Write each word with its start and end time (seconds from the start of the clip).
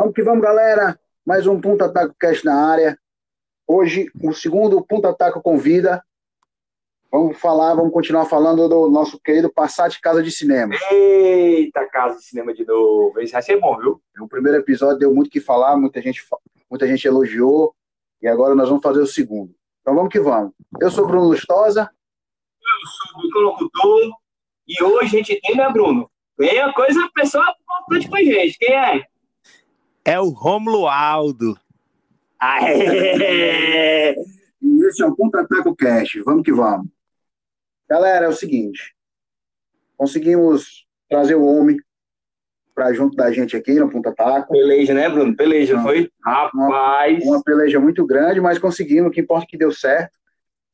Vamos 0.00 0.14
que 0.14 0.22
vamos, 0.22 0.40
galera. 0.40 0.98
Mais 1.26 1.46
um 1.46 1.60
Punta 1.60 1.92
Taco 1.92 2.14
Cast 2.18 2.42
na 2.42 2.70
área. 2.70 2.98
Hoje, 3.68 4.10
o 4.24 4.32
segundo 4.32 4.82
Punta 4.82 5.12
Taco 5.12 5.42
Convida. 5.42 6.02
Vamos 7.12 7.38
falar, 7.38 7.74
vamos 7.74 7.92
continuar 7.92 8.24
falando 8.24 8.66
do 8.66 8.88
nosso 8.88 9.20
querido 9.20 9.52
Passat 9.52 10.00
Casa 10.00 10.22
de 10.22 10.30
Cinema. 10.30 10.74
Eita, 10.90 11.86
Casa 11.90 12.16
de 12.16 12.24
Cinema 12.24 12.54
de 12.54 12.64
novo. 12.64 13.20
Esse 13.20 13.34
vai 13.34 13.42
ser 13.42 13.60
bom, 13.60 13.76
viu? 13.76 14.00
O 14.22 14.26
primeiro 14.26 14.56
episódio 14.56 15.00
deu 15.00 15.14
muito 15.14 15.28
o 15.28 15.30
que 15.30 15.38
falar, 15.38 15.76
muita 15.76 16.00
gente, 16.00 16.24
muita 16.70 16.86
gente 16.86 17.06
elogiou. 17.06 17.74
E 18.22 18.26
agora 18.26 18.54
nós 18.54 18.70
vamos 18.70 18.82
fazer 18.82 19.02
o 19.02 19.06
segundo. 19.06 19.54
Então 19.82 19.94
vamos 19.94 20.10
que 20.10 20.18
vamos. 20.18 20.54
Eu 20.80 20.90
sou 20.90 21.06
Bruno 21.06 21.28
Lustosa. 21.28 21.90
Eu 22.58 22.88
sou 22.88 23.42
o 23.42 23.44
Locutor. 23.44 24.16
E 24.66 24.82
hoje 24.82 25.04
a 25.04 25.18
gente 25.18 25.38
tem, 25.42 25.54
né, 25.54 25.68
Bruno? 25.70 26.10
Vem 26.38 26.58
a 26.58 26.72
coisa, 26.72 27.04
a 27.04 27.10
pessoa 27.10 27.44
importante 27.90 28.08
com 28.08 28.16
a 28.16 28.22
gente. 28.22 28.56
Quem 28.56 28.74
é? 28.74 29.09
É 30.04 30.18
o 30.18 30.28
Romulo 30.30 30.86
Aldo. 30.88 31.58
Aê! 32.38 34.14
E 34.62 34.86
esse 34.86 35.02
é 35.02 35.06
o 35.06 35.14
Contra-Ataque 35.14 35.74
Cast. 35.76 36.20
Vamos 36.22 36.42
que 36.42 36.52
vamos. 36.52 36.88
Galera, 37.88 38.26
é 38.26 38.28
o 38.28 38.32
seguinte. 38.32 38.94
Conseguimos 39.96 40.86
trazer 41.08 41.34
o 41.34 41.44
homem 41.44 41.76
para 42.74 42.92
junto 42.92 43.14
da 43.16 43.30
gente 43.30 43.56
aqui 43.56 43.74
no 43.74 43.90
Punta 43.90 44.14
Taco. 44.14 44.52
Peleja, 44.52 44.94
né, 44.94 45.08
Bruno? 45.08 45.36
Peleja, 45.36 45.74
Não. 45.76 45.82
foi? 45.82 46.10
Rapaz. 46.24 47.22
Uma 47.24 47.42
peleja 47.42 47.78
muito 47.78 48.06
grande, 48.06 48.40
mas 48.40 48.58
conseguimos, 48.58 49.10
o 49.10 49.12
que 49.12 49.20
importa 49.20 49.44
é 49.44 49.48
que 49.48 49.58
deu 49.58 49.70
certo. 49.70 50.12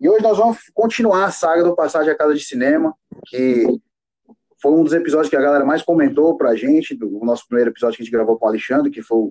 E 0.00 0.08
hoje 0.08 0.22
nós 0.22 0.36
vamos 0.36 0.58
continuar 0.74 1.24
a 1.24 1.30
saga 1.30 1.64
do 1.64 1.74
Passagem 1.74 2.12
à 2.12 2.16
Casa 2.16 2.34
de 2.34 2.45
Cinema, 2.45 2.95
que 3.26 3.66
foi 4.60 4.73
um 4.73 4.83
dos 4.83 4.92
episódios 4.92 5.28
que 5.28 5.37
a 5.37 5.41
galera 5.41 5.65
mais 5.65 5.83
comentou 5.83 6.37
pra 6.37 6.55
gente, 6.55 6.95
do 6.95 7.20
nosso 7.23 7.46
primeiro 7.46 7.70
episódio 7.70 7.96
que 7.96 8.02
a 8.02 8.05
gente 8.05 8.12
gravou 8.12 8.38
com 8.38 8.46
o 8.46 8.48
Alexandre, 8.48 8.91
que 8.91 9.02
foi 9.02 9.30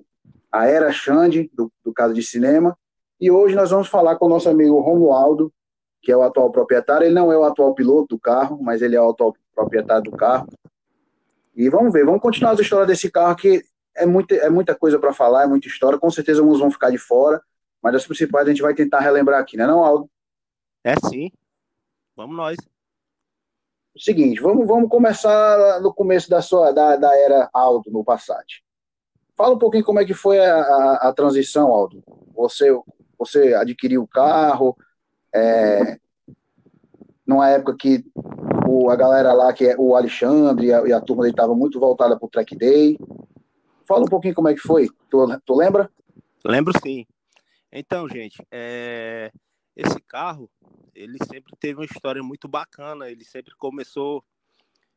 a 0.50 0.66
Era 0.66 0.92
Xande, 0.92 1.50
do, 1.52 1.72
do 1.84 1.92
Casa 1.92 2.14
de 2.14 2.22
Cinema. 2.22 2.76
E 3.20 3.30
hoje 3.30 3.54
nós 3.54 3.70
vamos 3.70 3.88
falar 3.88 4.16
com 4.16 4.26
o 4.26 4.28
nosso 4.28 4.48
amigo 4.48 4.80
Romualdo, 4.80 5.52
que 6.00 6.12
é 6.12 6.16
o 6.16 6.22
atual 6.22 6.50
proprietário. 6.50 7.06
Ele 7.06 7.14
não 7.14 7.32
é 7.32 7.36
o 7.36 7.44
atual 7.44 7.74
piloto 7.74 8.14
do 8.14 8.18
carro, 8.18 8.58
mas 8.62 8.82
ele 8.82 8.94
é 8.94 9.00
o 9.00 9.10
atual 9.10 9.34
proprietário 9.54 10.04
do 10.04 10.12
carro. 10.12 10.46
E 11.54 11.68
vamos 11.68 11.92
ver, 11.92 12.04
vamos 12.04 12.20
continuar 12.20 12.52
as 12.52 12.60
histórias 12.60 12.86
desse 12.86 13.10
carro, 13.10 13.34
que 13.34 13.64
é 13.96 14.04
muita, 14.04 14.34
é 14.34 14.50
muita 14.50 14.74
coisa 14.74 14.98
para 14.98 15.12
falar, 15.12 15.44
é 15.44 15.46
muita 15.46 15.66
história. 15.66 15.98
Com 15.98 16.10
certeza 16.10 16.40
alguns 16.40 16.60
vão 16.60 16.70
ficar 16.70 16.90
de 16.90 16.98
fora, 16.98 17.42
mas 17.82 17.94
as 17.94 18.06
principais 18.06 18.46
a 18.46 18.50
gente 18.50 18.62
vai 18.62 18.74
tentar 18.74 19.00
relembrar 19.00 19.40
aqui, 19.40 19.56
né, 19.56 19.66
não, 19.66 19.82
Aldo? 19.82 20.08
É 20.84 20.94
sim. 21.08 21.32
Vamos 22.14 22.36
nós. 22.36 22.56
O 23.96 23.98
seguinte, 23.98 24.42
vamos, 24.42 24.66
vamos 24.66 24.90
começar 24.90 25.80
no 25.80 25.90
começo 25.90 26.28
da 26.28 26.42
sua 26.42 26.70
da, 26.70 26.96
da 26.96 27.16
era 27.16 27.48
Aldo 27.50 27.90
no 27.90 28.04
Passat. 28.04 28.62
Fala 29.34 29.54
um 29.54 29.58
pouquinho 29.58 29.84
como 29.84 29.98
é 29.98 30.04
que 30.04 30.12
foi 30.12 30.38
a, 30.38 30.54
a, 30.54 31.08
a 31.08 31.12
transição, 31.14 31.72
Aldo. 31.72 32.04
Você, 32.34 32.78
você 33.18 33.54
adquiriu 33.54 34.02
o 34.02 34.06
carro, 34.06 34.76
é, 35.34 35.98
numa 37.26 37.48
época 37.48 37.74
que 37.74 38.04
o, 38.68 38.90
a 38.90 38.96
galera 38.96 39.32
lá, 39.32 39.50
que 39.54 39.66
é 39.66 39.74
o 39.78 39.96
Alexandre 39.96 40.66
e 40.66 40.74
a, 40.74 40.86
e 40.88 40.92
a 40.92 41.00
turma 41.00 41.22
dele 41.22 41.32
estava 41.32 41.54
muito 41.54 41.80
voltada 41.80 42.18
para 42.18 42.26
o 42.26 42.30
Track 42.30 42.54
Day. 42.54 42.98
Fala 43.86 44.02
um 44.02 44.08
pouquinho 44.08 44.34
como 44.34 44.48
é 44.48 44.52
que 44.52 44.60
foi. 44.60 44.90
Tu, 45.08 45.40
tu 45.46 45.54
lembra? 45.54 45.90
Lembro 46.44 46.74
sim. 46.82 47.06
Então, 47.72 48.06
gente, 48.10 48.46
é, 48.50 49.32
esse 49.76 50.00
carro, 50.00 50.50
ele 50.94 51.18
sempre 51.30 51.54
teve 51.60 51.80
uma 51.80 51.84
história 51.84 52.22
muito 52.22 52.48
bacana. 52.48 53.10
Ele 53.10 53.24
sempre 53.24 53.54
começou 53.56 54.24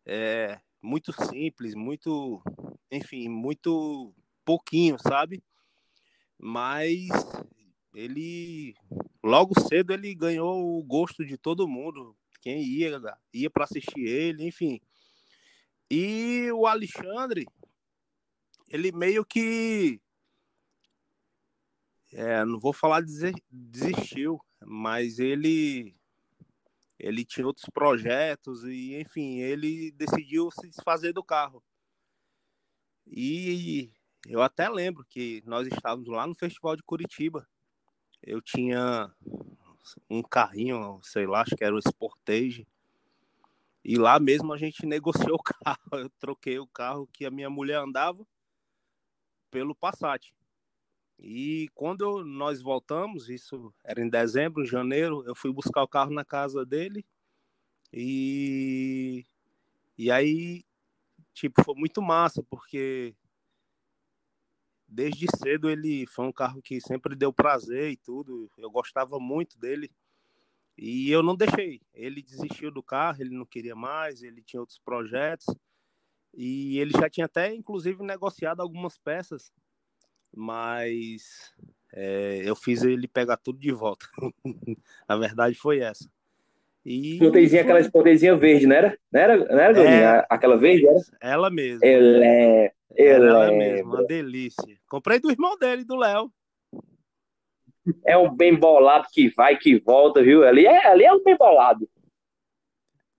é, 0.06 0.60
muito 0.82 1.12
simples, 1.12 1.76
muito, 1.76 2.42
enfim, 2.90 3.28
muito 3.28 4.14
pouquinho, 4.46 4.98
sabe? 4.98 5.44
Mas 6.38 7.10
ele 7.94 8.74
logo 9.22 9.60
cedo 9.60 9.94
ele 9.94 10.16
ganhou 10.16 10.80
o 10.80 10.84
gosto 10.84 11.26
de 11.26 11.38
todo 11.38 11.68
mundo, 11.68 12.16
quem 12.42 12.64
ia 12.64 12.98
ia 13.34 13.50
para 13.50 13.66
assistir 13.66 14.00
ele, 14.00 14.48
enfim. 14.48 14.80
E 15.92 16.50
o 16.54 16.66
Alexandre, 16.66 17.46
ele 18.70 18.92
meio 18.92 19.26
que 19.26 20.00
é, 22.14 22.44
não 22.46 22.60
vou 22.60 22.74
falar 22.74 23.02
desi- 23.02 23.44
desistiu, 23.50 24.40
mas 24.66 25.20
ele 25.20 25.96
ele 27.00 27.24
tinha 27.24 27.48
outros 27.48 27.66
projetos 27.74 28.64
e 28.66 29.00
enfim, 29.00 29.40
ele 29.40 29.92
decidiu 29.92 30.52
se 30.52 30.68
desfazer 30.68 31.14
do 31.14 31.24
carro. 31.24 31.64
E 33.08 33.92
eu 34.28 34.42
até 34.42 34.70
lembro 34.70 35.06
que 35.06 35.42
nós 35.46 35.68
estávamos 35.68 36.10
lá 36.10 36.28
no 36.28 36.36
Festival 36.36 36.76
de 36.76 36.84
Curitiba. 36.84 37.48
Eu 38.22 38.42
tinha 38.42 39.12
um 40.10 40.22
carrinho, 40.22 41.00
sei 41.04 41.26
lá, 41.26 41.42
acho 41.42 41.56
que 41.56 41.64
era 41.64 41.76
o 41.76 41.80
Sportage. 41.80 42.68
E 43.84 43.98
lá 43.98 44.20
mesmo 44.20 44.54
a 44.54 44.58
gente 44.58 44.86
negociou 44.86 45.38
o 45.38 45.44
carro. 45.44 45.80
Eu 45.94 46.10
troquei 46.20 46.60
o 46.60 46.68
carro 46.68 47.08
que 47.08 47.26
a 47.26 47.32
minha 47.32 47.50
mulher 47.50 47.80
andava 47.80 48.28
pelo 49.50 49.74
Passat. 49.74 50.34
E 51.20 51.70
quando 51.76 52.02
eu- 52.02 52.26
nós 52.26 52.62
voltamos, 52.62 53.30
isso 53.30 53.74
era 53.84 54.02
em 54.02 54.10
dezembro, 54.10 54.64
em 54.64 54.66
janeiro, 54.68 55.24
eu 55.28 55.36
fui 55.36 55.52
buscar 55.52 55.84
o 55.84 55.88
carro 55.88 56.12
na 56.12 56.24
casa 56.24 56.66
dele. 56.66 57.06
E, 57.94 59.26
e 59.98 60.12
aí, 60.12 60.64
tipo, 61.34 61.64
foi 61.64 61.76
muito 61.76 62.02
massa, 62.02 62.44
porque 62.44 63.16
desde 64.88 65.28
cedo 65.38 65.70
ele 65.70 66.06
foi 66.08 66.26
um 66.26 66.32
carro 66.32 66.62
que 66.62 66.82
sempre 66.82 67.16
deu 67.16 67.32
prazer 67.32 67.92
e 67.92 67.98
tudo. 67.98 68.50
Eu 68.58 68.72
gostava 68.72 69.20
muito 69.20 69.58
dele. 69.60 69.92
E 70.78 71.12
eu 71.12 71.24
não 71.24 71.36
deixei. 71.36 71.82
Ele 71.94 72.22
desistiu 72.24 72.72
do 72.72 72.84
carro, 72.84 73.22
ele 73.22 73.36
não 73.36 73.46
queria 73.46 73.76
mais, 73.76 74.24
ele 74.24 74.42
tinha 74.44 74.62
outros 74.62 74.80
projetos. 74.80 75.46
E 76.34 76.80
ele 76.80 76.92
já 76.92 77.10
tinha 77.10 77.26
até, 77.26 77.54
inclusive, 77.54 78.04
negociado 78.04 78.62
algumas 78.62 78.98
peças, 78.98 79.52
mas 80.36 81.54
é, 81.94 82.42
eu 82.46 82.56
fiz 82.56 82.84
ele 82.84 83.08
pegar 83.08 83.38
tudo 83.38 83.60
de 83.60 83.72
volta. 83.72 84.06
A 85.08 85.16
verdade 85.16 85.56
foi 85.56 85.80
essa. 85.80 86.10
E 86.86 87.16
Sportezinha, 87.16 87.62
aquela 87.62 87.80
Sportezinha 87.82 88.36
verde, 88.36 88.66
não 88.66 88.76
era? 88.76 88.98
Não 89.12 89.20
era, 89.20 89.38
não 89.38 89.60
era? 89.60 89.82
É. 89.82 90.26
Aquela 90.30 90.58
verde, 90.58 90.88
era? 90.88 91.00
ela 91.22 91.50
mesma. 91.50 91.86
Ele 91.86 92.24
é. 92.24 92.72
Ela 92.96 93.42
lembro. 93.42 93.58
mesma, 93.58 93.96
uma 93.96 94.04
delícia. 94.06 94.78
Comprei 94.88 95.20
do 95.20 95.30
irmão 95.30 95.58
dele, 95.58 95.84
do 95.84 95.96
Léo. 95.96 96.32
É 98.06 98.18
um 98.18 98.34
bem 98.36 98.56
bolado 98.56 99.08
que 99.12 99.30
vai, 99.30 99.58
que 99.58 99.80
volta, 99.80 100.22
viu? 100.22 100.46
Ali 100.46 100.66
é, 100.66 100.88
ali 100.88 101.04
é 101.04 101.14
um 101.14 101.24
bem 101.24 101.38
bolado. 101.38 101.88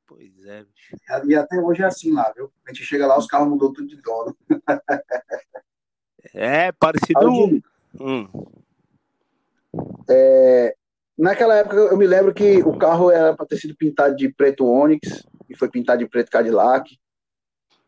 Pois 0.06 0.44
é, 0.44 0.64
bicho. 0.64 0.96
E 1.28 1.34
até 1.34 1.58
hoje 1.60 1.82
é 1.82 1.86
assim 1.86 2.12
lá, 2.12 2.32
viu? 2.32 2.52
A 2.66 2.72
gente 2.72 2.84
chega 2.84 3.06
lá, 3.06 3.16
os 3.18 3.26
carros 3.26 3.48
mudou 3.48 3.72
tudo 3.72 3.88
de 3.88 3.96
dono. 4.00 4.36
É 6.34 6.72
parecido. 6.72 7.18
Aldinho, 7.20 7.62
Hum, 8.00 8.28
Naquela 11.18 11.56
época 11.56 11.76
eu 11.76 11.96
me 11.98 12.06
lembro 12.06 12.32
que 12.32 12.62
o 12.62 12.78
carro 12.78 13.10
era 13.10 13.36
para 13.36 13.44
ter 13.44 13.58
sido 13.58 13.76
pintado 13.76 14.16
de 14.16 14.28
preto 14.32 14.64
Onix 14.64 15.22
e 15.50 15.54
foi 15.54 15.68
pintado 15.68 15.98
de 16.02 16.08
preto 16.08 16.30
Cadillac. 16.30 16.98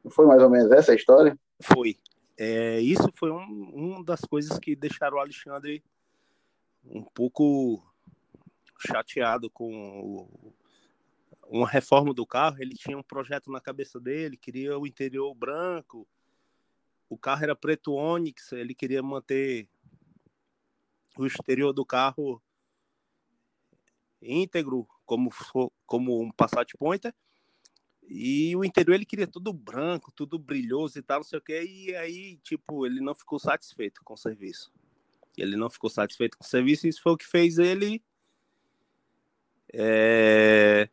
Não 0.05 0.11
foi 0.11 0.27
mais 0.27 0.43
ou 0.43 0.51
menos 0.51 0.71
essa 0.71 0.93
a 0.93 0.95
história? 0.95 1.39
foi. 1.63 1.97
É, 2.37 2.81
isso 2.81 3.09
foi 3.15 3.31
um, 3.31 3.71
uma 3.75 4.05
das 4.05 4.21
coisas 4.21 4.59
que 4.59 4.75
deixaram 4.77 5.17
o 5.17 5.21
Alexandre 5.21 5.83
um 6.85 7.03
pouco 7.03 7.83
chateado 8.79 9.49
com 9.49 9.73
o- 9.73 10.53
uma 11.49 11.69
reforma 11.69 12.13
do 12.13 12.27
carro. 12.27 12.57
Ele 12.59 12.75
tinha 12.75 12.99
um 12.99 13.03
projeto 13.03 13.51
na 13.51 13.61
cabeça 13.61 13.99
dele, 14.01 14.37
queria 14.37 14.79
o 14.79 14.87
interior 14.87 15.33
branco. 15.35 16.07
O 17.13 17.19
carro 17.19 17.45
era 17.45 17.55
preto 17.55 17.93
Onix, 17.93 18.53
ele 18.53 18.75
queria 18.75 19.03
manter 19.03 19.69
o 21.15 21.27
exterior 21.27 21.71
do 21.75 21.85
carro 21.85 22.43
íntegro, 24.23 24.89
como, 25.05 25.29
como 25.85 26.23
um 26.23 26.31
Passat 26.33 26.73
Pointer. 26.79 27.15
E 28.09 28.57
o 28.57 28.65
interior 28.65 28.95
ele 28.95 29.05
queria 29.05 29.27
tudo 29.27 29.53
branco, 29.53 30.11
tudo 30.11 30.39
brilhoso 30.39 30.99
e 30.99 31.03
tal, 31.03 31.19
não 31.19 31.25
sei 31.25 31.39
o 31.39 31.43
quê. 31.43 31.63
E 31.63 31.95
aí, 31.95 32.39
tipo, 32.39 32.87
ele 32.87 33.03
não 33.03 33.15
ficou 33.15 33.39
satisfeito 33.39 34.01
com 34.03 34.15
o 34.15 34.17
serviço. 34.17 34.73
Ele 35.37 35.55
não 35.55 35.69
ficou 35.69 35.91
satisfeito 35.91 36.39
com 36.39 36.45
o 36.45 36.49
serviço, 36.49 36.87
e 36.87 36.89
isso 36.89 37.03
foi 37.03 37.13
o 37.13 37.19
que 37.19 37.27
fez 37.27 37.59
ele 37.59 38.03
é, 39.71 40.89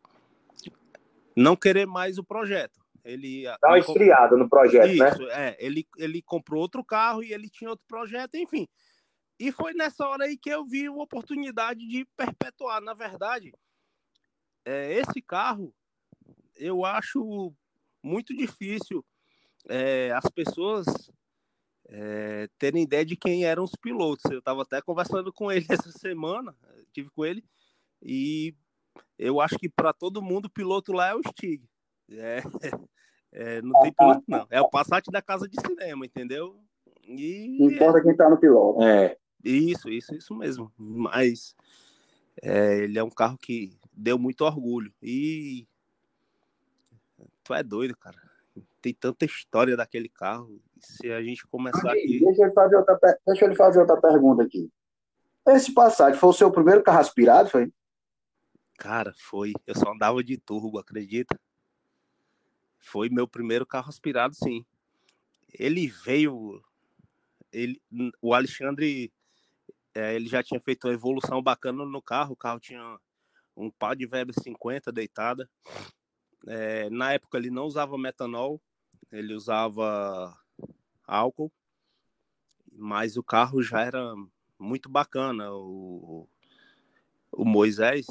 não 1.33 1.55
querer 1.55 1.88
mais 1.88 2.17
o 2.17 2.25
projeto. 2.25 2.77
Ele, 3.03 3.43
Dá 3.61 3.69
uma 3.69 3.79
esfriada 3.79 4.35
no 4.35 4.49
projeto, 4.49 4.95
né? 4.95 5.09
isso, 5.09 5.29
é. 5.29 5.57
Ele, 5.59 5.87
ele 5.97 6.21
comprou 6.21 6.61
outro 6.61 6.83
carro 6.83 7.23
e 7.23 7.33
ele 7.33 7.49
tinha 7.49 7.69
outro 7.69 7.85
projeto, 7.87 8.35
enfim. 8.35 8.67
E 9.39 9.51
foi 9.51 9.73
nessa 9.73 10.05
hora 10.07 10.25
aí 10.25 10.37
que 10.37 10.49
eu 10.49 10.65
vi 10.65 10.89
uma 10.89 11.03
oportunidade 11.03 11.87
de 11.87 12.05
perpetuar. 12.17 12.81
Na 12.81 12.93
verdade, 12.93 13.53
é, 14.65 14.93
esse 14.93 15.21
carro 15.21 15.73
eu 16.55 16.83
acho 16.83 17.53
muito 18.03 18.35
difícil 18.35 19.03
é, 19.69 20.11
as 20.11 20.29
pessoas 20.29 20.85
é, 21.87 22.49
terem 22.57 22.83
ideia 22.83 23.05
de 23.05 23.15
quem 23.15 23.45
eram 23.45 23.63
os 23.63 23.75
pilotos. 23.81 24.29
Eu 24.29 24.39
estava 24.39 24.61
até 24.61 24.81
conversando 24.81 25.31
com 25.31 25.51
ele 25.51 25.65
essa 25.87 25.91
semana, 25.91 26.55
tive 26.93 27.09
com 27.11 27.25
ele, 27.25 27.43
e 28.01 28.53
eu 29.17 29.39
acho 29.41 29.57
que 29.57 29.69
para 29.69 29.93
todo 29.93 30.21
mundo 30.21 30.45
o 30.45 30.51
piloto 30.51 30.91
lá 30.91 31.09
é 31.09 31.15
o 31.15 31.21
Stig. 31.29 31.63
É, 32.11 32.41
é, 33.31 33.61
não 33.61 33.81
tem 33.81 33.94
piloto, 33.94 34.23
não. 34.27 34.47
É 34.50 34.61
o 34.61 34.69
Passat 34.69 35.06
da 35.11 35.21
casa 35.21 35.47
de 35.47 35.59
cinema, 35.59 36.06
entendeu? 36.06 36.59
E, 37.03 37.57
não 37.59 37.71
importa 37.71 38.01
quem 38.01 38.11
está 38.11 38.29
no 38.29 38.38
piloto. 38.38 38.81
É. 38.83 39.17
Isso, 39.44 39.89
isso, 39.89 40.13
isso 40.13 40.35
mesmo. 40.35 40.71
Mas 40.77 41.56
é, 42.41 42.79
ele 42.79 43.00
é 43.00 43.03
um 43.03 43.09
carro 43.09 43.38
que 43.38 43.77
deu 43.94 44.17
muito 44.17 44.41
orgulho. 44.41 44.94
E 45.01 45.67
tu 47.44 47.53
é 47.53 47.63
doido, 47.63 47.97
cara. 47.97 48.17
Tem 48.81 48.94
tanta 48.94 49.25
história 49.25 49.75
daquele 49.75 50.09
carro. 50.09 50.61
Se 50.79 51.11
a 51.11 51.21
gente 51.21 51.45
começar 51.47 51.91
aqui. 51.91 52.19
Deixa 52.23 52.45
eu, 52.45 52.53
fazer 52.53 52.75
outra, 52.77 53.00
deixa 53.25 53.45
eu 53.45 53.50
lhe 53.50 53.56
fazer 53.56 53.79
outra 53.79 54.00
pergunta 54.00 54.44
aqui. 54.44 54.69
Esse 55.47 55.73
Passat 55.73 56.15
foi 56.15 56.29
o 56.29 56.33
seu 56.33 56.51
primeiro 56.51 56.83
carro 56.83 57.00
aspirado, 57.00 57.50
foi? 57.50 57.71
Cara, 58.77 59.13
foi. 59.17 59.53
Eu 59.65 59.75
só 59.75 59.91
andava 59.91 60.23
de 60.23 60.38
turbo, 60.38 60.77
acredita? 60.77 61.38
Foi 62.79 63.09
meu 63.09 63.27
primeiro 63.27 63.65
carro 63.65 63.89
aspirado, 63.89 64.35
sim. 64.35 64.65
Ele 65.53 65.87
veio. 65.87 66.63
Ele, 67.51 67.81
o 68.21 68.33
Alexandre 68.33 69.11
é, 69.93 70.15
ele 70.15 70.27
já 70.27 70.41
tinha 70.43 70.59
feito 70.59 70.87
uma 70.87 70.93
evolução 70.93 71.41
bacana 71.41 71.85
no 71.85 72.01
carro. 72.01 72.33
O 72.33 72.37
carro 72.37 72.59
tinha 72.59 72.99
um 73.55 73.69
pau 73.69 73.93
de 73.93 74.05
Weber 74.05 74.33
50 74.39 74.91
deitada. 74.91 75.49
É, 76.47 76.89
na 76.89 77.13
época 77.13 77.37
ele 77.37 77.49
não 77.49 77.65
usava 77.65 77.97
metanol, 77.97 78.61
ele 79.11 79.33
usava 79.33 80.37
álcool, 81.05 81.51
mas 82.71 83.17
o 83.17 83.23
carro 83.23 83.61
já 83.61 83.81
era 83.81 84.15
muito 84.57 84.89
bacana. 84.89 85.51
O, 85.51 86.27
o 87.31 87.43
Moisés, 87.43 88.05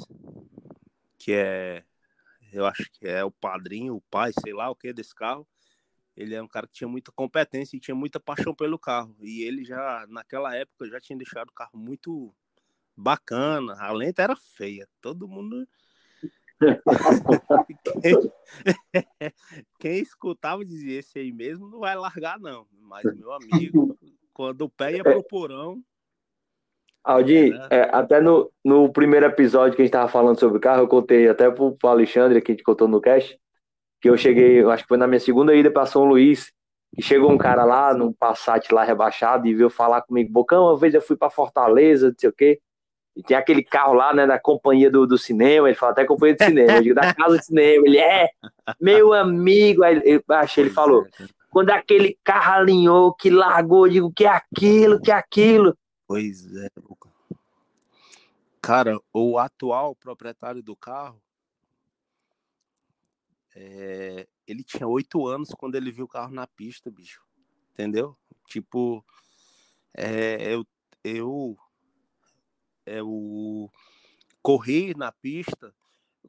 que 1.17 1.32
é, 1.32 1.85
eu 2.53 2.67
acho 2.67 2.91
que 2.93 3.06
é 3.06 3.25
o 3.25 3.31
padrinho, 3.31 3.97
o 3.97 4.00
pai, 4.11 4.33
sei 4.43 4.53
lá 4.53 4.71
o 4.71 4.77
que 4.77 4.93
desse 4.93 5.15
carro, 5.15 5.47
ele 6.17 6.35
é 6.35 6.43
um 6.43 6.49
cara 6.49 6.67
que 6.67 6.75
tinha 6.75 6.89
muita 6.89 7.12
competência 7.12 7.77
e 7.77 7.81
tinha 7.81 7.95
muita 7.95 8.19
paixão 8.19 8.53
pelo 8.53 8.79
carro. 8.79 9.15
E 9.21 9.43
ele 9.43 9.65
já, 9.65 10.05
naquela 10.09 10.55
época, 10.55 10.89
já 10.89 11.00
tinha 11.00 11.17
deixado 11.17 11.50
o 11.50 11.55
carro 11.55 11.79
muito 11.79 12.35
bacana. 12.97 13.77
A 13.79 13.93
lenta 13.93 14.23
era 14.23 14.35
feia. 14.35 14.89
Todo 15.00 15.29
mundo. 15.29 15.67
quem, 18.03 18.33
quem 19.79 19.99
escutava 20.00 20.65
dizia: 20.65 20.99
esse 20.99 21.21
aí 21.21 21.33
mesmo 21.33 21.69
não 21.69 21.79
vai 21.79 21.95
largar, 21.95 22.37
não. 22.41 22.67
Mas, 22.81 23.05
meu 23.17 23.33
amigo, 23.33 23.97
quando 24.33 24.62
o 24.62 24.69
pé 24.69 24.97
ia 24.97 25.05
pro 25.05 25.23
porão. 25.23 25.81
Aldi, 27.05 27.53
é, 27.71 27.89
até 27.93 28.21
no, 28.21 28.50
no 28.65 28.93
primeiro 28.93 29.27
episódio 29.27 29.75
que 29.75 29.83
a 29.83 29.85
gente 29.85 29.93
tava 29.93 30.09
falando 30.09 30.39
sobre 30.39 30.59
o 30.59 30.61
carro, 30.61 30.83
eu 30.83 30.89
contei 30.89 31.29
até 31.29 31.50
pro, 31.50 31.73
pro 31.73 31.89
Alexandre, 31.89 32.41
que 32.41 32.53
a 32.53 32.55
gente 32.55 32.65
contou 32.65 32.87
no 32.87 33.00
cast, 33.00 33.39
que 34.00 34.11
eu 34.11 34.17
cheguei, 34.17 34.62
eu 34.62 34.71
acho 34.71 34.85
que 34.85 34.89
foi 34.89 34.99
na 34.99 35.06
minha 35.06 35.21
segunda 35.21 35.55
ida 35.55 35.71
para 35.71 35.87
São 35.87 36.05
Luís, 36.05 36.53
e 36.97 37.03
chegou 37.03 37.31
um 37.31 37.39
cara 37.39 37.65
lá, 37.65 37.95
num 37.95 38.12
Passat 38.12 38.73
lá 38.73 38.85
rebaixado, 38.85 39.47
e 39.47 39.55
veio 39.55 39.71
falar 39.71 40.03
comigo, 40.03 40.33
Bocão, 40.33 40.65
uma 40.65 40.77
vez 40.77 40.95
eu 40.95 41.03
fui 41.03 41.17
para 41.17 41.31
Fortaleza, 41.31 42.09
não 42.09 42.15
sei 42.19 42.29
o 42.29 42.33
quê, 42.33 42.61
e 43.17 43.23
tem 43.23 43.37
aquele 43.37 43.65
carro 43.65 43.95
lá, 43.95 44.12
né, 44.15 44.27
da 44.27 44.39
companhia 44.39 44.91
do, 44.91 45.06
do 45.06 45.19
cinema, 45.19 45.69
ele 45.69 45.77
fala 45.77 45.93
até 45.93 46.05
companhia 46.05 46.37
de 46.37 46.45
cinema, 46.45 46.73
eu 46.73 46.83
digo, 46.83 46.95
da 46.95 47.15
casa 47.15 47.39
de 47.39 47.45
cinema, 47.45 47.87
ele 47.87 47.99
é, 47.99 48.29
meu 48.81 49.12
amigo, 49.12 49.83
aí 49.83 50.00
eu 50.05 50.23
achei, 50.29 50.65
ele 50.65 50.71
falou, 50.71 51.05
quando 51.50 51.71
aquele 51.71 52.17
carro 52.23 52.61
alinhou, 52.61 53.15
que 53.15 53.31
largou, 53.31 53.87
eu 53.87 53.93
digo, 53.93 54.12
que 54.15 54.25
é 54.25 54.29
aquilo, 54.29 55.00
que 55.00 55.11
é 55.11 55.15
aquilo. 55.15 55.77
Pois 56.09 56.57
é, 56.57 56.71
Cara, 58.63 58.99
o 59.13 59.39
atual 59.39 59.95
proprietário 59.95 60.63
do 60.63 60.75
carro, 60.75 61.23
é, 63.55 64.27
ele 64.47 64.65
tinha 64.65 64.89
oito 64.89 65.27
anos 65.27 65.51
quando 65.51 65.75
ele 65.75 65.93
viu 65.93 66.07
o 66.07 66.09
carro 66.09 66.33
na 66.33 66.47
pista, 66.47 66.91
bicho. 66.91 67.23
Entendeu? 67.75 68.17
Tipo, 68.47 69.05
é, 69.95 70.55
eu, 70.55 70.67
eu, 71.05 71.59
eu 72.87 73.71
corri 74.41 74.95
na 74.95 75.13
pista 75.13 75.75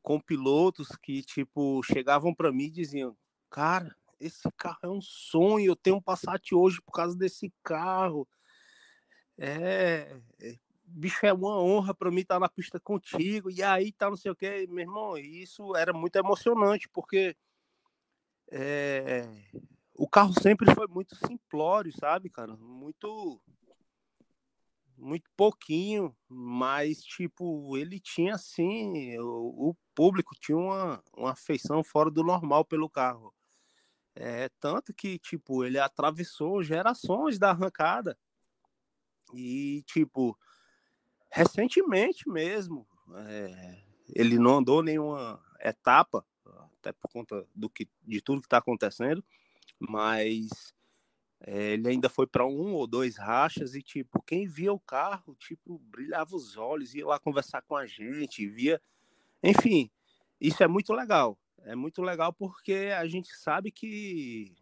com 0.02 0.20
pilotos 0.20 0.90
que, 1.02 1.24
tipo, 1.24 1.82
chegavam 1.84 2.36
para 2.36 2.52
mim 2.52 2.66
e 2.66 2.70
diziam, 2.72 3.16
cara, 3.50 3.96
esse 4.20 4.52
carro 4.58 4.80
é 4.84 4.90
um 4.90 5.02
sonho, 5.02 5.72
eu 5.72 5.76
tenho 5.78 5.96
um 5.96 6.02
Passat 6.02 6.54
hoje 6.54 6.82
por 6.82 6.92
causa 6.92 7.18
desse 7.18 7.50
carro. 7.64 8.28
É, 9.40 10.20
é 10.42 10.56
bicho, 10.86 11.26
é 11.26 11.32
uma 11.32 11.58
honra 11.62 11.94
para 11.94 12.12
mim 12.12 12.22
estar 12.22 12.40
na 12.40 12.50
pista 12.50 12.80
contigo, 12.80 13.50
e 13.50 13.64
aí 13.64 13.92
tá 13.92 14.10
não 14.10 14.18
sei 14.18 14.32
o 14.32 14.36
que, 14.36 14.68
meu 14.68 14.80
irmão, 14.80 15.18
isso 15.18 15.76
era 15.76 15.94
muito 15.94 16.16
emocionante, 16.18 16.90
porque 16.90 17.36
é, 18.52 19.30
o 19.96 20.08
carro 20.08 20.34
sempre 20.42 20.74
foi 20.74 20.88
muito 20.88 21.16
simplório, 21.16 21.92
sabe, 21.94 22.30
cara? 22.30 22.56
Muito 22.58 23.40
muito 24.98 25.30
pouquinho, 25.38 26.14
mas 26.28 27.02
tipo, 27.02 27.78
ele 27.78 28.02
tinha 28.02 28.36
assim, 28.36 29.18
o, 29.20 29.70
o 29.70 29.76
público 29.96 30.36
tinha 30.38 30.58
uma, 30.58 31.04
uma 31.16 31.32
afeição 31.32 31.82
fora 31.84 32.12
do 32.12 32.22
normal 32.24 32.66
pelo 32.66 32.90
carro. 32.90 33.34
É, 34.14 34.50
tanto 34.60 34.94
que, 34.94 35.18
tipo, 35.18 35.64
ele 35.64 35.80
atravessou 35.80 36.62
gerações 36.62 37.40
da 37.40 37.52
arrancada. 37.52 38.18
E, 39.34 39.84
tipo, 39.84 40.38
recentemente 41.32 42.28
mesmo, 42.28 42.88
é, 43.16 43.84
ele 44.16 44.38
não 44.38 44.58
andou 44.58 44.82
nenhuma 44.84 45.42
etapa, 45.62 46.26
até 46.80 46.92
por 46.94 47.10
conta 47.12 47.48
do 47.54 47.70
que, 47.70 47.88
de 48.04 48.22
tudo 48.22 48.42
que 48.42 48.48
está 48.48 48.58
acontecendo, 48.58 49.24
mas 49.78 50.74
é, 51.42 51.74
ele 51.74 51.90
ainda 51.90 52.10
foi 52.10 52.28
para 52.28 52.46
um 52.46 52.74
ou 52.74 52.88
dois 52.88 53.18
rachas 53.18 53.76
e, 53.76 53.82
tipo, 53.82 54.22
quem 54.24 54.48
via 54.48 54.74
o 54.74 54.80
carro, 54.80 55.36
tipo, 55.36 55.80
brilhava 55.80 56.36
os 56.36 56.58
olhos, 56.58 56.94
ia 56.94 57.06
lá 57.06 57.20
conversar 57.20 57.62
com 57.62 57.76
a 57.76 57.86
gente, 57.86 58.48
via. 58.48 58.82
Enfim, 59.44 59.90
isso 60.40 60.64
é 60.64 60.68
muito 60.68 60.94
legal. 60.94 61.38
É 61.64 61.76
muito 61.76 62.02
legal 62.02 62.34
porque 62.34 62.92
a 62.98 63.06
gente 63.08 63.36
sabe 63.36 63.72
que 63.72 64.56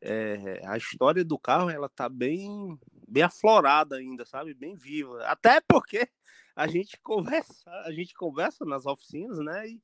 é, 0.00 0.60
a 0.64 0.76
história 0.76 1.24
do 1.24 1.38
carro 1.38 1.70
ela 1.70 1.88
tá 1.88 2.08
bem 2.08 2.78
bem 3.10 3.24
aflorada 3.24 3.96
ainda, 3.96 4.24
sabe? 4.24 4.54
Bem 4.54 4.76
viva. 4.76 5.22
Até 5.24 5.60
porque 5.60 6.08
a 6.54 6.66
gente 6.66 6.98
conversa, 7.02 7.70
a 7.84 7.92
gente 7.92 8.14
conversa 8.14 8.64
nas 8.64 8.86
oficinas, 8.86 9.38
né? 9.38 9.68
E 9.68 9.82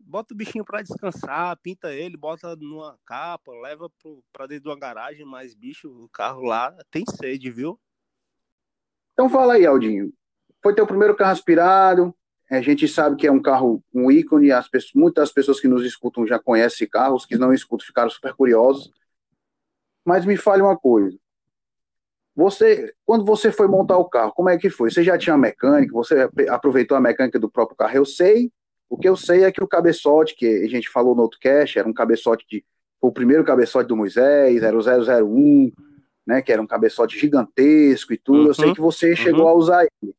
bota 0.00 0.34
o 0.34 0.36
bichinho 0.36 0.64
para 0.64 0.82
descansar, 0.82 1.56
pinta 1.58 1.92
ele, 1.92 2.16
bota 2.16 2.56
numa 2.56 2.98
capa, 3.06 3.52
leva 3.52 3.90
para 4.32 4.46
dentro 4.46 4.64
de 4.64 4.68
uma 4.70 4.78
garagem, 4.78 5.24
mas 5.24 5.54
bicho, 5.54 5.88
o 5.88 6.08
carro 6.08 6.42
lá 6.42 6.76
tem 6.90 7.04
sede, 7.06 7.50
viu? 7.50 7.78
Então 9.12 9.28
fala 9.28 9.54
aí, 9.54 9.66
Aldinho. 9.66 10.12
Foi 10.62 10.74
teu 10.74 10.86
primeiro 10.86 11.14
carro 11.14 11.32
aspirado, 11.32 12.14
a 12.50 12.60
gente 12.60 12.86
sabe 12.86 13.16
que 13.16 13.26
é 13.26 13.32
um 13.32 13.40
carro, 13.40 13.82
um 13.94 14.10
ícone, 14.10 14.52
as 14.52 14.68
pessoas, 14.68 14.92
muitas 14.94 15.32
pessoas 15.32 15.58
que 15.58 15.68
nos 15.68 15.84
escutam 15.84 16.26
já 16.26 16.38
conhecem 16.38 16.88
carros, 16.88 17.24
que 17.24 17.36
não 17.36 17.52
escutam 17.52 17.86
ficaram 17.86 18.10
super 18.10 18.34
curiosos. 18.34 18.90
Mas 20.04 20.26
me 20.26 20.36
fale 20.36 20.62
uma 20.62 20.76
coisa. 20.76 21.16
Você, 22.34 22.94
quando 23.04 23.24
você 23.24 23.52
foi 23.52 23.68
montar 23.68 23.98
o 23.98 24.08
carro, 24.08 24.32
como 24.32 24.48
é 24.48 24.56
que 24.56 24.70
foi? 24.70 24.90
Você 24.90 25.02
já 25.02 25.18
tinha 25.18 25.36
mecânica? 25.36 25.92
Você 25.92 26.28
aproveitou 26.48 26.96
a 26.96 27.00
mecânica 27.00 27.38
do 27.38 27.50
próprio 27.50 27.76
carro? 27.76 27.96
Eu 27.96 28.04
sei. 28.04 28.50
O 28.88 28.96
que 28.96 29.08
eu 29.08 29.16
sei 29.16 29.44
é 29.44 29.52
que 29.52 29.62
o 29.62 29.68
cabeçote, 29.68 30.34
que 30.34 30.46
a 30.46 30.68
gente 30.68 30.88
falou 30.88 31.14
no 31.14 31.22
outro 31.22 31.38
cast, 31.38 31.78
era 31.78 31.88
um 31.88 31.92
cabeçote 31.92 32.44
que 32.46 32.64
foi 33.00 33.10
o 33.10 33.12
primeiro 33.12 33.44
cabeçote 33.44 33.88
do 33.88 33.96
Moisés, 33.96 34.62
era 34.62 34.76
o 34.76 34.80
001, 34.80 35.72
né, 36.26 36.40
que 36.40 36.52
era 36.52 36.62
um 36.62 36.66
cabeçote 36.66 37.18
gigantesco 37.18 38.12
e 38.12 38.18
tudo. 38.18 38.42
Uhum, 38.42 38.46
eu 38.48 38.54
sei 38.54 38.68
uhum. 38.68 38.74
que 38.74 38.80
você 38.80 39.16
chegou 39.16 39.42
uhum. 39.42 39.48
a 39.48 39.54
usar 39.54 39.84
ele. 39.84 40.14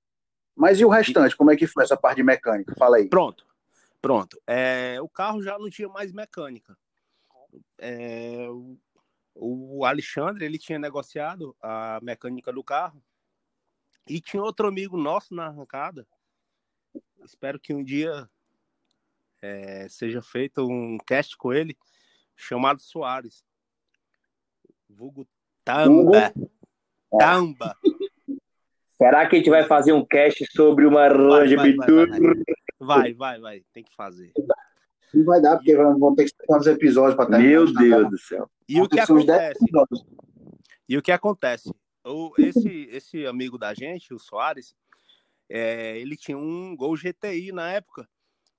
Mas 0.56 0.80
e 0.80 0.86
o 0.86 0.90
restante? 0.90 1.36
Como 1.36 1.52
é 1.52 1.56
que 1.56 1.66
foi 1.66 1.84
essa 1.84 1.98
parte 1.98 2.18
de 2.18 2.24
mecânica? 2.24 2.76
Fala 2.78 2.98
aí. 2.98 3.08
Pronto. 3.08 3.46
Pronto. 4.02 4.40
É, 4.46 4.98
o 5.02 5.08
carro 5.08 5.42
já 5.42 5.58
não 5.58 5.70
tinha 5.70 5.88
mais 5.88 6.12
mecânica. 6.12 6.78
É, 7.80 8.48
o 9.36 9.86
Alexandre, 9.86 10.46
ele 10.46 10.58
tinha 10.58 10.78
negociado 10.78 11.56
a 11.62 12.00
mecânica 12.02 12.52
do 12.52 12.64
carro 12.64 13.04
e 14.08 14.20
tinha 14.22 14.44
outro 14.44 14.68
amigo 14.68 14.98
nosso 14.98 15.34
na 15.34 15.48
arrancada. 15.48 16.08
Espero 17.24 17.60
que 17.60 17.74
um 17.74 17.84
dia 17.84 18.30
é, 19.42 19.88
seja 19.90 20.22
feito 20.22 20.68
um 20.68 20.98
cast 21.06 21.36
com 21.38 21.54
ele, 21.54 21.78
chamado 22.36 22.82
Soares. 22.82 23.44
Vulgo 24.90 25.28
Tamba. 25.64 26.34
Tamba. 27.18 27.78
Será 28.98 29.28
que 29.28 29.36
a 29.36 29.40
gente 29.40 29.50
vai 29.50 29.66
fazer 29.66 29.94
um 29.94 30.06
cast 30.06 30.46
sobre 30.52 30.86
uma 30.86 31.08
Range 31.08 31.56
vai, 31.56 31.74
vai, 31.76 31.88
vai, 31.88 32.34
vai, 32.80 33.14
vai, 33.14 33.40
vai, 33.40 33.66
tem 33.74 33.84
que 33.84 33.96
fazer. 33.96 34.32
Não 35.14 35.26
vai 35.26 35.42
dar, 35.42 35.58
porque 35.58 35.76
vão 35.76 36.16
ter 36.16 36.26
que 36.26 36.36
ter 36.36 36.46
quantos 36.46 36.68
episódios 36.68 37.16
para 37.16 37.28
terminar. 37.28 37.50
Meu 37.50 37.74
Deus 37.74 38.10
do 38.10 38.18
céu. 38.18 38.50
E 38.68 38.82
o 38.82 38.90
que 38.90 39.00
acontece? 39.00 39.66
E 40.90 40.98
o 40.98 41.02
que 41.02 41.12
acontece? 41.12 41.74
O, 42.06 42.34
esse, 42.38 42.90
esse 42.92 43.26
amigo 43.26 43.58
da 43.58 43.74
gente, 43.74 44.14
o 44.14 44.20
Soares, 44.20 44.76
é, 45.50 45.98
ele 46.00 46.18
tinha 46.18 46.38
um 46.38 46.76
Gol 46.76 46.96
GTI 46.96 47.52
na 47.52 47.72
época. 47.72 48.10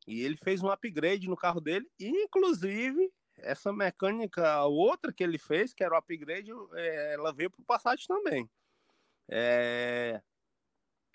E 0.06 0.23
ele 0.23 0.37
fez 0.37 0.62
um 0.62 0.70
upgrade 0.70 1.28
no 1.28 1.37
carro 1.37 1.61
dele. 1.61 1.87
E, 1.99 2.08
inclusive, 2.08 3.11
essa 3.38 3.73
mecânica, 3.73 4.49
a 4.52 4.66
outra 4.66 5.12
que 5.12 5.25
ele 5.25 5.38
fez, 5.38 5.75
que 5.75 5.82
era 5.82 5.94
o 5.94 5.99
upgrade, 5.99 6.50
é, 6.75 7.14
ela 7.14 7.32
veio 7.32 7.50
para 7.50 7.61
o 7.61 7.64
Passat 7.64 8.06
também. 8.06 8.49
É, 9.28 10.20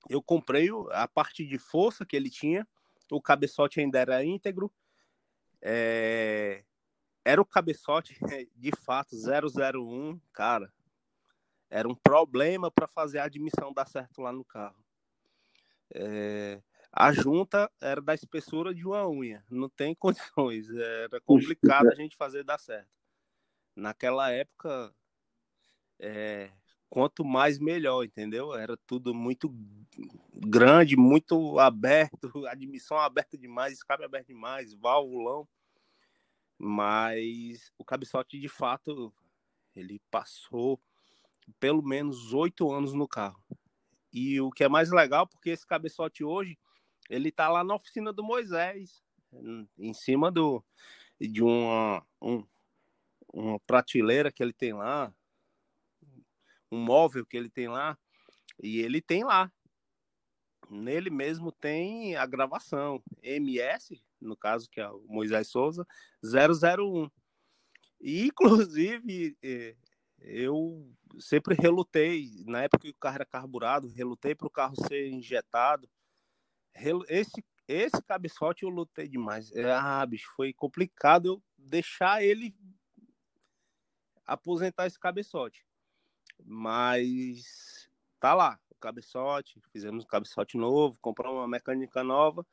eu 0.09 0.21
comprei 0.21 0.69
a 0.91 1.07
parte 1.07 1.45
de 1.45 1.57
força 1.57 2.05
que 2.05 2.15
ele 2.15 2.29
tinha. 2.29 2.67
O 3.11 3.21
cabeçote 3.21 3.79
ainda 3.79 3.99
era 3.99 4.23
íntegro. 4.23 4.71
É, 5.61 6.63
era 7.23 7.41
o 7.41 7.45
cabeçote, 7.45 8.17
de 8.55 8.71
fato, 8.83 9.15
001, 9.15 10.19
cara. 10.33 10.71
Era 11.69 11.87
um 11.87 11.95
problema 11.95 12.71
para 12.71 12.87
fazer 12.87 13.19
a 13.19 13.25
admissão 13.25 13.71
dar 13.71 13.87
certo 13.87 14.21
lá 14.21 14.31
no 14.31 14.43
carro. 14.43 14.83
É, 15.93 16.61
a 16.91 17.11
junta 17.11 17.71
era 17.79 18.01
da 18.01 18.13
espessura 18.13 18.73
de 18.73 18.85
uma 18.85 19.07
unha, 19.07 19.43
não 19.49 19.69
tem 19.69 19.93
condições, 20.39 20.69
era 20.69 21.21
complicado 21.21 21.87
a 21.87 21.95
gente 21.95 22.15
fazer 22.15 22.43
dar 22.43 22.59
certo. 22.59 22.89
Naquela 23.75 24.31
época, 24.31 24.93
é, 25.99 26.51
quanto 26.89 27.23
mais 27.23 27.59
melhor, 27.59 28.03
entendeu? 28.03 28.53
Era 28.53 28.75
tudo 28.87 29.13
muito 29.13 29.53
grande, 30.33 30.97
muito 30.97 31.59
aberto, 31.59 32.31
admissão 32.47 32.97
aberta 32.97 33.37
demais, 33.37 33.73
escape 33.73 34.03
aberto 34.03 34.27
demais, 34.27 34.73
válvulão. 34.73 35.47
Mas 36.57 37.71
o 37.77 37.85
cabeçote, 37.85 38.39
de 38.39 38.49
fato, 38.49 39.13
ele 39.75 40.01
passou 40.11 40.79
pelo 41.59 41.81
menos 41.81 42.33
oito 42.33 42.71
anos 42.71 42.93
no 42.93 43.07
carro. 43.07 43.41
E 44.11 44.41
o 44.41 44.49
que 44.49 44.63
é 44.63 44.69
mais 44.69 44.91
legal, 44.91 45.27
porque 45.27 45.51
esse 45.51 45.65
cabeçote 45.65 46.23
hoje, 46.23 46.57
ele 47.09 47.31
tá 47.31 47.47
lá 47.49 47.63
na 47.63 47.75
oficina 47.75 48.11
do 48.11 48.23
Moisés, 48.23 49.03
em 49.77 49.93
cima 49.93 50.31
do, 50.31 50.63
de 51.19 51.43
uma, 51.43 52.05
um, 52.21 52.43
uma 53.31 53.59
prateleira 53.61 54.31
que 54.31 54.41
ele 54.41 54.53
tem 54.53 54.73
lá, 54.73 55.13
um 56.71 56.79
móvel 56.79 57.25
que 57.25 57.37
ele 57.37 57.49
tem 57.49 57.67
lá, 57.67 57.97
e 58.61 58.79
ele 58.79 59.01
tem 59.01 59.23
lá. 59.23 59.51
Nele 60.69 61.09
mesmo 61.09 61.51
tem 61.51 62.15
a 62.15 62.25
gravação, 62.25 63.03
MS, 63.23 64.01
no 64.21 64.37
caso 64.37 64.69
que 64.69 64.79
é 64.79 64.87
o 64.87 65.03
Moisés 65.07 65.47
Souza, 65.47 65.85
001. 66.23 67.09
E, 67.99 68.27
inclusive, 68.27 69.35
é, 69.41 69.75
eu 70.19 70.93
sempre 71.19 71.55
relutei, 71.55 72.43
na 72.45 72.63
época 72.63 72.83
que 72.83 72.89
o 72.89 72.99
carro 72.99 73.15
era 73.15 73.25
carburado, 73.25 73.87
relutei 73.87 74.35
para 74.35 74.47
o 74.47 74.51
carro 74.51 74.75
ser 74.87 75.09
injetado. 75.09 75.89
Esse, 77.07 77.43
esse 77.67 78.01
cabeçote 78.03 78.63
eu 78.63 78.69
lutei 78.69 79.07
demais. 79.07 79.51
É, 79.53 79.71
ah, 79.71 80.05
bicho, 80.05 80.29
foi 80.35 80.53
complicado 80.53 81.25
eu 81.25 81.43
deixar 81.57 82.23
ele 82.23 82.55
aposentar 84.25 84.85
esse 84.85 84.99
cabeçote. 84.99 85.65
Mas 86.45 87.89
tá 88.19 88.33
lá, 88.33 88.59
o 88.69 88.75
cabeçote, 88.75 89.61
fizemos 89.71 90.03
um 90.03 90.07
cabeçote 90.07 90.57
novo, 90.57 90.97
compramos 91.01 91.37
uma 91.37 91.47
mecânica 91.47 92.03
nova 92.03 92.45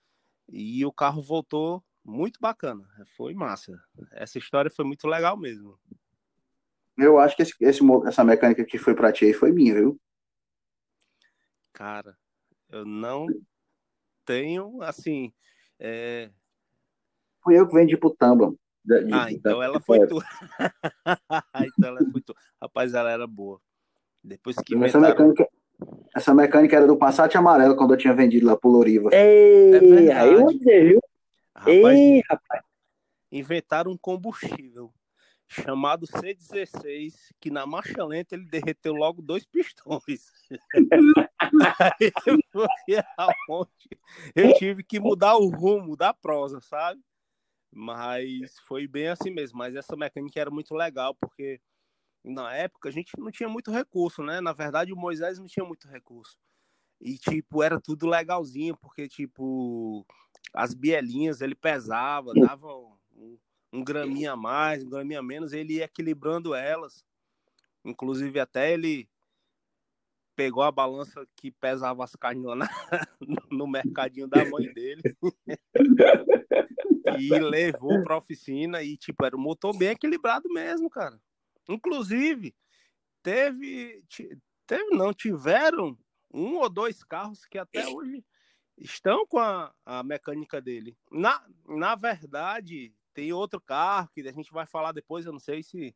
e 0.49 0.85
o 0.85 0.93
carro 0.93 1.23
voltou 1.23 1.85
muito 2.05 2.41
bacana. 2.41 2.87
Foi 3.17 3.35
massa. 3.35 3.81
Essa 4.13 4.39
história 4.39 4.71
foi 4.71 4.85
muito 4.85 5.09
legal 5.09 5.37
mesmo. 5.37 5.79
Eu 6.97 7.19
acho 7.19 7.37
que 7.37 7.43
esse, 7.43 7.53
esse, 7.61 7.81
essa 8.07 8.25
mecânica 8.25 8.65
que 8.65 8.79
foi 8.79 8.95
pra 8.95 9.13
ti 9.13 9.27
aí 9.27 9.35
foi 9.35 9.53
minha, 9.53 9.75
viu? 9.75 10.01
Cara, 11.73 12.17
eu 12.71 12.87
não 12.87 13.27
tenho, 14.25 14.83
assim. 14.83 15.33
É... 15.79 16.31
Fui 17.43 17.59
eu 17.59 17.69
que 17.69 17.75
vendi 17.75 17.97
pro 17.99 18.15
Tamba. 18.15 18.55
ah, 19.13 19.31
então 19.31 19.63
ela 19.63 19.79
foi 19.79 20.07
tu. 20.07 20.19
então 21.67 21.91
ela 21.91 22.01
foi 22.11 22.21
tu. 22.23 22.35
Rapaz, 22.61 22.95
ela 22.95 23.11
era 23.11 23.27
boa. 23.27 23.61
Depois 24.27 24.57
que 24.57 24.75
essa 24.85 24.99
mecânica, 24.99 25.49
essa 26.15 26.35
mecânica 26.35 26.77
era 26.77 26.87
do 26.87 26.97
Passat 26.97 27.37
amarelo 27.37 27.77
quando 27.77 27.95
eu 27.95 27.97
tinha 27.97 28.13
vendido 28.13 28.47
lá 28.47 28.57
pro 28.57 28.69
Loriva. 28.69 29.09
Ei, 29.13 30.09
é 30.09 30.13
aí 30.13 30.47
dizer, 30.59 30.89
viu? 30.89 31.01
Rapaz, 31.55 31.77
Ei, 31.77 32.23
rapaz. 32.29 32.63
Inventaram 33.31 33.93
um 33.93 33.97
combustível 33.97 34.93
chamado 35.49 36.07
C16, 36.07 37.15
que 37.41 37.51
na 37.51 37.65
marcha 37.65 38.05
lenta 38.05 38.35
ele 38.35 38.47
derreteu 38.47 38.95
logo 38.95 39.23
dois 39.23 39.47
pistões. 39.47 40.27
Aí 41.79 42.13
eu, 42.27 42.39
eu 44.35 44.55
tive 44.55 44.83
que 44.83 44.99
mudar 44.99 45.37
o 45.37 45.49
rumo 45.49 45.97
da 45.97 46.13
prosa, 46.13 46.61
sabe? 46.61 47.01
Mas 47.73 48.59
foi 48.67 48.89
bem 48.89 49.07
assim 49.09 49.31
mesmo. 49.31 49.59
Mas 49.59 49.77
essa 49.77 49.97
mecânica 49.97 50.41
era 50.41 50.51
muito 50.51 50.75
legal, 50.75 51.15
porque 51.15 51.61
na 52.27 52.53
época 52.55 52.89
a 52.89 52.93
gente 52.93 53.13
não 53.19 53.31
tinha 53.31 53.49
muito 53.49 53.71
recurso, 53.71 54.23
né? 54.23 54.41
Na 54.41 54.53
verdade, 54.53 54.93
o 54.93 54.97
Moisés 54.97 55.39
não 55.39 55.47
tinha 55.47 55.65
muito 55.65 55.87
recurso. 55.89 56.37
E, 57.01 57.19
tipo, 57.19 57.63
era 57.63 57.81
tudo 57.81 58.07
legalzinho, 58.07 58.77
porque, 58.77 59.09
tipo, 59.09 60.05
as 60.53 60.75
bielinhas 60.75 61.41
ele 61.41 61.55
pesava, 61.55 62.33
dava 62.35 62.75
um, 62.75 63.39
um 63.73 63.85
graminha 63.85 64.33
a 64.33 64.37
mais, 64.37 64.83
um 64.83 64.89
graminha 64.89 65.21
a 65.21 65.23
menos, 65.23 65.53
ele 65.53 65.75
ia 65.75 65.85
equilibrando 65.85 66.55
elas. 66.55 67.05
Inclusive, 67.85 68.41
até 68.41 68.73
ele 68.73 69.09
pegou 70.35 70.63
a 70.63 70.71
balança 70.71 71.27
que 71.37 71.51
pesava 71.51 72.05
as 72.05 72.15
carnes 72.15 72.45
lá 72.45 72.57
na, 72.57 72.69
no 73.51 73.67
mercadinho 73.67 74.29
da 74.29 74.45
mãe 74.45 74.71
dele 74.73 75.01
e 77.19 77.39
levou 77.39 78.03
para 78.05 78.15
a 78.15 78.19
oficina 78.19 78.83
e 78.83 78.99
tipo 78.99 79.25
era 79.25 79.35
um 79.35 79.41
motor 79.41 79.77
bem 79.77 79.89
equilibrado 79.89 80.47
mesmo, 80.51 80.91
cara. 80.91 81.19
Inclusive, 81.69 82.55
teve, 83.23 84.05
teve 84.67 84.91
não, 84.91 85.13
tiveram 85.13 85.99
um 86.33 86.57
ou 86.57 86.69
dois 86.69 87.03
carros 87.03 87.45
que 87.45 87.59
até 87.59 87.87
hoje 87.89 88.25
estão 88.79 89.27
com 89.27 89.39
a, 89.39 89.75
a 89.85 90.03
mecânica 90.03 90.61
dele. 90.61 90.97
Na, 91.11 91.45
na 91.67 91.95
verdade, 91.95 92.95
tem 93.15 93.33
outro 93.33 93.61
carro 93.61 94.11
que 94.15 94.21
a 94.21 94.33
gente 94.33 94.53
vai 94.53 94.67
falar 94.67 94.93
depois, 94.93 95.25
eu 95.25 95.33
não 95.33 95.41
sei 95.41 95.63
se 95.63 95.95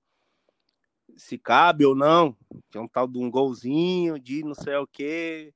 se 1.17 1.37
cabe 1.37 1.85
ou 1.85 1.95
não, 1.95 2.37
que 2.71 2.79
é 2.79 2.81
um 2.81 2.87
tal 2.87 3.09
de 3.09 3.19
um 3.19 3.29
golzinho 3.29 4.19
de 4.19 4.45
não 4.45 4.55
sei 4.55 4.77
o 4.77 4.87
que, 4.87 5.53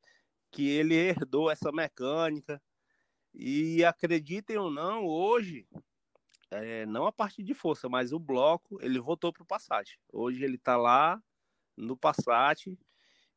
que 0.51 0.69
ele 0.69 0.95
herdou 0.95 1.51
essa 1.51 1.71
mecânica. 1.71 2.61
E 3.33 3.85
acreditem 3.85 4.57
ou 4.59 4.71
não, 4.71 5.05
hoje 5.05 5.67
é, 6.51 6.87
não 6.87 7.07
a 7.07 7.13
parte 7.13 7.43
de 7.43 7.55
força, 7.55 7.89
mas 7.89 8.13
o 8.13 8.19
bloco, 8.19 8.79
ele 8.81 9.01
voltou 9.01 9.33
para 9.33 9.43
o 9.43 9.47
Passat. 9.47 9.99
Hoje 10.13 10.45
ele 10.45 10.57
está 10.57 10.77
lá 10.77 11.21
no 11.77 11.97
Passat 11.97 12.77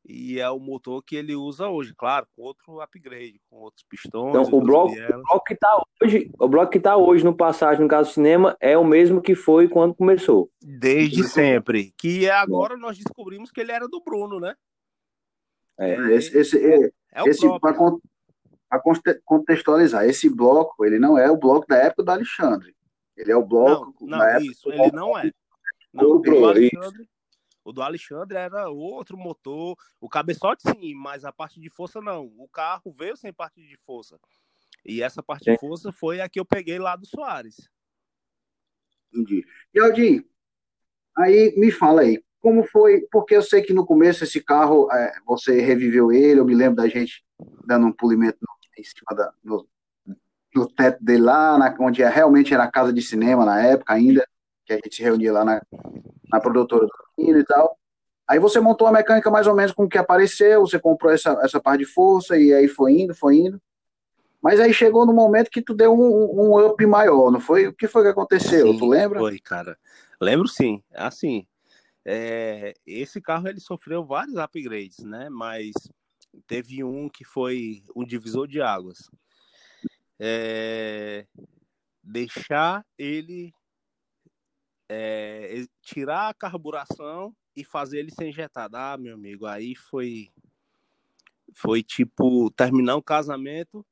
e 0.04 0.40
é 0.40 0.48
o 0.48 0.58
motor 0.58 1.02
que 1.02 1.16
ele 1.16 1.34
usa 1.34 1.68
hoje, 1.68 1.94
claro, 1.94 2.26
com 2.34 2.42
outro 2.42 2.80
upgrade, 2.80 3.40
com 3.50 3.56
outros 3.56 3.84
pistões. 3.88 4.30
Então, 4.30 4.58
o 4.58 4.62
bloco, 4.62 4.94
o 4.94 5.22
bloco 5.22 5.44
que 5.44 5.54
está 5.54 5.82
hoje, 6.02 6.30
o 6.38 6.48
bloco 6.48 6.72
que 6.72 6.80
tá 6.80 6.96
hoje 6.96 7.24
no 7.24 7.36
Passat, 7.36 7.78
no 7.78 7.88
caso 7.88 8.10
do 8.10 8.14
cinema, 8.14 8.56
é 8.60 8.78
o 8.78 8.84
mesmo 8.84 9.20
que 9.20 9.34
foi 9.34 9.68
quando 9.68 9.94
começou. 9.94 10.50
Desde 10.62 11.24
sempre. 11.24 11.92
Que 11.98 12.26
é 12.26 12.30
agora 12.30 12.76
nós 12.76 12.96
descobrimos 12.96 13.50
que 13.50 13.60
ele 13.60 13.72
era 13.72 13.86
do 13.86 14.00
Bruno, 14.00 14.40
né? 14.40 14.54
É, 15.78 15.94
esse, 16.14 16.36
esse, 16.36 16.58
é, 16.58 16.86
é 17.12 17.28
esse 17.28 17.46
para 17.60 18.80
contextualizar, 19.24 20.04
esse 20.04 20.28
bloco, 20.28 20.84
ele 20.84 20.98
não 20.98 21.16
é 21.16 21.30
o 21.30 21.36
bloco 21.36 21.66
da 21.66 21.76
época 21.76 22.02
do 22.02 22.10
Alexandre. 22.10 22.74
Ele 23.18 23.32
é 23.32 23.36
o 23.36 23.44
bloco. 23.44 24.06
Não, 24.06 24.18
não 24.18 24.40
isso, 24.40 24.70
ele 24.70 24.92
não 24.92 25.18
é. 25.18 25.30
Não, 25.92 26.12
o, 26.12 26.18
do 26.20 26.46
Alexandre, 26.46 27.10
o 27.64 27.72
do 27.72 27.82
Alexandre 27.82 28.38
era 28.38 28.68
outro 28.68 29.16
motor. 29.16 29.76
O 30.00 30.08
cabeçote, 30.08 30.62
sim, 30.62 30.94
mas 30.94 31.24
a 31.24 31.32
parte 31.32 31.60
de 31.60 31.68
força, 31.68 32.00
não. 32.00 32.32
O 32.38 32.48
carro 32.48 32.94
veio 32.96 33.16
sem 33.16 33.32
parte 33.32 33.60
de 33.60 33.76
força. 33.78 34.18
E 34.84 35.02
essa 35.02 35.20
parte 35.20 35.50
de 35.50 35.58
força 35.58 35.90
foi 35.90 36.20
a 36.20 36.28
que 36.28 36.38
eu 36.38 36.44
peguei 36.44 36.78
lá 36.78 36.94
do 36.94 37.06
Soares. 37.06 37.68
Entendi. 39.12 39.44
E 39.74 39.80
Aldinho, 39.80 40.24
aí 41.16 41.52
me 41.56 41.72
fala 41.72 42.02
aí, 42.02 42.22
como 42.38 42.62
foi? 42.62 43.00
Porque 43.10 43.34
eu 43.34 43.42
sei 43.42 43.62
que 43.62 43.72
no 43.72 43.84
começo 43.84 44.22
esse 44.22 44.40
carro, 44.40 44.88
é, 44.92 45.18
você 45.26 45.60
reviveu 45.60 46.12
ele, 46.12 46.38
eu 46.38 46.44
me 46.44 46.54
lembro 46.54 46.76
da 46.76 46.86
gente 46.86 47.24
dando 47.66 47.86
um 47.86 47.92
polimento 47.92 48.38
em 48.78 48.84
cima 48.84 49.16
da, 49.16 49.32
no, 49.42 49.68
no 50.54 50.66
teto 50.66 51.02
dele 51.04 51.22
lá, 51.22 51.58
na, 51.58 51.74
onde 51.80 52.02
é, 52.02 52.08
realmente 52.08 52.54
era 52.54 52.64
a 52.64 52.70
casa 52.70 52.92
de 52.92 53.02
cinema 53.02 53.44
na 53.44 53.60
época 53.60 53.94
ainda, 53.94 54.26
que 54.64 54.72
a 54.72 54.76
gente 54.76 54.96
se 54.96 55.02
reunia 55.02 55.32
lá 55.32 55.44
na, 55.44 55.62
na 56.30 56.40
produtora 56.40 56.86
do 56.86 56.92
menino 57.16 57.38
e 57.38 57.44
tal. 57.44 57.76
Aí 58.26 58.38
você 58.38 58.60
montou 58.60 58.86
a 58.86 58.92
mecânica 58.92 59.30
mais 59.30 59.46
ou 59.46 59.54
menos 59.54 59.72
com 59.72 59.84
o 59.84 59.88
que 59.88 59.96
apareceu, 59.96 60.60
você 60.60 60.78
comprou 60.78 61.12
essa, 61.12 61.38
essa 61.42 61.58
parte 61.60 61.80
de 61.80 61.86
força 61.86 62.36
e 62.36 62.52
aí 62.52 62.68
foi 62.68 62.92
indo, 63.00 63.14
foi 63.14 63.36
indo. 63.36 63.60
Mas 64.42 64.60
aí 64.60 64.72
chegou 64.72 65.04
no 65.04 65.12
momento 65.12 65.50
que 65.50 65.62
tu 65.62 65.74
deu 65.74 65.92
um, 65.92 66.40
um 66.40 66.66
up 66.66 66.86
maior, 66.86 67.30
não 67.30 67.40
foi? 67.40 67.66
O 67.66 67.72
que 67.72 67.88
foi 67.88 68.02
que 68.02 68.08
aconteceu? 68.08 68.72
Sim, 68.72 68.78
tu 68.78 68.86
lembra? 68.86 69.18
Foi, 69.18 69.38
cara. 69.38 69.76
Lembro 70.20 70.46
sim. 70.46 70.82
Assim, 70.94 71.46
É, 72.04 72.74
esse 72.86 73.20
carro 73.20 73.48
ele 73.48 73.60
sofreu 73.60 74.04
vários 74.04 74.36
upgrades, 74.36 75.04
né? 75.04 75.28
Mas 75.28 75.72
teve 76.46 76.84
um 76.84 77.08
que 77.08 77.24
foi 77.24 77.82
um 77.94 78.04
divisor 78.04 78.46
de 78.46 78.62
águas. 78.62 79.10
É, 80.20 81.26
deixar 82.02 82.84
ele 82.98 83.52
é, 84.88 85.64
tirar 85.82 86.28
a 86.28 86.34
carburação 86.34 87.34
e 87.54 87.64
fazer 87.64 87.98
ele 87.98 88.10
ser 88.10 88.28
injetado. 88.28 88.76
Ah, 88.76 88.96
meu 88.96 89.14
amigo, 89.14 89.46
aí 89.46 89.74
foi 89.74 90.30
foi 91.54 91.82
tipo 91.82 92.50
terminar 92.52 92.96
um 92.96 93.02
casamento 93.02 93.84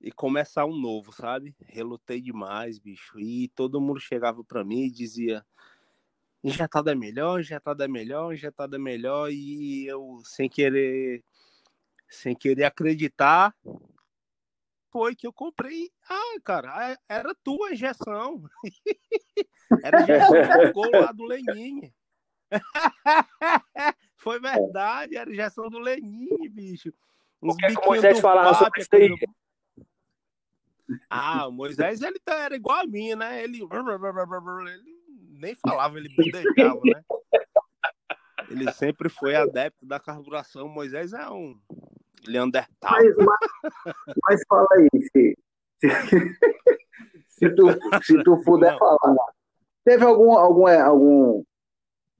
e 0.00 0.12
começar 0.12 0.66
um 0.66 0.76
novo, 0.76 1.12
sabe? 1.12 1.54
Relutei 1.66 2.20
demais, 2.20 2.78
bicho. 2.78 3.18
E 3.18 3.48
todo 3.48 3.80
mundo 3.80 4.00
chegava 4.00 4.44
para 4.44 4.64
mim 4.64 4.84
e 4.84 4.90
dizia: 4.90 5.44
injetado 6.44 6.90
é 6.90 6.94
melhor, 6.94 7.40
injetado 7.40 7.82
é 7.82 7.88
melhor, 7.88 8.32
injetado 8.32 8.76
é 8.76 8.78
melhor. 8.78 9.30
E 9.32 9.86
eu, 9.86 10.20
sem 10.24 10.48
querer, 10.48 11.24
sem 12.08 12.34
querer 12.36 12.64
acreditar, 12.64 13.54
foi 14.96 15.14
que 15.14 15.26
eu 15.26 15.32
comprei. 15.32 15.90
Ah, 16.08 16.40
cara, 16.42 16.98
era 17.06 17.34
tua 17.44 17.70
injeção. 17.70 18.42
era 19.84 19.98
a 19.98 20.02
injeção 20.02 20.32
do 20.32 20.72
gol 20.72 20.90
lá 20.90 21.12
do 21.12 21.24
Lenin. 21.24 21.92
foi 24.16 24.40
verdade, 24.40 25.18
era 25.18 25.28
a 25.28 25.32
injeção 25.34 25.68
do 25.68 25.78
Lenin, 25.78 26.48
bicho. 26.48 26.94
Uns 27.42 27.52
o 27.52 27.56
que, 27.58 27.66
é 27.66 27.74
que 27.74 27.78
o 27.78 27.84
Moisés 27.84 28.20
falava 28.20 28.54
sobre 28.54 28.80
isso 28.80 28.88
aí? 28.94 29.14
Ah, 31.10 31.46
o 31.46 31.52
Moisés 31.52 32.00
ele 32.00 32.18
tá, 32.18 32.44
era 32.44 32.56
igual 32.56 32.78
a 32.78 32.86
mim, 32.86 33.14
né? 33.14 33.44
Ele, 33.44 33.58
ele 33.60 34.82
nem 35.38 35.54
falava, 35.56 35.98
ele 35.98 36.08
budejava, 36.08 36.80
né? 36.84 37.04
Ele 38.48 38.72
sempre 38.72 39.10
foi 39.10 39.34
adepto 39.34 39.84
da 39.84 40.00
carburação. 40.00 40.66
Moisés 40.68 41.12
é 41.12 41.28
um 41.28 41.60
Leandertal. 42.26 42.90
Mas, 42.90 43.16
mas, 43.16 43.94
mas 44.22 44.40
fala 44.48 44.66
aí, 44.72 44.88
se, 45.02 45.38
se, 45.80 45.88
se, 47.28 47.50
tu, 47.54 47.66
se 48.02 48.22
tu 48.24 48.42
puder 48.44 48.72
Não. 48.72 48.78
falar. 48.78 49.14
Né? 49.14 49.24
Teve 49.84 50.04
algum, 50.04 50.32
algum, 50.32 50.68
é, 50.68 50.80
algum, 50.80 51.44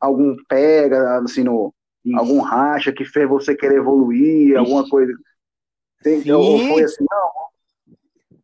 algum 0.01 0.37
pega, 0.49 1.19
assim, 1.19 1.43
no, 1.43 1.75
algum 2.15 2.41
racha 2.41 2.93
que 2.93 3.05
fez 3.05 3.29
você 3.29 3.55
querer 3.55 3.77
evoluir, 3.77 4.57
alguma 4.57 4.89
coisa? 4.89 5.13
Tem, 6.03 6.31
ou 6.33 6.59
foi 6.69 6.85
assim, 6.85 7.05
não, 7.11 7.97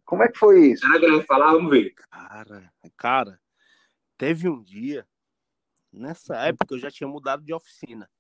como 0.05 0.23
é 0.25 0.29
que 0.29 0.39
foi 0.39 0.73
isso? 0.73 0.85
Será 0.85 0.99
que 0.99 1.07
ele 1.07 1.17
vai 1.17 1.25
falar? 1.25 1.53
Vamos 1.53 1.71
ver. 1.71 1.95
Cara, 2.11 2.73
cara, 2.97 3.41
teve 4.19 4.49
um 4.49 4.63
dia, 4.63 5.07
nessa 5.93 6.37
época 6.37 6.75
eu 6.75 6.79
já 6.79 6.91
tinha 6.91 7.09
mudado 7.09 7.43
de 7.43 7.55
oficina. 7.55 8.11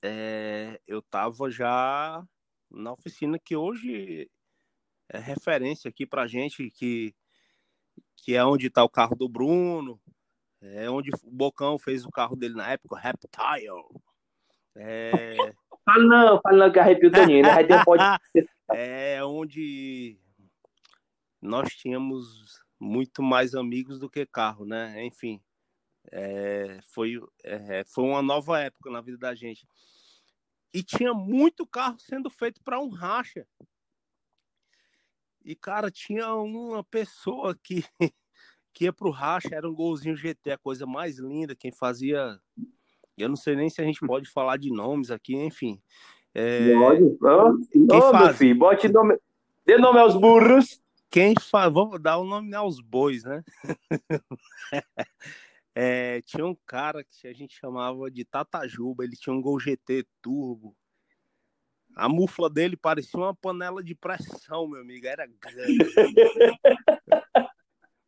É, 0.00 0.80
eu 0.86 1.02
tava 1.02 1.50
já 1.50 2.24
na 2.76 2.92
oficina 2.92 3.38
que 3.38 3.56
hoje 3.56 4.30
é 5.08 5.18
referência 5.18 5.88
aqui 5.88 6.06
pra 6.06 6.26
gente, 6.26 6.70
que, 6.70 7.14
que 8.16 8.34
é 8.34 8.44
onde 8.44 8.70
tá 8.70 8.84
o 8.84 8.88
carro 8.88 9.16
do 9.16 9.28
Bruno, 9.28 10.00
é 10.60 10.90
onde 10.90 11.10
o 11.10 11.30
Bocão 11.30 11.78
fez 11.78 12.04
o 12.04 12.10
carro 12.10 12.36
dele 12.36 12.54
na 12.54 12.70
época, 12.70 12.94
o 12.94 12.98
Reptile. 12.98 14.00
É... 14.76 15.36
Fala 15.84 16.04
não, 16.04 16.40
fala 16.40 16.66
não 16.66 16.72
que 16.72 16.78
arrepio 16.78 17.10
Toninho, 17.10 17.42
né? 17.42 17.84
pode... 17.84 18.02
é 18.74 19.24
onde 19.24 20.18
nós 21.40 21.70
tínhamos 21.74 22.60
muito 22.78 23.22
mais 23.22 23.54
amigos 23.54 23.98
do 23.98 24.10
que 24.10 24.26
carro, 24.26 24.66
né? 24.66 25.04
Enfim, 25.04 25.40
é, 26.12 26.80
foi, 26.92 27.20
é, 27.44 27.84
foi 27.84 28.04
uma 28.04 28.22
nova 28.22 28.60
época 28.60 28.90
na 28.90 29.00
vida 29.00 29.18
da 29.18 29.34
gente. 29.34 29.66
E 30.76 30.82
tinha 30.82 31.14
muito 31.14 31.66
carro 31.66 31.98
sendo 31.98 32.28
feito 32.28 32.60
para 32.62 32.78
um 32.78 32.90
racha. 32.90 33.46
E, 35.42 35.56
cara, 35.56 35.90
tinha 35.90 36.34
uma 36.34 36.84
pessoa 36.84 37.58
que, 37.62 37.82
que 38.74 38.84
ia 38.84 38.92
pro 38.92 39.08
racha, 39.08 39.54
era 39.54 39.66
um 39.66 39.74
golzinho 39.74 40.14
GT, 40.14 40.50
a 40.50 40.58
coisa 40.58 40.84
mais 40.84 41.18
linda, 41.18 41.56
quem 41.56 41.72
fazia. 41.72 42.38
Eu 43.16 43.30
não 43.30 43.36
sei 43.36 43.56
nem 43.56 43.70
se 43.70 43.80
a 43.80 43.84
gente 43.84 44.06
pode 44.06 44.28
falar 44.28 44.58
de 44.58 44.70
nomes 44.70 45.10
aqui, 45.10 45.34
enfim. 45.34 45.80
É, 46.34 46.74
pode. 46.74 47.16
Quem 47.72 48.00
faz... 48.12 48.36
filho, 48.36 48.58
bote 48.58 48.86
nome. 48.90 49.18
Dê 49.64 49.78
nome 49.78 49.98
aos 49.98 50.14
burros 50.14 50.78
quem 51.10 51.34
faz, 51.40 51.72
vamos 51.72 51.98
dar 51.98 52.18
o 52.18 52.24
nome 52.24 52.54
aos 52.54 52.78
bois, 52.78 53.24
né? 53.24 53.42
é, 55.78 56.22
tinha 56.22 56.46
um 56.46 56.56
cara 56.64 57.04
que 57.04 57.28
a 57.28 57.34
gente 57.34 57.54
chamava 57.54 58.10
de 58.10 58.24
Tatajuba, 58.24 59.04
ele 59.04 59.14
tinha 59.14 59.34
um 59.34 59.42
Gol 59.42 59.60
GT 59.60 60.06
turbo. 60.22 60.74
A 61.94 62.08
mufla 62.08 62.48
dele 62.48 62.78
parecia 62.78 63.20
uma 63.20 63.34
panela 63.34 63.84
de 63.84 63.94
pressão, 63.94 64.66
meu 64.66 64.80
amigo, 64.80 65.06
era 65.06 65.26
grande. 65.26 65.76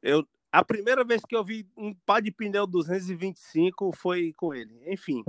eu, 0.00 0.26
a 0.50 0.64
primeira 0.64 1.04
vez 1.04 1.20
que 1.28 1.36
eu 1.36 1.44
vi 1.44 1.68
um 1.76 1.94
par 2.06 2.22
de 2.22 2.30
pneu 2.30 2.66
225 2.66 3.92
foi 3.94 4.32
com 4.32 4.54
ele. 4.54 4.80
Enfim. 4.90 5.22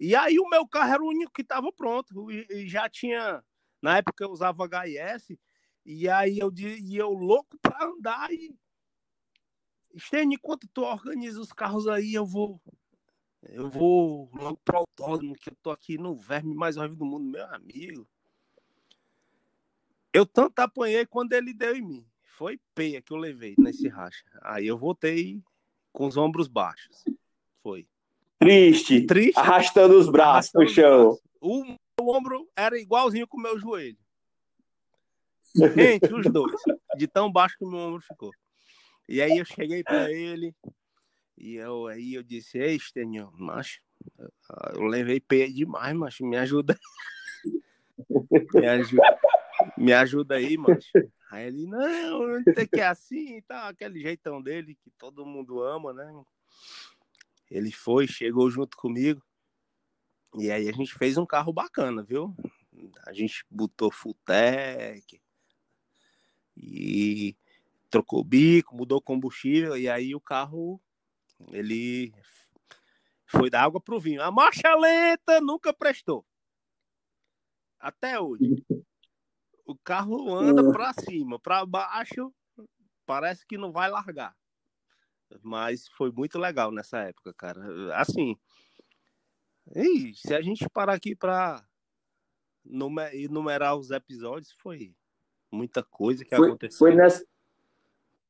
E 0.00 0.16
aí 0.16 0.40
o 0.40 0.48
meu 0.48 0.66
carro 0.66 0.92
era 0.92 1.02
o 1.04 1.08
único 1.08 1.32
que 1.32 1.42
estava 1.42 1.72
pronto. 1.72 2.32
E, 2.32 2.46
e 2.50 2.68
já 2.68 2.88
tinha. 2.88 3.44
Na 3.80 3.98
época 3.98 4.24
eu 4.24 4.30
usava 4.30 4.66
HS 4.66 5.38
e 5.84 6.08
aí 6.08 6.40
eu, 6.40 6.52
e 6.58 6.96
eu 6.96 7.10
louco 7.10 7.56
para 7.62 7.86
andar 7.86 8.32
e. 8.32 8.52
Estende, 9.96 10.34
enquanto 10.34 10.68
tu 10.68 10.82
organiza 10.82 11.40
os 11.40 11.52
carros 11.52 11.88
aí, 11.88 12.12
eu 12.12 12.26
vou. 12.26 12.60
Eu 13.42 13.70
vou 13.70 14.28
logo 14.34 14.58
pro 14.62 14.78
autódromo, 14.78 15.34
que 15.34 15.48
eu 15.48 15.56
tô 15.62 15.70
aqui 15.70 15.96
no 15.96 16.14
verme 16.14 16.54
mais 16.54 16.76
horrível 16.76 16.96
do 16.96 17.06
mundo, 17.06 17.24
meu 17.24 17.46
amigo. 17.54 18.06
Eu 20.12 20.26
tanto 20.26 20.58
apanhei 20.58 21.06
quando 21.06 21.32
ele 21.32 21.54
deu 21.54 21.74
em 21.74 21.82
mim. 21.82 22.06
Foi 22.22 22.60
peia 22.74 23.00
que 23.00 23.12
eu 23.12 23.16
levei 23.16 23.54
nesse 23.56 23.88
racha. 23.88 24.24
Aí 24.42 24.66
eu 24.66 24.76
voltei 24.76 25.42
com 25.92 26.06
os 26.06 26.16
ombros 26.18 26.48
baixos. 26.48 27.04
Foi. 27.62 27.88
Triste. 28.38 29.06
Triste. 29.06 29.38
Arrastando 29.38 29.98
os 29.98 30.10
braços 30.10 30.54
arrastando 30.54 30.64
pro 30.66 30.74
chão. 30.74 31.18
O 31.40 31.64
meu 31.64 32.14
ombro 32.14 32.48
era 32.54 32.78
igualzinho 32.78 33.26
com 33.26 33.38
o 33.38 33.42
meu 33.42 33.58
joelho. 33.58 33.98
Entre 35.54 36.14
os 36.14 36.30
dois. 36.30 36.60
De 36.96 37.06
tão 37.06 37.32
baixo 37.32 37.56
que 37.58 37.64
o 37.64 37.70
meu 37.70 37.78
ombro 37.78 38.02
ficou. 38.02 38.30
E 39.08 39.22
aí 39.22 39.38
eu 39.38 39.44
cheguei 39.44 39.82
para 39.82 40.10
ele 40.10 40.54
e 41.36 41.54
eu, 41.54 41.86
aí 41.86 42.14
eu 42.14 42.22
disse, 42.22 42.58
ei, 42.58 42.78
Stênio, 42.78 43.30
macho, 43.32 43.80
eu 44.74 44.82
levei 44.82 45.20
pé 45.20 45.46
demais, 45.46 45.94
macho, 45.94 46.24
me 46.24 46.36
ajuda. 46.36 46.78
me, 48.54 48.66
ajuda 48.66 49.18
me 49.76 49.92
ajuda 49.92 50.36
aí, 50.36 50.56
macho. 50.56 50.90
Aí 51.30 51.46
ele, 51.46 51.66
não, 51.66 52.42
tem 52.54 52.66
que 52.66 52.80
é 52.80 52.86
assim, 52.86 53.40
tá, 53.42 53.68
aquele 53.68 54.00
jeitão 54.00 54.40
dele 54.40 54.76
que 54.76 54.90
todo 54.92 55.26
mundo 55.26 55.62
ama, 55.62 55.92
né? 55.92 56.24
Ele 57.50 57.70
foi, 57.70 58.06
chegou 58.06 58.50
junto 58.50 58.76
comigo. 58.76 59.22
E 60.34 60.50
aí 60.50 60.68
a 60.68 60.72
gente 60.72 60.94
fez 60.94 61.16
um 61.16 61.26
carro 61.26 61.52
bacana, 61.52 62.02
viu? 62.02 62.34
A 63.06 63.12
gente 63.12 63.44
botou 63.50 63.90
Futec, 63.90 65.20
e 66.56 67.36
trocou 67.96 68.22
bico, 68.22 68.76
mudou 68.76 69.00
combustível 69.00 69.74
e 69.74 69.88
aí 69.88 70.14
o 70.14 70.20
carro 70.20 70.78
ele 71.50 72.12
foi 73.26 73.48
da 73.48 73.62
água 73.62 73.80
pro 73.80 73.98
vinho. 73.98 74.22
A 74.22 74.30
marcha 74.30 74.74
lenta 74.74 75.40
nunca 75.40 75.72
prestou. 75.72 76.24
Até 77.78 78.20
hoje. 78.20 78.62
O 79.64 79.76
carro 79.78 80.34
anda 80.34 80.60
é. 80.60 80.72
para 80.72 80.92
cima, 80.92 81.40
para 81.40 81.64
baixo, 81.64 82.32
parece 83.06 83.46
que 83.46 83.56
não 83.56 83.72
vai 83.72 83.90
largar. 83.90 84.36
Mas 85.42 85.88
foi 85.88 86.12
muito 86.12 86.38
legal 86.38 86.70
nessa 86.70 86.98
época, 86.98 87.32
cara. 87.32 87.96
Assim, 87.96 88.36
e 89.74 90.14
se 90.14 90.34
a 90.34 90.42
gente 90.42 90.68
parar 90.68 90.94
aqui 90.94 91.16
para 91.16 91.66
enumerar 93.14 93.74
os 93.74 93.90
episódios, 93.90 94.52
foi 94.60 94.94
muita 95.50 95.82
coisa 95.82 96.24
que 96.24 96.36
foi, 96.36 96.48
aconteceu. 96.48 96.78
Foi 96.78 96.94
nessa, 96.94 97.24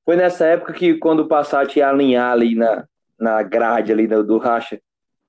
foi 0.07 0.15
nessa 0.15 0.47
época 0.47 0.73
que 0.73 0.95
quando 0.95 1.21
o 1.21 1.29
Passat 1.29 1.77
ia 1.77 1.89
alinhar 1.89 2.31
ali 2.31 2.55
na, 2.55 2.87
na 3.19 3.43
grade 3.43 3.91
ali 3.91 4.07
do, 4.07 4.23
do 4.23 4.39
racha, 4.39 4.81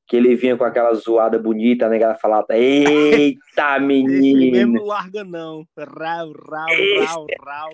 que 0.06 0.16
ele 0.16 0.36
vinha 0.36 0.56
com 0.56 0.64
aquela 0.64 0.94
zoada 0.94 1.40
bonita, 1.40 1.88
a 1.88 1.90
negada 1.90 2.16
falava, 2.20 2.46
eita 2.52 3.80
menino! 3.82 4.40
Esse 4.40 4.52
mesmo 4.52 4.86
larga 4.86 5.24
não, 5.24 5.66
rau, 5.76 6.32
rau, 6.48 6.68
rau, 7.06 7.28
rau. 7.44 7.70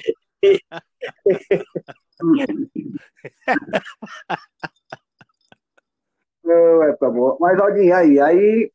Não, 6.43 6.83
é, 6.83 6.93
tá 6.93 7.09
bom. 7.09 7.37
Mas, 7.39 7.59
Aldinho, 7.59 7.95
aí, 7.95 8.19
aí 8.19 8.71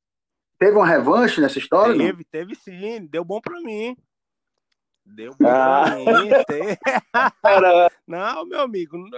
teve 0.59 0.77
uma 0.77 0.87
revanche 0.87 1.41
nessa 1.41 1.59
história? 1.59 1.97
Teve, 1.97 2.19
não? 2.19 2.25
teve 2.31 2.55
sim, 2.55 3.07
deu 3.07 3.25
bom 3.25 3.41
pra 3.41 3.59
mim. 3.61 3.97
Deu 5.15 5.35
bom 5.39 5.49
ah. 5.49 5.85
Não, 8.07 8.47
meu 8.47 8.61
amigo, 8.61 8.97
não, 8.97 9.09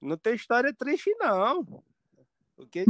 não 0.00 0.16
tem 0.16 0.34
história 0.34 0.72
triste, 0.72 1.14
não. 1.18 1.82
Okay? 2.56 2.84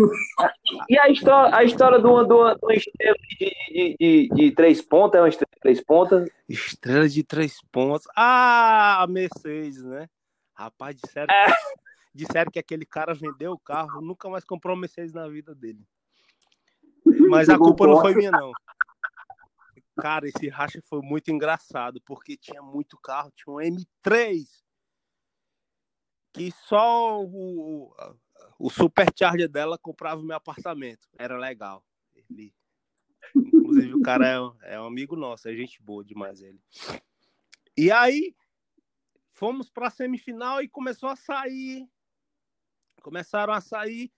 E 0.88 0.98
a 0.98 1.10
história, 1.10 1.54
a 1.54 1.62
história 1.62 1.98
de 1.98 2.06
uma, 2.06 2.26
de 2.26 2.32
uma, 2.32 2.54
de 2.54 2.64
uma 2.64 2.74
estrela 2.74 3.16
de, 3.28 3.54
de, 3.70 3.96
de, 3.98 4.28
de, 4.34 4.50
três 4.52 4.80
pontas, 4.80 5.18
é 5.18 5.22
uma 5.22 5.28
estrela 5.28 5.50
de 5.52 5.60
três 5.60 5.82
pontas? 5.82 6.30
Estrela 6.48 7.08
de 7.08 7.22
três 7.22 7.60
pontas. 7.70 8.06
Ah, 8.16 9.06
Mercedes, 9.08 9.82
né? 9.82 10.08
Rapaz, 10.54 10.96
disseram, 10.96 11.26
é. 11.30 11.46
que, 11.46 11.52
disseram 12.14 12.50
que 12.50 12.58
aquele 12.58 12.86
cara 12.86 13.14
vendeu 13.14 13.52
o 13.52 13.58
carro, 13.58 14.00
nunca 14.00 14.28
mais 14.30 14.44
comprou 14.44 14.74
uma 14.74 14.80
Mercedes 14.80 15.12
na 15.12 15.28
vida 15.28 15.54
dele. 15.54 15.84
Mas 17.28 17.48
a 17.48 17.58
culpa 17.58 17.86
não 17.86 18.00
foi 18.00 18.14
minha, 18.14 18.30
não. 18.30 18.52
Cara, 19.98 20.28
esse 20.28 20.48
racha 20.48 20.80
foi 20.82 21.02
muito 21.02 21.30
engraçado, 21.30 22.00
porque 22.02 22.36
tinha 22.36 22.62
muito 22.62 22.96
carro, 22.98 23.32
tinha 23.34 23.52
um 23.52 23.58
M3 23.58 24.46
que 26.32 26.52
só 26.52 27.20
o, 27.20 27.92
o 28.58 28.70
supercharger 28.70 29.48
dela 29.48 29.76
comprava 29.76 30.20
o 30.20 30.24
meu 30.24 30.36
apartamento. 30.36 31.08
Era 31.18 31.36
legal. 31.36 31.84
Ele, 32.14 32.54
inclusive, 33.34 33.94
o 33.94 34.02
cara 34.02 34.28
é, 34.62 34.74
é 34.74 34.80
um 34.80 34.86
amigo 34.86 35.16
nosso, 35.16 35.48
é 35.48 35.54
gente 35.54 35.82
boa 35.82 36.04
demais 36.04 36.40
ele. 36.40 36.60
E 37.76 37.90
aí, 37.90 38.36
fomos 39.32 39.68
para 39.68 39.88
a 39.88 39.90
semifinal 39.90 40.62
e 40.62 40.68
começou 40.68 41.08
a 41.08 41.16
sair. 41.16 41.88
Começaram 43.02 43.52
a 43.52 43.60
sair 43.60 44.12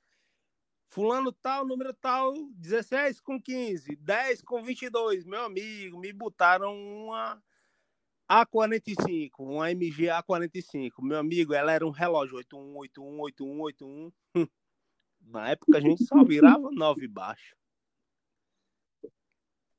Fulano 0.90 1.33
tal, 1.33 1.64
número 1.64 1.94
tal, 1.94 2.35
16 2.57 3.20
com 3.20 3.40
15, 3.40 3.94
10 3.94 4.42
com 4.42 4.61
22. 4.61 5.24
Meu 5.24 5.44
amigo, 5.44 5.96
me 6.00 6.12
botaram 6.12 6.74
uma 6.74 7.40
A45, 8.29 9.31
uma 9.38 9.70
MG 9.70 10.07
A45. 10.07 10.90
Meu 11.00 11.18
amigo, 11.18 11.55
ela 11.55 11.70
era 11.70 11.87
um 11.87 11.90
relógio 11.90 12.38
81, 12.38 12.76
81, 12.76 13.20
81, 13.20 13.61
81. 13.61 14.12
Na 15.20 15.50
época 15.50 15.79
a 15.79 15.81
gente 15.81 16.05
só 16.05 16.24
virava 16.24 16.72
9 16.72 17.07
baixo. 17.07 17.55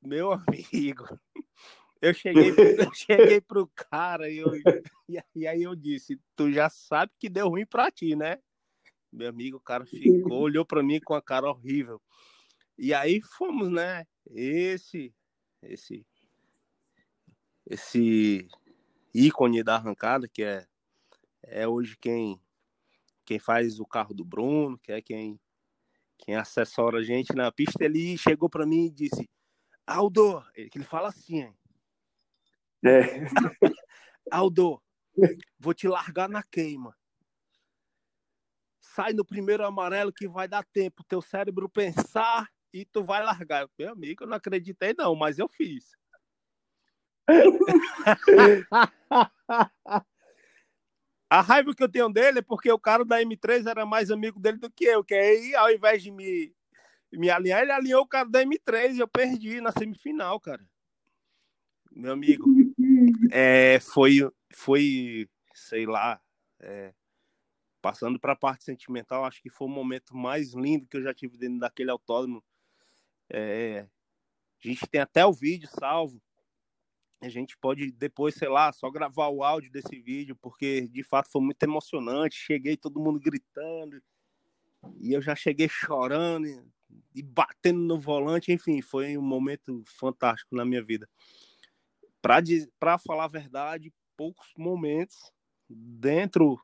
Meu 0.02 0.32
amigo, 0.32 1.06
eu 2.02 2.14
cheguei, 2.14 2.52
eu 2.52 2.94
cheguei 2.96 3.42
pro 3.42 3.68
cara 3.76 4.30
e, 4.30 4.38
eu, 4.38 4.50
e 5.36 5.46
aí 5.46 5.62
eu 5.62 5.76
disse: 5.76 6.18
Tu 6.38 6.54
já 6.54 6.70
sabe 6.70 7.12
que 7.20 7.28
deu 7.28 7.50
ruim 7.50 7.66
pra 7.66 7.92
ti, 7.92 8.16
né? 8.16 8.40
Meu 9.12 9.28
amigo, 9.28 9.58
o 9.58 9.62
cara 9.62 9.86
ficou, 9.86 10.40
olhou 10.40 10.66
para 10.66 10.82
mim 10.82 11.00
com 11.02 11.14
a 11.14 11.22
cara 11.22 11.50
horrível. 11.50 12.02
E 12.78 12.94
aí 12.94 13.22
fomos, 13.22 13.70
né? 13.70 14.08
Esse, 14.30 15.14
esse, 15.62 16.06
esse 17.66 18.48
ícone 19.14 19.64
da 19.64 19.76
arrancada, 19.76 20.28
que 20.28 20.44
é, 20.44 20.66
é 21.44 21.68
hoje 21.68 21.98
quem, 21.98 22.40
quem 23.26 23.38
faz 23.38 23.80
o 23.80 23.86
carro 23.86 24.14
do 24.14 24.24
Bruno, 24.24 24.80
que 24.80 24.92
é 24.94 25.02
quem, 25.02 25.40
quem 26.18 26.36
assessora 26.36 27.00
a 27.00 27.04
gente 27.04 27.36
na 27.36 27.52
pista, 27.52 27.84
ele 27.84 28.18
chegou 28.18 28.50
para 28.50 28.66
mim 28.66 28.86
e 28.86 28.92
disse: 28.92 29.30
Aldo, 29.86 30.42
ele, 30.56 30.70
ele 30.74 30.86
fala 30.86 31.10
assim, 31.10 31.42
hein? 31.42 31.58
É. 32.86 33.26
Aldo, 34.32 34.82
vou 35.60 35.74
te 35.74 35.88
largar 35.88 36.30
na 36.30 36.42
queima 36.42 36.96
sai 38.96 39.14
no 39.14 39.26
primeiro 39.26 39.66
amarelo 39.66 40.12
que 40.12 40.28
vai 40.28 40.48
dar 40.48 40.66
tempo 40.66 41.04
teu 41.04 41.22
cérebro 41.22 41.70
pensar 41.70 42.48
e 42.74 42.86
tu 42.86 43.04
vai 43.04 43.24
largar. 43.24 43.68
Meu 43.78 43.92
amigo, 43.92 44.24
eu 44.24 44.28
não 44.28 44.38
acreditei 44.38 44.94
não, 44.98 45.16
mas 45.16 45.40
eu 45.40 45.48
fiz. 45.48 45.92
A 51.30 51.40
raiva 51.40 51.74
que 51.74 51.82
eu 51.82 51.90
tenho 51.90 52.10
dele 52.10 52.40
é 52.40 52.42
porque 52.42 52.70
o 52.70 52.78
cara 52.78 53.06
da 53.06 53.22
M3 53.22 53.66
era 53.66 53.86
mais 53.86 54.12
amigo 54.12 54.38
dele 54.38 54.58
do 54.58 54.70
que 54.70 54.84
eu, 54.84 55.02
que 55.02 55.14
aí 55.14 55.56
ao 55.56 55.72
invés 55.72 56.04
de 56.04 56.12
me, 56.12 56.54
me 57.14 57.30
alinhar, 57.30 57.62
ele 57.62 57.72
alinhou 57.72 58.02
o 58.02 58.08
cara 58.08 58.28
da 58.28 58.44
M3 58.44 58.96
e 58.96 59.00
eu 59.00 59.08
perdi 59.08 59.62
na 59.62 59.72
semifinal, 59.72 60.38
cara. 60.42 60.62
Meu 61.90 62.12
amigo, 62.12 62.46
é, 63.32 63.80
foi, 63.80 64.30
foi, 64.54 65.30
sei 65.54 65.86
lá, 65.86 66.20
é, 66.60 66.94
Passando 67.82 68.20
para 68.20 68.34
a 68.34 68.36
parte 68.36 68.64
sentimental, 68.64 69.26
acho 69.26 69.42
que 69.42 69.50
foi 69.50 69.68
o 69.68 69.72
momento 69.72 70.16
mais 70.16 70.54
lindo 70.54 70.88
que 70.88 70.98
eu 70.98 71.02
já 71.02 71.14
tive 71.14 71.38
dentro 71.38 71.60
daquele 71.60 71.90
autódromo. 71.90 72.44
É, 73.28 73.88
a 74.64 74.68
gente 74.68 74.86
tem 74.88 75.02
até 75.02 75.26
o 75.26 75.34
vídeo 75.34 75.68
salvo. 75.68 76.22
A 77.20 77.30
gente 77.30 77.58
pode 77.58 77.92
depois, 77.92 78.36
sei 78.36 78.50
lá, 78.50 78.72
só 78.72 78.90
gravar 78.90 79.30
o 79.30 79.44
áudio 79.44 79.72
desse 79.72 80.00
vídeo, 80.00 80.36
porque 80.36 80.88
de 80.88 81.04
fato 81.04 81.30
foi 81.32 81.42
muito 81.42 81.62
emocionante. 81.64 82.36
Cheguei 82.36 82.78
todo 82.78 83.00
mundo 83.00 83.20
gritando, 83.20 84.02
e 85.00 85.14
eu 85.14 85.22
já 85.22 85.36
cheguei 85.36 85.70
chorando 85.70 86.48
e 87.16 87.22
batendo 87.22 87.80
no 87.80 88.00
volante. 88.00 88.52
Enfim, 88.52 88.82
foi 88.82 89.18
um 89.18 89.22
momento 89.22 89.84
fantástico 89.86 90.56
na 90.56 90.66
minha 90.66 90.84
vida. 90.84 91.10
Para 92.80 92.98
falar 92.98 93.26
a 93.26 93.28
verdade, 93.28 93.94
poucos 94.16 94.52
momentos 94.58 95.32
dentro 95.70 96.60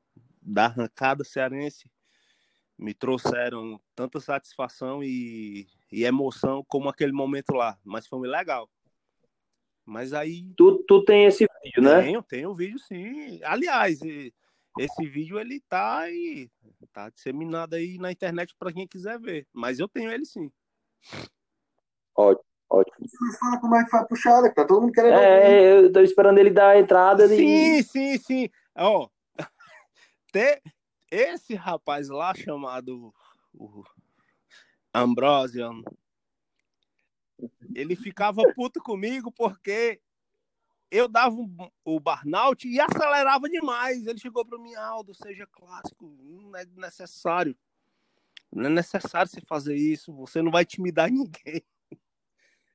da 0.48 0.66
arrancada 0.66 1.24
cearense 1.26 1.92
me 2.78 2.94
trouxeram 2.94 3.80
tanta 3.96 4.20
satisfação 4.20 5.04
e, 5.04 5.68
e 5.92 6.06
emoção 6.06 6.64
como 6.68 6.88
aquele 6.88 7.12
momento 7.12 7.52
lá. 7.54 7.78
Mas 7.84 8.08
foi 8.08 8.28
legal. 8.28 8.70
Mas 9.86 10.14
aí. 10.14 10.54
Tu, 10.56 10.84
tu 10.88 11.04
tem 11.04 11.26
esse 11.26 11.48
vídeo, 11.64 11.82
né? 11.82 12.04
Tenho, 12.04 12.24
tenho 12.24 12.50
o 12.52 12.56
vídeo 12.56 12.80
sim. 12.80 13.40
Aliás, 13.44 14.00
esse 14.80 15.06
vídeo 15.08 15.40
ele 15.40 15.60
tá 15.68 16.00
aí. 16.00 16.50
Tá 16.94 17.10
disseminado 17.10 17.76
aí 17.76 17.98
na 17.98 18.12
internet 18.12 18.56
para 18.58 18.72
quem 18.72 18.88
quiser 18.88 19.20
ver. 19.20 19.48
Mas 19.52 19.80
eu 19.80 19.88
tenho 19.88 20.12
ele 20.12 20.26
sim. 20.26 20.52
Ótimo. 22.16 22.46
Ótimo. 22.70 23.08
Você 23.08 23.38
fala 23.40 23.60
como 23.62 23.76
é 23.76 23.84
que 23.86 23.90
foi 23.90 24.00
a 24.00 24.06
puxada, 24.06 24.50
que 24.50 24.56
tá 24.56 24.66
todo 24.66 24.82
mundo 24.82 24.92
querendo. 24.92 25.14
É, 25.14 25.80
eu 25.80 25.92
tô 25.92 26.02
esperando 26.02 26.38
ele 26.38 26.50
dar 26.50 26.72
a 26.72 26.80
entrada. 26.80 27.26
Sim, 27.28 27.82
sim, 27.82 28.18
sim. 28.18 28.50
Ó, 28.76 29.08
ter 30.38 30.62
esse 31.10 31.56
rapaz 31.56 32.10
lá 32.10 32.32
chamado 32.36 33.12
Ambrosian, 34.94 35.82
ele 37.74 37.96
ficava 37.96 38.44
puto 38.54 38.80
comigo 38.80 39.32
porque 39.32 40.00
eu 40.92 41.08
dava 41.08 41.36
o 41.84 42.00
burnout 42.00 42.68
e 42.68 42.80
acelerava 42.80 43.50
demais. 43.50 44.06
Ele 44.06 44.20
chegou 44.20 44.46
para 44.46 44.60
mim, 44.60 44.76
Aldo, 44.76 45.14
seja 45.16 45.48
clássico, 45.48 46.16
não 46.20 46.56
é 46.56 46.66
necessário. 46.66 47.58
Não 48.54 48.66
é 48.66 48.70
necessário 48.70 49.30
você 49.30 49.42
fazer 49.42 49.76
isso, 49.76 50.14
você 50.14 50.42
não 50.42 50.52
vai 50.52 50.62
intimidar 50.62 51.10
ninguém. 51.12 51.66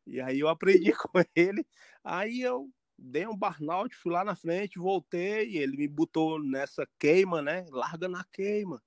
E 0.04 0.20
aí 0.20 0.40
eu 0.40 0.48
aprendi 0.48 0.92
com 0.98 1.10
ele. 1.36 1.64
Aí 2.02 2.40
eu 2.40 2.68
dei 3.02 3.26
um 3.26 3.36
burnout, 3.36 3.94
fui 3.96 4.12
lá 4.12 4.24
na 4.24 4.36
frente, 4.36 4.78
voltei, 4.78 5.56
ele 5.56 5.76
me 5.76 5.88
botou 5.88 6.40
nessa 6.40 6.88
queima, 6.98 7.42
né? 7.42 7.66
Larga 7.70 8.08
na 8.08 8.24
queima. 8.24 8.82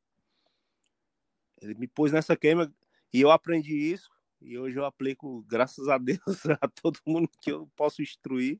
Ele 1.61 1.73
me 1.75 1.87
pôs 1.87 2.11
nessa 2.11 2.35
queima 2.35 2.73
e 3.13 3.21
eu 3.21 3.29
aprendi 3.29 3.75
isso. 3.75 4.09
E 4.41 4.57
hoje 4.57 4.77
eu 4.77 4.85
aplico, 4.85 5.43
graças 5.43 5.87
a 5.89 5.97
Deus, 5.97 6.19
a 6.61 6.67
todo 6.67 6.99
mundo 7.05 7.29
que 7.41 7.51
eu 7.51 7.69
posso 7.75 8.01
instruir. 8.01 8.59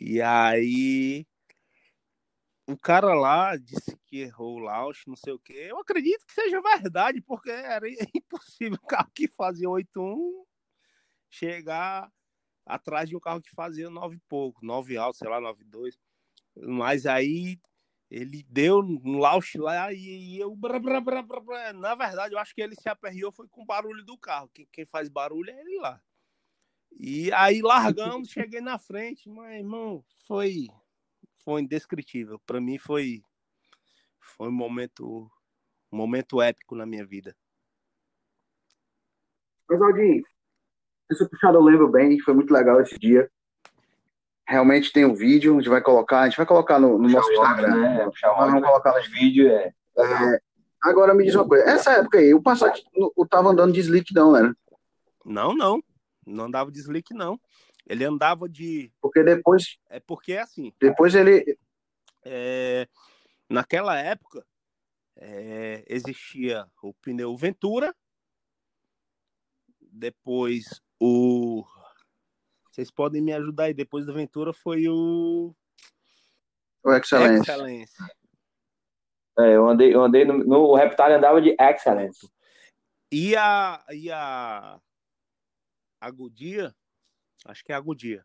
E 0.00 0.20
aí 0.20 1.26
o 2.66 2.76
cara 2.76 3.14
lá 3.14 3.56
disse 3.56 3.96
que 4.06 4.18
errou 4.18 4.56
o 4.56 4.58
launch, 4.58 5.06
não 5.06 5.16
sei 5.16 5.32
o 5.32 5.38
quê. 5.38 5.66
Eu 5.70 5.78
acredito 5.78 6.26
que 6.26 6.34
seja 6.34 6.60
verdade, 6.60 7.20
porque 7.20 7.50
era 7.50 7.86
impossível 8.14 8.78
o 8.82 8.86
carro 8.86 9.10
que 9.14 9.28
fazia 9.28 9.68
8.1 9.68 10.44
chegar 11.30 12.10
atrás 12.68 13.08
de 13.08 13.16
um 13.16 13.20
carro 13.20 13.40
que 13.40 13.50
fazia 13.50 13.88
nove 13.90 14.16
e 14.16 14.20
pouco, 14.28 14.64
nove 14.64 14.96
alto, 14.96 15.18
sei 15.18 15.28
lá, 15.28 15.40
nove 15.40 15.64
dois. 15.64 15.98
Mas 16.54 17.06
aí 17.06 17.58
ele 18.10 18.44
deu 18.48 18.78
um 18.80 19.18
lauch 19.18 19.58
lá 19.58 19.92
e, 19.92 20.38
eu. 20.38 20.54
Bra, 20.54 20.78
bra, 20.78 21.00
bra, 21.00 21.22
bra, 21.22 21.72
Na 21.72 21.94
verdade, 21.94 22.34
eu 22.34 22.38
acho 22.38 22.54
que 22.54 22.62
ele 22.62 22.74
se 22.74 22.88
aperreou 22.88 23.32
foi 23.32 23.48
com 23.48 23.62
o 23.62 23.66
barulho 23.66 24.04
do 24.04 24.16
carro. 24.16 24.50
Quem, 24.54 24.66
quem 24.72 24.86
faz 24.86 25.08
barulho 25.08 25.50
é 25.50 25.60
ele 25.60 25.78
lá. 25.78 26.00
E 26.92 27.30
aí 27.32 27.60
largamos, 27.60 28.30
cheguei 28.30 28.60
na 28.60 28.78
frente, 28.78 29.28
mas 29.28 29.58
irmão, 29.58 30.04
foi 30.26 30.68
foi 31.44 31.62
indescritível. 31.62 32.38
Para 32.40 32.60
mim 32.60 32.78
foi 32.78 33.22
foi 34.20 34.48
um 34.48 34.52
momento 34.52 35.30
um 35.92 35.96
momento 35.96 36.40
épico 36.40 36.74
na 36.74 36.86
minha 36.86 37.06
vida. 37.06 37.36
Mas 39.68 39.82
Aldinho, 39.82 40.24
essa 41.10 41.28
puxada 41.28 41.56
eu 41.56 41.62
lembro 41.62 41.88
bem, 41.88 42.18
foi 42.20 42.34
muito 42.34 42.52
legal 42.52 42.80
esse 42.80 42.98
dia. 42.98 43.30
Realmente 44.46 44.92
tem 44.92 45.04
um 45.04 45.14
vídeo, 45.14 45.54
a 45.54 45.56
gente 45.56 45.68
vai 45.68 45.80
colocar, 45.80 46.20
a 46.20 46.28
gente 46.28 46.36
vai 46.36 46.46
colocar 46.46 46.78
no, 46.78 46.98
no 46.98 47.08
nosso 47.08 47.30
Instagram. 47.30 47.76
Né? 47.76 48.04
Nós 48.04 48.20
vamos 48.22 48.62
colocar 48.62 48.94
nos 48.94 49.08
vídeos. 49.08 49.50
É. 49.50 49.72
é. 49.98 50.40
agora 50.82 51.14
me 51.14 51.24
diz 51.24 51.34
uma 51.34 51.46
coisa, 51.46 51.64
essa 51.64 51.92
época 51.92 52.18
aí, 52.18 52.32
o 52.32 52.42
Passat 52.42 52.82
o 52.94 53.26
tava 53.26 53.50
andando 53.50 53.72
de 53.72 53.80
slick 53.80 54.14
não, 54.14 54.32
né? 54.32 54.52
Não, 55.24 55.54
não. 55.54 55.82
Não 56.26 56.44
andava 56.44 56.70
de 56.70 56.78
slick, 56.78 57.12
não. 57.12 57.38
Ele 57.86 58.04
andava 58.04 58.48
de. 58.48 58.92
Porque 59.00 59.22
depois. 59.22 59.78
É 59.88 59.98
porque 59.98 60.32
é 60.34 60.40
assim. 60.40 60.72
Depois 60.78 61.14
ele. 61.14 61.58
É... 62.24 62.86
Naquela 63.48 63.98
época, 63.98 64.44
é, 65.16 65.82
existia 65.88 66.66
o 66.82 66.92
pneu 66.92 67.34
Ventura, 67.34 67.94
depois 69.90 70.82
o. 71.00 71.64
Vocês 72.70 72.90
podem 72.90 73.22
me 73.22 73.32
ajudar 73.32 73.64
aí. 73.64 73.74
Depois 73.74 74.06
do 74.06 74.14
Ventura 74.14 74.52
foi 74.52 74.88
o. 74.88 75.54
O 76.84 76.92
Excellence. 76.92 77.40
Excellence. 77.40 77.94
É, 79.38 79.54
eu 79.54 79.68
andei, 79.68 79.94
eu 79.94 80.02
andei 80.02 80.24
no, 80.24 80.38
no 80.38 80.74
Reptile 80.74 81.14
andava 81.14 81.40
de 81.40 81.56
Excellence. 81.60 82.28
E 83.10 83.36
a. 83.36 83.84
E 83.90 84.10
a. 84.10 84.80
A 86.00 86.10
Goodyear, 86.12 86.72
acho 87.44 87.64
que 87.64 87.72
é 87.72 87.74
a 87.74 87.80
Goodyear. 87.80 88.24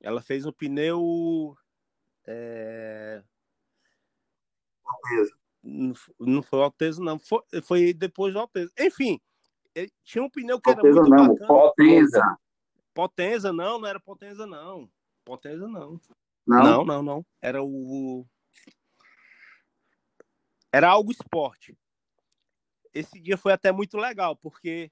Ela 0.00 0.20
fez 0.20 0.44
um 0.44 0.52
pneu. 0.52 1.56
É... 2.26 3.22
Alteza. 4.84 5.36
Não, 5.62 5.94
não 6.18 6.42
foi 6.42 6.58
o 6.58 6.62
Alteza, 6.62 7.00
não. 7.00 7.18
Foi, 7.20 7.40
foi 7.62 7.92
depois 7.92 8.34
do 8.34 8.40
Alteza. 8.40 8.72
Enfim, 8.78 9.20
ele 9.74 9.92
tinha 10.04 10.22
um 10.22 10.30
pneu 10.30 10.60
que 10.60 10.70
era 10.70 10.82
muito 10.82 11.08
não, 11.08 11.28
bacana. 11.28 11.46
Potenza. 11.46 12.38
Potenza, 12.94 13.52
não, 13.52 13.80
não 13.80 13.88
era 13.88 14.00
Potenza, 14.00 14.46
não. 14.46 14.90
Potenza, 15.24 15.66
não. 15.66 16.00
Não, 16.46 16.62
Não, 16.62 16.84
não, 16.84 17.02
não. 17.02 17.26
Era 17.40 17.62
o. 17.62 18.26
Era 20.72 20.88
algo 20.88 21.12
esporte. 21.12 21.76
Esse 22.92 23.20
dia 23.20 23.36
foi 23.36 23.52
até 23.52 23.72
muito 23.72 23.96
legal, 23.96 24.36
porque 24.36 24.90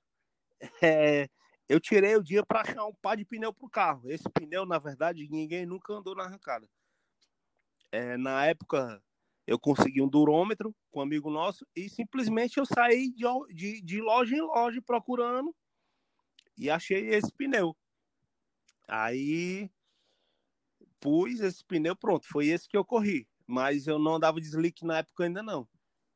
é, 0.83 1.29
eu 1.69 1.81
tirei 1.81 2.17
o 2.17 2.23
dia 2.23 2.45
para 2.45 2.63
achar 2.63 2.85
um 2.87 2.95
par 2.95 3.17
de 3.17 3.25
pneu 3.25 3.53
para 3.53 3.67
o 3.67 3.71
carro. 3.71 4.11
Esse 4.11 4.29
pneu, 4.31 4.65
na 4.65 4.79
verdade, 4.79 5.29
ninguém 5.31 5.67
nunca 5.67 5.93
andou 5.93 6.15
na 6.15 6.25
arrancada. 6.25 6.69
É, 7.93 8.17
na 8.17 8.47
época, 8.47 9.03
eu 9.47 9.59
consegui 9.59 10.01
um 10.01 10.09
durômetro 10.09 10.75
com 10.91 11.01
um 11.01 11.03
amigo 11.03 11.31
nosso 11.31 11.67
e 11.75 11.89
simplesmente 11.89 12.59
eu 12.59 12.67
saí 12.67 13.11
de, 13.11 13.25
de, 13.55 13.81
de 13.83 14.01
loja 14.01 14.37
em 14.37 14.41
loja 14.41 14.81
procurando 14.83 15.55
e 16.57 16.69
achei 16.71 17.09
esse 17.09 17.33
pneu. 17.33 17.77
Aí 18.87 19.71
pus 21.01 21.41
esse 21.41 21.65
pneu, 21.65 21.97
pronto, 21.97 22.27
foi 22.29 22.49
esse 22.49 22.69
que 22.69 22.77
eu 22.77 22.85
corri. 22.85 23.27
Mas 23.47 23.87
eu 23.87 23.99
não 23.99 24.15
andava 24.17 24.41
de 24.41 24.47
slick 24.47 24.85
na 24.85 24.99
época 24.99 25.25
ainda 25.25 25.43
não. 25.43 25.67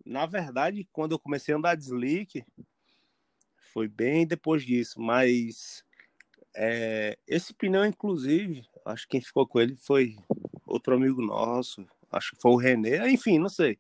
Na 0.05 0.27
verdade, 0.27 0.87
quando 0.93 1.13
eu 1.13 1.19
comecei 1.19 1.55
a 1.55 1.57
andar 1.57 1.75
de 1.75 1.85
slick, 1.85 2.45
foi 3.73 3.89
bem 3.89 4.27
depois 4.27 4.63
disso. 4.63 5.01
Mas 5.01 5.85
é, 6.55 7.19
esse 7.27 7.53
pneu, 7.55 7.85
inclusive, 7.85 8.65
acho 8.85 9.05
que 9.05 9.13
quem 9.13 9.21
ficou 9.21 9.47
com 9.47 9.61
ele 9.61 9.75
foi 9.75 10.17
outro 10.67 10.95
amigo 10.95 11.23
nosso. 11.23 11.87
Acho 12.17 12.31
que 12.37 12.41
foi 12.43 12.53
o 12.53 12.57
René, 12.57 13.11
enfim, 13.11 13.39
não 13.39 13.49
sei. 13.49 13.79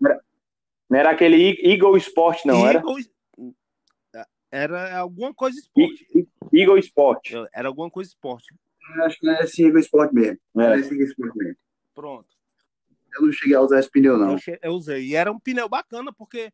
Não 0.00 0.98
era 0.98 1.10
aquele 1.10 1.58
Eagle 1.62 1.96
Sport, 1.98 2.44
não, 2.44 2.66
era? 2.66 2.78
Eagle- 2.78 2.96
Era 4.50 4.98
alguma 4.98 5.34
coisa 5.34 5.58
esporte. 5.58 6.06
Eagle 6.52 6.78
Sport. 6.78 7.30
Era 7.52 7.68
alguma 7.68 7.90
coisa 7.90 8.08
esporte. 8.08 8.54
acho 9.04 9.18
que 9.18 9.28
é 9.28 9.42
esse 9.44 9.62
Eagle 9.64 9.80
Sport 9.80 10.12
mesmo. 10.12 10.38
É. 10.56 10.62
Era 10.62 10.78
esse 10.78 10.90
Eagle 10.92 11.06
Sport 11.08 11.34
mesmo. 11.36 11.56
Pronto. 11.94 12.28
Eu 13.14 13.22
não 13.26 13.32
cheguei 13.32 13.54
a 13.56 13.60
usar 13.60 13.78
esse 13.80 13.90
pneu, 13.90 14.16
não. 14.16 14.32
Eu, 14.32 14.38
che- 14.38 14.58
eu 14.62 14.72
usei. 14.72 15.04
E 15.08 15.14
era 15.14 15.30
um 15.30 15.38
pneu 15.38 15.68
bacana, 15.68 16.12
porque 16.12 16.50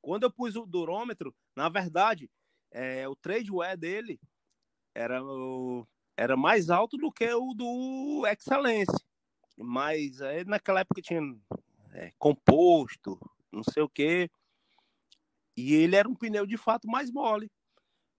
quando 0.00 0.22
eu 0.24 0.30
pus 0.30 0.54
o 0.54 0.64
durômetro, 0.66 1.34
na 1.56 1.68
verdade, 1.68 2.30
é, 2.70 3.08
o 3.08 3.16
trade 3.16 3.50
wear 3.50 3.76
dele 3.76 4.20
era, 4.94 5.22
o- 5.24 5.84
era 6.16 6.36
mais 6.36 6.70
alto 6.70 6.96
do 6.96 7.10
que 7.10 7.28
o 7.32 7.52
do 7.54 8.24
Excellence. 8.28 8.92
Mas 9.56 10.20
aí, 10.20 10.44
naquela 10.44 10.80
época 10.80 11.00
tinha 11.00 11.20
é, 11.92 12.12
composto, 12.18 13.18
não 13.50 13.62
sei 13.62 13.82
o 13.82 13.88
quê. 13.88 14.30
E 15.56 15.74
ele 15.74 15.96
era 15.96 16.08
um 16.08 16.14
pneu 16.14 16.46
de 16.46 16.56
fato 16.56 16.86
mais 16.86 17.10
mole. 17.10 17.50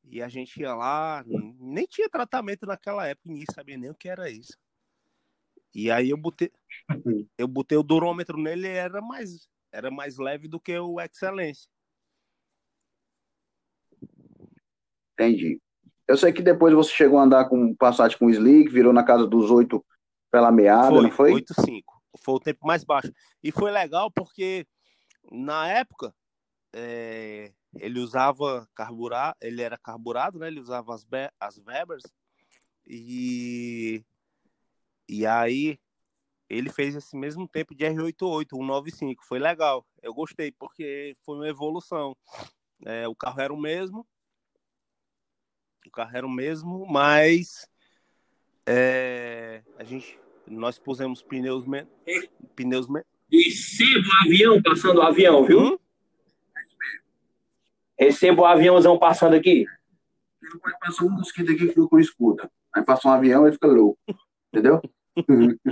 E 0.10 0.22
a 0.22 0.28
gente 0.28 0.60
ia 0.60 0.74
lá, 0.74 1.24
nem 1.60 1.86
tinha 1.86 2.10
tratamento 2.10 2.66
naquela 2.66 3.06
época, 3.06 3.30
ninguém 3.30 3.46
sabia 3.54 3.78
nem 3.78 3.90
o 3.90 3.96
que 3.96 4.08
era 4.08 4.30
isso. 4.30 4.58
E 5.76 5.92
aí 5.92 6.10
eu 6.10 6.18
botei, 6.18 6.52
eu 7.38 7.48
botei 7.48 7.78
o 7.78 7.84
durômetro 7.84 8.38
nele 8.38 8.68
e 8.68 8.72
era 8.72 9.02
mais, 9.02 9.48
era 9.72 9.92
mais 9.92 10.18
leve 10.18 10.48
do 10.48 10.60
que 10.60 10.78
o 10.80 11.00
Excellence. 11.00 11.68
Entendi. 15.14 15.62
Eu 16.08 16.16
sei 16.16 16.32
que 16.32 16.42
depois 16.42 16.74
você 16.74 16.92
chegou 16.92 17.20
a 17.20 17.24
andar 17.24 17.50
com 17.50 17.76
Passat 17.76 18.18
com 18.18 18.30
slick, 18.30 18.72
virou 18.72 18.94
na 18.94 19.04
casa 19.04 19.28
dos 19.28 19.52
oito 19.52 19.86
pela 20.32 20.52
meada, 20.52 20.90
foi, 20.90 21.04
não 21.04 21.12
foi? 21.12 21.34
8,5. 21.34 21.84
Foi 22.24 22.36
o 22.36 22.40
tempo 22.40 22.66
mais 22.66 22.84
baixo. 22.84 23.12
E 23.44 23.52
foi 23.52 23.72
legal 23.72 24.12
porque 24.12 24.66
na 25.32 25.68
época 25.68 26.14
é, 26.74 27.54
ele 27.76 28.00
usava 28.00 28.68
carburar, 28.76 29.36
ele 29.42 29.62
era 29.62 29.78
carburado, 29.78 30.40
né? 30.40 30.48
Ele 30.48 30.60
usava 30.60 30.94
as, 30.94 31.06
as 31.40 31.58
Webers 31.58 32.04
e 32.86 34.04
e 35.10 35.26
aí 35.26 35.80
ele 36.50 36.70
fez 36.70 36.96
esse 36.96 37.16
mesmo 37.16 37.48
tempo 37.48 37.76
de 37.76 37.86
R88, 37.86 38.48
195. 38.50 39.24
Foi 39.26 39.40
legal. 39.40 39.86
Eu 40.02 40.14
gostei 40.14 40.52
porque 40.52 41.16
foi 41.24 41.36
uma 41.36 41.48
evolução. 41.48 42.16
É, 42.86 43.08
o 43.08 43.16
carro 43.16 43.42
era 43.42 43.54
o 43.54 43.58
mesmo, 43.58 44.08
o 45.86 45.92
carro 45.92 46.16
era 46.16 46.28
o 46.28 46.30
mesmo, 46.30 46.86
mas 46.86 47.68
é, 48.68 49.62
a 49.80 49.84
gente 49.84 50.20
nós 50.46 50.78
pusemos 50.78 51.22
pneus 51.22 51.66
me- 51.66 51.88
pneus 52.56 52.88
me- 52.88 53.04
Receba 53.32 54.08
o 54.08 54.26
avião 54.26 54.62
passando 54.62 54.98
o 55.00 55.02
avião, 55.02 55.44
viu? 55.44 55.60
Hum? 55.60 55.78
Receba 58.00 58.42
o 58.42 58.46
aviãozão 58.46 58.98
passando 58.98 59.34
aqui. 59.36 59.66
Ele 60.42 60.60
pode 60.62 60.80
passar 60.80 61.04
um 61.04 61.10
mosquito 61.10 61.52
aqui 61.52 61.60
que 61.62 61.70
ficou 61.70 61.90
com 61.90 62.00
escuta. 62.00 62.50
Aí 62.74 62.84
passa 62.84 63.08
um 63.08 63.12
avião 63.12 63.48
e 63.48 63.52
fica 63.52 63.68
louco. 63.68 63.98
Entendeu? 64.54 64.82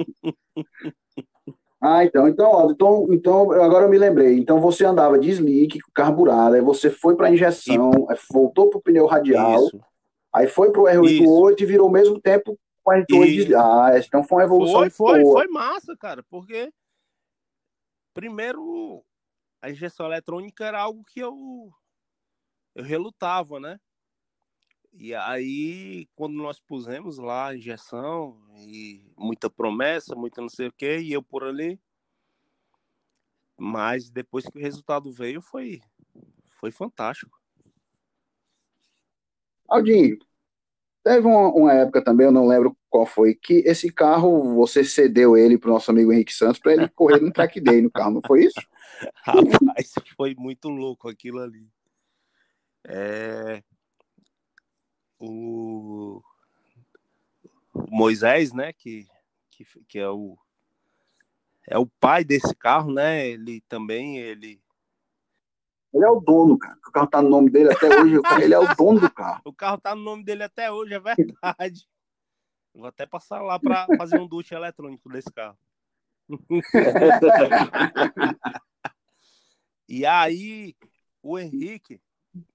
ah, 1.79 2.03
então, 2.03 2.27
então, 2.27 2.49
ó, 2.49 2.71
então, 2.71 3.07
então, 3.11 3.51
agora 3.51 3.85
eu 3.85 3.89
me 3.89 3.97
lembrei. 3.97 4.37
Então 4.37 4.59
você 4.59 4.83
andava 4.83 5.19
de 5.19 5.29
slick, 5.29 5.79
carburado, 5.93 6.55
aí 6.55 6.61
você 6.61 6.89
foi 6.89 7.15
para 7.15 7.31
injeção, 7.31 7.91
voltou 8.31 8.69
pro 8.69 8.81
pneu 8.81 9.05
radial, 9.05 9.65
Isso. 9.67 9.79
aí 10.33 10.47
foi 10.47 10.71
pro 10.71 10.83
R88 10.83 11.61
e 11.61 11.65
virou 11.65 11.85
ao 11.87 11.93
mesmo 11.93 12.19
tempo 12.19 12.57
com 12.85 12.91
o 12.91 12.93
R88 12.93 13.25
de 13.25 13.41
Isso. 13.41 13.57
Ah, 13.57 13.97
então 13.97 14.23
foi 14.23 14.37
uma 14.37 14.43
evolução 14.43 14.79
Foi, 14.81 14.89
foi, 14.89 15.21
boa. 15.21 15.41
foi 15.41 15.47
massa, 15.47 15.97
cara, 15.97 16.23
porque 16.23 16.71
primeiro 18.13 19.03
a 19.61 19.69
injeção 19.69 20.05
eletrônica 20.05 20.63
era 20.63 20.79
algo 20.79 21.03
que 21.03 21.19
eu 21.19 21.71
eu 22.75 22.83
relutava, 22.83 23.59
né? 23.59 23.79
E 24.93 25.13
aí, 25.13 26.07
quando 26.15 26.35
nós 26.35 26.59
pusemos 26.59 27.17
lá 27.17 27.47
a 27.47 27.55
injeção 27.55 28.37
e 28.57 29.11
muita 29.17 29.49
promessa, 29.49 30.15
muita 30.15 30.41
não 30.41 30.49
sei 30.49 30.67
o 30.67 30.71
que, 30.71 30.99
e 30.99 31.11
eu 31.11 31.23
por 31.23 31.43
ali, 31.43 31.79
mas 33.57 34.09
depois 34.09 34.45
que 34.45 34.57
o 34.57 34.61
resultado 34.61 35.11
veio, 35.11 35.41
foi 35.41 35.81
foi 36.59 36.71
fantástico. 36.71 37.37
Aldinho, 39.67 40.17
teve 41.05 41.27
uma, 41.27 41.49
uma 41.49 41.71
época 41.71 42.03
também, 42.03 42.25
eu 42.25 42.31
não 42.31 42.47
lembro 42.47 42.75
qual 42.89 43.05
foi, 43.05 43.35
que 43.35 43.59
esse 43.59 43.91
carro, 43.91 44.55
você 44.55 44.83
cedeu 44.83 45.37
ele 45.37 45.55
pro 45.55 45.71
nosso 45.71 45.91
amigo 45.91 46.11
Henrique 46.11 46.33
Santos 46.33 46.59
para 46.59 46.73
ele 46.73 46.89
correr 46.89 47.21
no 47.21 47.31
track 47.31 47.61
day 47.61 47.79
no 47.79 47.91
carro, 47.91 48.15
não 48.15 48.21
foi 48.25 48.45
isso? 48.45 48.59
Rapaz, 49.23 49.93
foi 50.17 50.33
muito 50.35 50.67
louco 50.67 51.07
aquilo 51.07 51.39
ali. 51.39 51.69
É, 52.87 53.61
o... 55.19 56.23
o 57.71 57.85
Moisés, 57.87 58.51
né, 58.51 58.73
que, 58.73 59.05
que, 59.51 59.63
que 59.87 59.99
é 59.99 60.09
o 60.09 60.35
é 61.67 61.79
o 61.79 61.87
pai 61.87 62.23
desse 62.23 62.53
carro, 62.55 62.93
né? 62.93 63.27
Ele 63.27 63.59
também 63.67 64.19
ele 64.19 64.61
Ele 65.95 66.03
é 66.03 66.09
o 66.09 66.19
dono, 66.19 66.59
cara. 66.59 66.77
O 66.85 66.91
carro 66.91 67.07
tá 67.07 67.21
no 67.21 67.29
nome 67.29 67.49
dele 67.49 67.71
até 67.71 67.87
hoje. 67.87 68.19
Ele 68.43 68.53
é 68.53 68.59
o 68.59 68.75
dono 68.75 68.99
do 68.99 69.09
carro. 69.09 69.41
o 69.45 69.53
carro 69.53 69.79
tá 69.79 69.95
no 69.95 70.03
nome 70.03 70.25
dele 70.25 70.43
até 70.43 70.69
hoje, 70.69 70.93
é 70.93 70.99
verdade. 70.99 71.87
Vou 72.73 72.85
até 72.85 73.05
passar 73.05 73.41
lá 73.41 73.57
para 73.57 73.87
fazer 73.97 74.19
um 74.19 74.27
duche 74.27 74.53
eletrônico 74.53 75.07
desse 75.09 75.31
carro. 75.31 75.57
E 79.87 80.03
aí, 80.03 80.75
o 81.21 81.37
Henrique, 81.37 82.01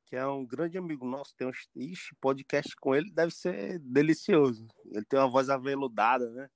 que 0.04 0.16
é 0.16 0.26
um 0.26 0.44
grande 0.44 0.76
amigo 0.76 1.06
nosso, 1.06 1.32
tem 1.36 1.46
um 1.46 1.52
ixi, 1.76 2.12
podcast 2.20 2.74
com 2.74 2.92
ele, 2.92 3.08
deve 3.12 3.32
ser 3.32 3.78
delicioso. 3.78 4.66
Ele 4.86 5.04
tem 5.04 5.16
uma 5.16 5.30
voz 5.30 5.48
aveludada, 5.48 6.28
né? 6.32 6.50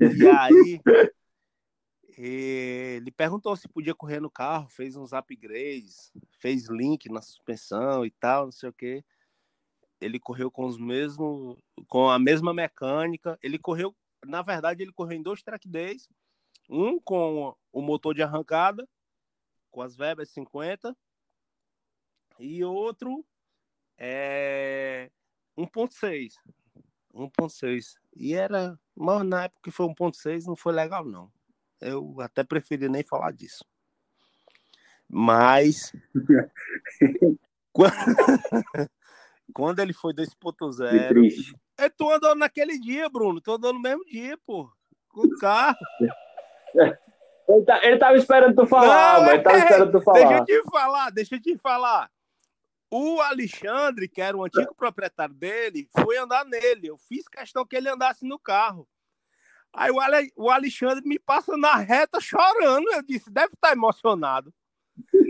E 0.00 0.28
aí, 0.28 0.80
ele 2.16 3.10
perguntou 3.10 3.56
se 3.56 3.68
podia 3.68 3.94
correr 3.94 4.20
no 4.20 4.30
carro, 4.30 4.68
fez 4.68 4.96
uns 4.96 5.12
upgrades, 5.12 6.12
fez 6.38 6.68
link 6.68 7.08
na 7.08 7.20
suspensão 7.20 8.06
e 8.06 8.10
tal, 8.10 8.46
não 8.46 8.52
sei 8.52 8.68
o 8.68 8.72
quê. 8.72 9.04
Ele 10.00 10.20
correu 10.20 10.50
com 10.50 10.66
os 10.66 10.78
mesmos, 10.78 11.58
com 11.88 12.08
a 12.08 12.18
mesma 12.18 12.54
mecânica. 12.54 13.38
Ele 13.42 13.58
correu, 13.58 13.96
na 14.24 14.42
verdade, 14.42 14.82
ele 14.82 14.92
correu 14.92 15.18
em 15.18 15.22
dois 15.22 15.42
track 15.42 15.68
days 15.68 16.08
Um 16.68 17.00
com 17.00 17.56
o 17.72 17.82
motor 17.82 18.14
de 18.14 18.22
arrancada, 18.22 18.88
com 19.70 19.82
as 19.82 19.96
Weber 19.98 20.26
50, 20.26 20.96
e 22.38 22.64
outro 22.64 23.24
é 23.98 25.10
1.6. 25.56 26.34
1.6. 27.12 27.94
E 28.16 28.34
era. 28.34 28.78
Mas 28.94 29.24
na 29.26 29.44
época 29.44 29.62
que 29.64 29.70
foi 29.70 29.86
1.6 29.86 30.46
não 30.46 30.56
foi 30.56 30.72
legal, 30.72 31.04
não. 31.04 31.32
Eu 31.86 32.20
até 32.20 32.42
preferi 32.42 32.88
nem 32.88 33.02
falar 33.02 33.32
disso. 33.32 33.64
Mas. 35.08 35.92
quando 39.52 39.80
ele 39.80 39.92
foi 39.92 40.12
2.0. 40.12 41.56
É, 41.78 41.88
tu 41.88 42.10
andou 42.10 42.34
naquele 42.34 42.78
dia, 42.78 43.08
Bruno. 43.08 43.40
Tu 43.40 43.52
andou 43.52 43.72
no 43.72 43.80
mesmo 43.80 44.04
dia, 44.04 44.38
pô. 44.46 44.70
Com 45.08 45.22
o 45.22 45.38
carro. 45.38 45.76
Ele, 47.46 47.62
tá, 47.62 47.84
ele 47.84 47.98
tava 47.98 48.16
esperando 48.16 48.54
tu 48.56 48.66
falar, 48.66 49.18
não, 49.18 49.20
mas 49.20 49.34
ele 49.34 49.42
tava 49.42 49.56
é, 49.58 49.60
esperando 49.60 49.92
tu 49.92 50.00
falar. 50.00 50.18
Deixa 50.18 50.38
eu 50.38 50.44
te 50.46 50.70
falar, 50.70 51.10
deixa 51.10 51.34
eu 51.34 51.42
te 51.42 51.58
falar. 51.58 52.10
O 52.90 53.20
Alexandre, 53.20 54.08
que 54.08 54.22
era 54.22 54.34
o 54.34 54.42
antigo 54.42 54.74
proprietário 54.74 55.34
dele, 55.34 55.86
foi 55.94 56.16
andar 56.16 56.46
nele. 56.46 56.86
Eu 56.86 56.96
fiz 56.96 57.28
questão 57.28 57.66
que 57.66 57.76
ele 57.76 57.90
andasse 57.90 58.24
no 58.24 58.38
carro. 58.38 58.88
Aí 59.74 59.90
o, 59.90 60.00
Ale, 60.00 60.32
o 60.36 60.50
Alexandre 60.50 61.06
me 61.06 61.18
passa 61.18 61.56
na 61.56 61.76
reta 61.76 62.20
chorando. 62.20 62.90
Eu 62.92 63.02
disse, 63.02 63.30
deve 63.30 63.54
estar 63.54 63.68
tá 63.68 63.72
emocionado. 63.72 64.54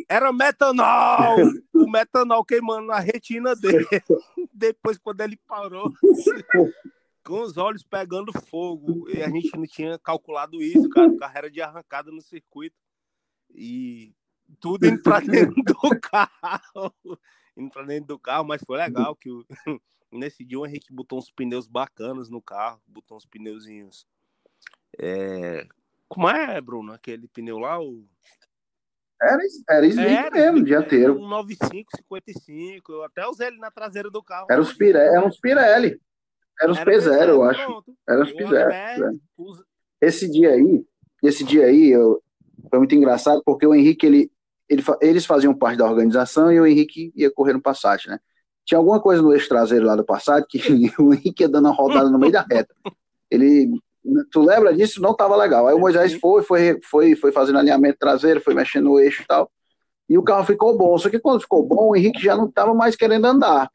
Era 0.07 0.30
metanol, 0.30 1.37
o 1.74 1.90
metanol 1.90 2.44
queimando 2.44 2.87
na 2.87 2.98
retina 2.98 3.57
dele. 3.57 3.87
Depois, 4.52 4.98
quando 4.98 5.22
ele 5.22 5.38
parou, 5.46 5.90
com 7.24 7.40
os 7.40 7.57
olhos 7.57 7.83
pegando 7.83 8.38
fogo, 8.46 9.09
e 9.09 9.22
a 9.22 9.30
gente 9.30 9.57
não 9.57 9.66
tinha 9.66 9.98
calculado 9.98 10.61
isso, 10.62 10.88
cara. 10.90 11.09
O 11.09 11.16
carro 11.16 11.38
era 11.38 11.50
de 11.50 11.62
arrancada 11.62 12.11
no 12.11 12.20
circuito. 12.20 12.76
E 13.54 14.12
tudo 14.61 14.87
indo 14.87 15.02
pra 15.02 15.20
dentro 15.20 15.54
do 15.62 16.00
carro. 16.00 16.94
Indo 17.57 17.70
pra 17.70 17.83
dentro 17.85 18.09
do 18.09 18.18
carro, 18.18 18.44
mas 18.44 18.62
foi 18.66 18.76
legal 18.76 19.16
que 19.16 19.30
nesse 20.12 20.44
dia 20.44 20.59
o 20.59 20.66
Henrique 20.66 20.92
botou 20.92 21.18
uns 21.18 21.30
pneus 21.30 21.66
bacanas 21.66 22.28
no 22.28 22.42
carro, 22.42 22.83
botou 22.87 23.16
uns 23.16 23.24
pneuzinhos. 23.24 24.07
É... 24.98 25.66
Como 26.09 26.28
é, 26.28 26.61
Bruno? 26.61 26.92
Aquele 26.92 27.28
pneu 27.28 27.59
lá, 27.59 27.80
o 27.80 28.04
era, 29.24 29.38
era 29.70 29.87
Slick 29.87 30.30
mesmo, 30.33 30.64
dianteiro. 30.64 31.18
Um 31.18 31.28
95, 31.28 31.96
55. 31.96 32.92
Eu 32.92 33.04
até 33.04 33.26
usei 33.26 33.46
ele 33.46 33.59
na 33.59 33.70
traseira 33.70 34.11
do 34.11 34.22
carro. 34.22 34.46
Era 34.50 34.61
os 34.61 34.72
Pirelli. 34.72 35.16
Era 35.16 35.26
os 35.26 35.38
Pirelli. 35.38 36.00
Era 36.61 36.70
os 36.70 36.78
P0, 36.78 37.28
eu 37.28 37.42
acho. 37.42 37.64
Pronto. 37.64 37.96
Era 38.09 38.22
os 38.22 38.33
P0. 38.33 39.18
Esse 40.00 40.30
dia 40.30 40.50
aí, 40.50 40.85
esse 41.22 41.42
dia 41.42 41.64
aí, 41.64 41.90
eu, 41.90 42.22
foi 42.70 42.78
muito 42.78 42.94
engraçado, 42.94 43.42
porque 43.44 43.66
o 43.66 43.74
Henrique, 43.74 44.07
ele, 44.07 44.30
ele, 44.68 44.83
eles 45.00 45.24
faziam 45.24 45.54
parte 45.54 45.78
da 45.78 45.87
organização 45.87 46.52
e 46.52 46.61
o 46.61 46.66
Henrique 46.66 47.12
ia 47.16 47.30
correr 47.30 47.54
no 47.54 47.62
Passat, 47.62 48.07
né? 48.07 48.20
Tinha 48.64 48.78
alguma 48.78 49.00
coisa 49.00 49.20
no 49.20 49.33
eixo 49.33 49.48
traseiro 49.48 49.87
lá 49.87 49.96
do 49.96 50.04
Passat 50.04 50.46
que 50.48 50.59
o 51.00 51.12
Henrique 51.12 51.42
ia 51.42 51.48
dando 51.48 51.66
uma 51.66 51.74
rodada 51.74 52.09
no 52.09 52.18
meio 52.18 52.33
da 52.33 52.42
reta. 52.42 52.74
Ele 53.30 53.70
Tu 54.31 54.43
lembra 54.43 54.75
disso? 54.75 55.01
Não 55.01 55.12
estava 55.12 55.35
legal. 55.35 55.67
Aí 55.67 55.75
o 55.75 55.79
Moisés 55.79 56.12
foi, 56.14 56.43
foi, 56.43 56.79
foi, 56.83 57.17
foi 57.17 57.33
fazendo 57.33 57.59
alinhamento 57.59 57.99
traseiro, 57.99 58.40
foi 58.40 58.55
mexendo 58.55 58.85
no 58.85 59.01
eixo 59.01 59.23
e 59.23 59.27
tal. 59.27 59.51
E 60.09 60.19
o 60.19 60.23
carro 60.23 60.45
ficou 60.45 60.77
bom. 60.77 60.97
Só 60.99 61.09
que 61.09 61.19
quando 61.19 61.40
ficou 61.40 61.67
bom, 61.67 61.90
o 61.90 61.97
Henrique 61.97 62.23
já 62.23 62.37
não 62.37 62.47
estava 62.47 62.75
mais 62.75 62.95
querendo 62.95 63.25
andar. 63.25 63.71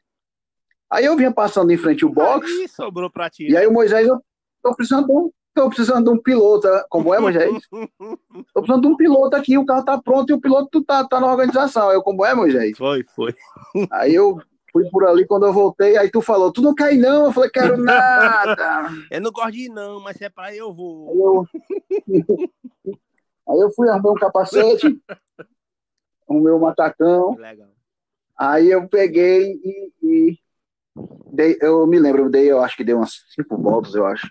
Aí 0.88 1.04
eu 1.04 1.16
vinha 1.16 1.32
passando 1.32 1.72
em 1.72 1.76
frente 1.76 2.04
o 2.04 2.10
box. 2.10 2.46
Aí 2.46 2.68
sobrou 2.68 3.10
pra 3.10 3.28
ti. 3.28 3.48
E 3.48 3.56
aí 3.56 3.66
o 3.66 3.72
Moisés, 3.72 4.06
eu 4.06 4.20
tô 4.62 4.74
precisando 4.74 5.06
de 5.06 5.12
um, 5.12 5.30
tô 5.54 5.68
precisando 5.68 6.04
de 6.04 6.10
um 6.10 6.22
piloto. 6.22 6.68
Como 6.88 7.12
é, 7.12 7.18
Moisés? 7.18 7.52
tô 8.54 8.62
precisando 8.62 8.82
de 8.82 8.88
um 8.88 8.96
piloto 8.96 9.36
aqui, 9.36 9.58
o 9.58 9.66
carro 9.66 9.84
tá 9.84 10.00
pronto 10.00 10.30
e 10.30 10.34
o 10.34 10.40
piloto 10.40 10.84
tá, 10.84 11.04
tá 11.04 11.20
na 11.20 11.30
organização. 11.30 11.90
Eu, 11.92 12.02
como 12.02 12.24
é, 12.24 12.34
Moisés? 12.34 12.76
Foi, 12.78 13.04
foi. 13.16 13.34
Aí 13.90 14.14
eu 14.14 14.40
fui 14.72 14.88
por 14.90 15.06
ali, 15.06 15.26
quando 15.26 15.46
eu 15.46 15.52
voltei, 15.52 15.96
aí 15.96 16.10
tu 16.10 16.20
falou, 16.20 16.52
tu 16.52 16.62
não 16.62 16.74
cai 16.74 16.96
não, 16.96 17.26
eu 17.26 17.32
falei, 17.32 17.50
quero 17.50 17.76
nada. 17.76 18.88
eu 19.10 19.20
não 19.20 19.30
gosto 19.30 19.52
de 19.52 19.66
ir 19.66 19.68
não, 19.68 20.00
mas 20.00 20.16
se 20.16 20.24
é 20.24 20.28
pra 20.28 20.54
eu 20.54 20.72
vou. 20.72 21.10
Aí 21.10 21.18
eu, 21.18 21.46
aí 23.48 23.60
eu 23.60 23.70
fui 23.72 23.88
arrumar 23.88 24.12
um 24.12 24.14
capacete, 24.14 25.00
o 26.26 26.40
meu 26.40 26.58
matacão. 26.58 27.36
Legal. 27.36 27.68
Aí 28.38 28.70
eu 28.70 28.88
peguei 28.88 29.60
e, 29.62 29.92
e 30.02 30.38
dei, 31.32 31.58
eu 31.60 31.86
me 31.86 31.98
lembro, 31.98 32.22
eu 32.22 32.30
dei, 32.30 32.50
eu 32.50 32.62
acho 32.62 32.76
que 32.76 32.84
dei 32.84 32.94
umas 32.94 33.24
cinco 33.34 33.56
voltas, 33.56 33.94
eu 33.94 34.06
acho. 34.06 34.30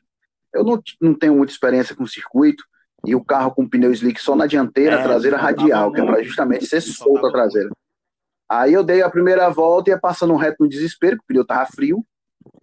Eu 0.53 0.63
não, 0.63 0.81
não 0.99 1.13
tenho 1.13 1.35
muita 1.35 1.53
experiência 1.53 1.95
com 1.95 2.07
circuito, 2.07 2.63
e 3.05 3.15
o 3.15 3.23
carro 3.23 3.51
com 3.51 3.67
pneu 3.67 3.91
slick 3.91 4.19
só 4.19 4.35
na 4.35 4.45
dianteira, 4.45 4.95
é, 4.95 5.03
traseira 5.03 5.37
radial, 5.37 5.91
que 5.91 6.01
é 6.01 6.05
para 6.05 6.23
justamente 6.23 6.65
ser 6.65 6.81
solta 6.81 7.27
a 7.27 7.31
traseira. 7.31 7.69
Aí 8.49 8.73
eu 8.73 8.83
dei 8.83 9.03
a 9.03 9.09
primeira 9.09 9.49
volta 9.49 9.89
e 9.89 9.93
ia 9.93 9.99
passando 9.99 10.33
um 10.33 10.37
reto 10.37 10.63
no 10.63 10.69
desespero, 10.69 11.17
porque 11.17 11.25
o 11.25 11.27
pneu 11.27 11.45
tava 11.45 11.67
frio. 11.67 12.03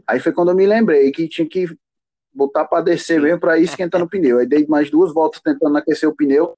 Aí 0.07 0.19
foi 0.19 0.33
quando 0.33 0.51
eu 0.51 0.55
me 0.55 0.67
lembrei 0.67 1.13
que 1.13 1.29
tinha 1.29 1.49
que 1.49 1.69
botar 2.35 2.65
para 2.65 2.83
descer 2.83 3.21
mesmo 3.21 3.41
para 3.41 3.59
ir 3.59 3.65
esquentando 3.65 4.05
o 4.05 4.09
pneu. 4.09 4.39
Aí 4.39 4.47
dei 4.47 4.67
mais 4.67 4.91
duas 4.91 5.15
voltas 5.15 5.41
tentando 5.41 5.77
aquecer 5.79 6.09
o 6.09 6.15
pneu. 6.15 6.55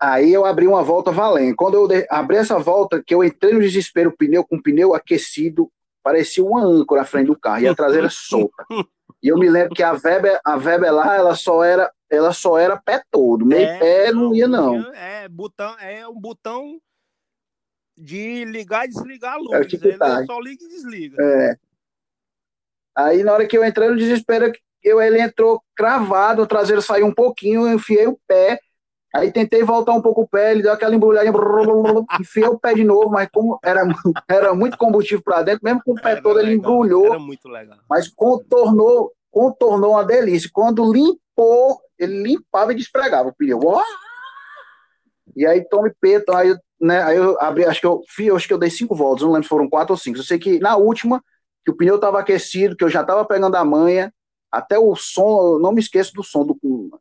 Aí 0.00 0.32
eu 0.32 0.44
abri 0.44 0.66
uma 0.66 0.82
volta 0.82 1.12
valendo. 1.12 1.54
Quando 1.54 1.74
eu 1.74 2.06
abri 2.10 2.36
essa 2.36 2.58
volta, 2.58 3.02
que 3.04 3.14
eu 3.14 3.22
entrei 3.22 3.52
no 3.52 3.60
desespero, 3.60 4.10
o 4.10 4.16
pneu 4.16 4.42
com 4.42 4.56
o 4.56 4.62
pneu 4.62 4.94
aquecido, 4.94 5.70
parecia 6.02 6.44
uma 6.44 6.62
âncora 6.62 7.02
à 7.02 7.04
frente 7.04 7.26
do 7.26 7.38
carro 7.38 7.62
e 7.62 7.68
a 7.68 7.74
traseira 7.74 8.08
solta. 8.10 8.64
E 9.22 9.28
eu 9.28 9.38
me 9.38 9.50
lembro 9.50 9.74
que 9.74 9.82
a 9.82 9.92
Weber, 9.92 10.40
a 10.42 10.56
Weber 10.56 10.94
lá, 10.94 11.14
ela 11.14 11.34
só 11.34 11.62
era, 11.62 11.92
ela 12.08 12.32
só 12.32 12.56
era 12.56 12.80
pé 12.80 13.02
todo, 13.10 13.44
meio 13.44 13.66
é, 13.66 13.78
pé 13.78 14.12
não 14.12 14.34
ia 14.34 14.48
não. 14.48 14.80
É, 14.94 15.28
botão, 15.28 15.76
é 15.78 16.08
um 16.08 16.18
botão 16.18 16.80
de 18.00 18.44
ligar 18.46 18.86
e 18.86 18.88
desligar 18.88 19.34
a 19.34 19.36
luz. 19.36 19.52
É, 19.52 19.64
tipo, 19.64 19.86
ele 19.86 19.98
só 20.26 20.40
liga 20.40 20.64
e 20.64 20.68
desliga. 20.68 21.22
É. 21.22 21.56
Aí 22.96 23.22
na 23.22 23.34
hora 23.34 23.46
que 23.46 23.56
eu 23.56 23.64
entrei 23.64 23.88
no 23.90 23.96
desespero, 23.96 24.50
eu, 24.82 25.00
ele 25.00 25.20
entrou 25.20 25.62
cravado, 25.76 26.42
o 26.42 26.46
traseiro 26.46 26.80
saiu 26.80 27.06
um 27.06 27.14
pouquinho, 27.14 27.66
eu 27.66 27.74
enfiei 27.74 28.06
o 28.06 28.18
pé. 28.26 28.58
Aí 29.14 29.32
tentei 29.32 29.62
voltar 29.62 29.92
um 29.92 30.00
pouco 30.00 30.22
o 30.22 30.28
pé, 30.28 30.52
ele 30.52 30.62
deu 30.62 30.72
aquela 30.72 30.94
embrulhadinha, 30.94 31.32
enfiei 32.20 32.46
o 32.46 32.58
pé 32.58 32.74
de 32.74 32.84
novo, 32.84 33.10
mas 33.10 33.28
como 33.32 33.58
era, 33.62 33.82
era 34.28 34.54
muito 34.54 34.78
combustível 34.78 35.22
para 35.22 35.42
dentro, 35.42 35.64
mesmo 35.64 35.82
com 35.84 35.92
o 35.92 36.00
pé 36.00 36.12
era 36.12 36.22
todo, 36.22 36.36
legal, 36.36 36.48
ele 36.48 36.58
embrulhou. 36.58 37.06
Era 37.06 37.18
muito 37.18 37.48
legal. 37.48 37.78
Mas 37.88 38.08
contornou, 38.08 39.12
contornou 39.30 39.92
uma 39.92 40.04
delícia. 40.04 40.48
Quando 40.52 40.92
limpou, 40.92 41.80
ele 41.98 42.22
limpava 42.22 42.72
e 42.72 42.76
despregava 42.76 43.28
o 43.28 43.34
pneu. 43.34 43.60
E 45.36 45.44
aí 45.44 45.64
tome 45.68 45.92
peto, 46.00 46.32
aí 46.32 46.56
né? 46.80 47.02
Aí 47.02 47.16
eu 47.16 47.40
abri, 47.40 47.64
acho 47.64 47.80
que 47.80 47.86
eu, 47.86 48.02
eu 48.20 48.36
acho 48.36 48.48
que 48.48 48.54
eu 48.54 48.58
dei 48.58 48.70
cinco 48.70 48.94
voltas, 48.94 49.22
não 49.22 49.32
lembro 49.32 49.44
se 49.44 49.48
foram 49.48 49.68
quatro 49.68 49.92
ou 49.92 49.98
cinco. 49.98 50.18
Eu 50.18 50.22
sei 50.22 50.38
que 50.38 50.58
na 50.58 50.76
última, 50.76 51.22
que 51.64 51.70
o 51.70 51.76
pneu 51.76 51.96
estava 51.96 52.18
aquecido, 52.18 52.76
que 52.76 52.84
eu 52.84 52.88
já 52.88 53.02
estava 53.02 53.24
pegando 53.24 53.56
a 53.56 53.64
manha, 53.64 54.12
até 54.50 54.78
o 54.78 54.96
som, 54.96 55.54
eu 55.54 55.58
não 55.58 55.72
me 55.72 55.80
esqueço 55.80 56.12
do 56.14 56.24
som 56.24 56.44
do 56.44 56.58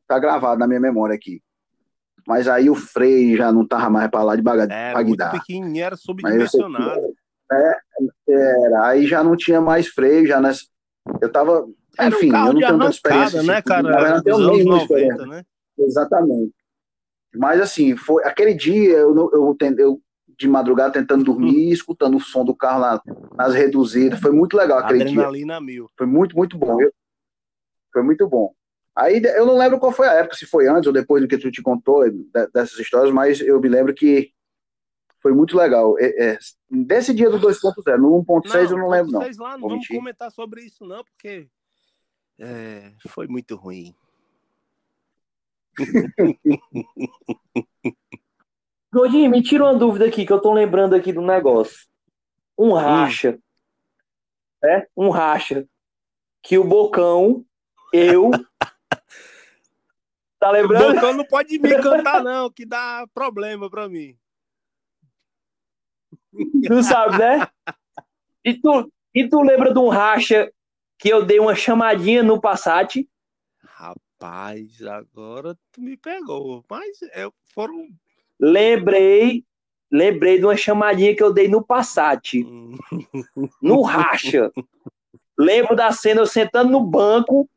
tá 0.08 0.20
gravado 0.20 0.60
na 0.60 0.68
minha 0.68 0.80
memória 0.80 1.16
aqui. 1.16 1.42
Mas 2.28 2.48
aí 2.48 2.70
o 2.70 2.76
freio 2.76 3.38
já 3.38 3.52
não 3.52 3.66
tava 3.66 3.90
mais 3.90 4.10
para 4.10 4.24
lá 4.24 4.36
de 4.36 4.42
baga, 4.42 4.72
era. 4.72 5.04
Muito 5.04 5.32
pequenininho, 5.32 5.84
era 5.84 5.96
subdimensionado. 5.96 7.14
É, 7.52 7.78
era, 8.30 8.88
aí 8.88 9.08
já 9.08 9.24
não 9.24 9.36
tinha 9.36 9.60
mais 9.60 9.88
freio, 9.88 10.28
já 10.28 10.40
nas, 10.40 10.70
eu 11.20 11.32
tava, 11.32 11.68
enfim, 12.00 12.32
um 12.32 12.38
eu 12.38 12.54
não 12.54 12.60
tenho 12.60 12.68
tanta 12.78 12.90
experiência. 12.90 13.42
Né, 13.42 13.62
cara? 13.64 14.22
Dos 14.22 14.40
anos 14.40 14.66
90, 14.66 15.26
né? 15.26 15.44
Exatamente. 15.80 16.54
Mas 17.36 17.62
assim, 17.62 17.96
foi 17.96 18.24
aquele 18.24 18.54
dia 18.54 18.98
eu, 18.98 19.16
eu, 19.16 19.58
eu 19.78 20.02
de 20.40 20.48
madrugada 20.48 20.94
tentando 20.94 21.24
dormir, 21.24 21.72
escutando 21.72 22.16
o 22.16 22.22
som 22.22 22.46
do 22.46 22.56
carro 22.56 22.80
lá 22.80 23.02
nas 23.36 23.54
reduzidas. 23.54 24.20
Foi 24.20 24.32
muito 24.32 24.56
legal 24.56 24.80
aquele 24.80 25.02
Adrenalina 25.02 25.58
dia. 25.58 25.62
mil. 25.62 25.90
Foi 25.98 26.08
muito, 26.08 26.36
muito 26.36 26.58
bom. 26.58 26.82
Eu, 26.82 26.92
foi 27.92 28.04
muito 28.04 28.28
bom. 28.28 28.54
Aí 28.96 29.22
eu 29.24 29.46
não 29.46 29.58
lembro 29.58 29.80
qual 29.80 29.92
foi 29.92 30.08
a 30.08 30.14
época, 30.14 30.36
se 30.36 30.46
foi 30.46 30.68
antes 30.68 30.88
ou 30.88 30.94
depois 30.94 31.22
do 31.22 31.28
que 31.28 31.38
tu 31.38 31.52
te 31.52 31.62
contou 31.62 32.04
dessas 32.54 32.78
histórias, 32.80 33.14
mas 33.14 33.40
eu 33.42 33.60
me 33.60 33.70
lembro 33.70 33.94
que 33.94 34.32
foi 35.22 35.34
muito 35.34 35.58
legal. 35.58 35.98
É, 36.00 36.32
é, 36.32 36.40
desse 36.70 37.14
dia 37.14 37.30
do 37.30 37.40
2.0, 37.40 37.98
no 37.98 38.24
1.6 38.24 38.72
eu 38.72 38.78
não 38.78 38.90
lembro 38.90 39.12
não. 39.12 39.22
Lá, 39.22 39.58
não 39.58 39.70
vamos 39.70 39.88
comentar 39.88 40.32
sobre 40.32 40.62
isso 40.62 40.86
não, 40.86 41.04
porque 41.04 41.48
é, 42.40 42.94
foi 43.08 43.28
muito 43.28 43.56
ruim. 43.56 43.94
Godinho, 48.92 49.30
me 49.30 49.44
tira 49.44 49.64
uma 49.64 49.76
dúvida 49.76 50.06
aqui, 50.06 50.26
que 50.26 50.34
eu 50.34 50.42
tô 50.42 50.52
lembrando 50.52 50.96
aqui 50.96 51.14
do 51.14 51.22
negócio. 51.22 51.88
Um 52.58 52.72
hum. 52.72 52.74
racha. 52.74 53.32
Hum. 53.32 54.68
É? 54.68 54.88
Um 54.96 55.10
racha. 55.10 55.68
Que 56.42 56.58
o 56.58 56.64
Bocão, 56.64 57.46
eu. 57.94 58.32
tá 60.40 60.52
lembrando? 60.52 60.92
O 60.92 60.96
Bocão 60.96 61.14
não 61.14 61.26
pode 61.26 61.60
me 61.60 61.82
cantar, 61.82 62.24
não, 62.24 62.50
que 62.50 62.66
dá 62.66 63.06
problema 63.14 63.70
pra 63.70 63.88
mim. 63.88 64.18
Tu 66.66 66.84
sabe, 66.84 67.18
né? 67.18 67.48
E 68.44 68.54
tu, 68.54 68.92
e 69.14 69.28
tu 69.28 69.42
lembra 69.42 69.74
de 69.74 69.80
um 69.80 69.90
racha 69.90 70.52
que 70.98 71.10
eu 71.10 71.26
dei 71.26 71.40
uma 71.40 71.56
chamadinha 71.56 72.24
no 72.24 72.40
Passat? 72.40 73.06
Rapaz, 74.22 74.82
agora 74.82 75.58
tu 75.72 75.82
me 75.82 75.96
pegou. 75.96 76.66
Mas 76.70 77.02
eu, 77.16 77.34
foram. 77.54 77.88
Lembrei, 78.38 79.46
lembrei 79.90 80.38
de 80.38 80.46
uma 80.46 80.58
chamadinha 80.58 81.16
que 81.16 81.24
eu 81.24 81.32
dei 81.32 81.48
no 81.48 81.64
Passat. 81.64 82.44
Hum. 82.44 82.78
no 83.64 83.82
racha. 83.82 84.52
Lembro 85.38 85.74
da 85.74 85.94
cena 85.94 86.20
eu 86.20 86.26
sentando 86.26 86.70
no 86.70 86.82
banco 86.82 87.50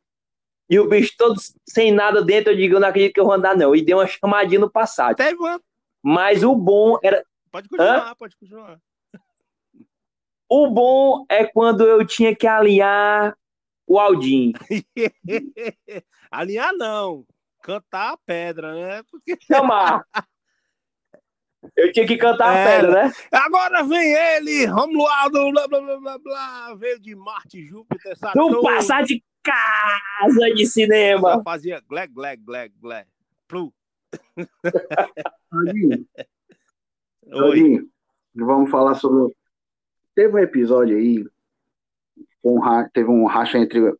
e 0.69 0.79
o 0.79 0.87
bicho 0.87 1.13
todo 1.17 1.37
sem 1.67 1.91
nada 1.91 2.23
dentro. 2.23 2.53
Eu 2.53 2.55
digo, 2.55 2.75
eu 2.75 2.79
não 2.79 2.87
acredito 2.87 3.13
que 3.13 3.19
eu 3.19 3.25
vou 3.25 3.33
andar, 3.33 3.57
não. 3.57 3.75
E 3.75 3.83
dei 3.83 3.93
uma 3.93 4.07
chamadinha 4.07 4.61
no 4.61 4.71
Passat. 4.71 5.17
Teve 5.17 5.35
uma... 5.35 5.61
Mas 6.01 6.43
o 6.43 6.55
bom 6.55 6.97
era. 7.03 7.25
Pode 7.51 7.67
continuar, 7.67 8.11
Hã? 8.11 8.15
pode 8.15 8.37
continuar. 8.37 8.79
O 10.47 10.69
bom 10.69 11.25
é 11.27 11.43
quando 11.45 11.85
eu 11.85 12.07
tinha 12.07 12.33
que 12.33 12.47
alinhar 12.47 13.37
o 13.87 13.99
Aldin. 13.99 14.53
Alinhar 16.31 16.73
não, 16.73 17.25
cantar 17.61 18.13
a 18.13 18.17
pedra, 18.17 18.73
né? 18.73 19.03
Porque... 19.09 19.37
Chamar. 19.45 20.05
Eu 21.77 21.93
tinha 21.93 22.05
que 22.05 22.17
cantar 22.17 22.55
é, 22.55 22.61
a 22.61 22.65
pedra, 22.65 23.05
né? 23.05 23.13
Agora 23.31 23.83
vem 23.83 24.13
ele, 24.13 24.65
Romualdo, 24.65 25.51
blá 25.51 25.67
blá 25.67 25.81
blá 25.81 25.99
blá 25.99 26.19
blá, 26.19 26.75
veio 26.75 26.99
de 26.99 27.15
Marte, 27.15 27.65
Júpiter, 27.65 28.17
Saturno. 28.17 28.51
Não 28.51 28.61
passar 28.61 29.03
de 29.03 29.23
casa 29.41 30.53
de 30.55 30.65
cinema. 30.65 31.35
Só 31.35 31.43
fazia 31.43 31.81
glé, 31.87 32.05
glé, 32.07 32.35
glé, 32.35 32.69
glé. 32.81 33.07
Plu. 33.47 33.73
Oi. 37.31 37.87
vamos 38.35 38.69
falar 38.69 38.95
sobre. 38.95 39.33
Teve 40.13 40.35
um 40.35 40.39
episódio 40.39 40.97
aí 40.97 41.25
um, 42.43 42.59
teve 42.93 43.09
um 43.09 43.25
racha 43.25 43.57
entre 43.57 43.95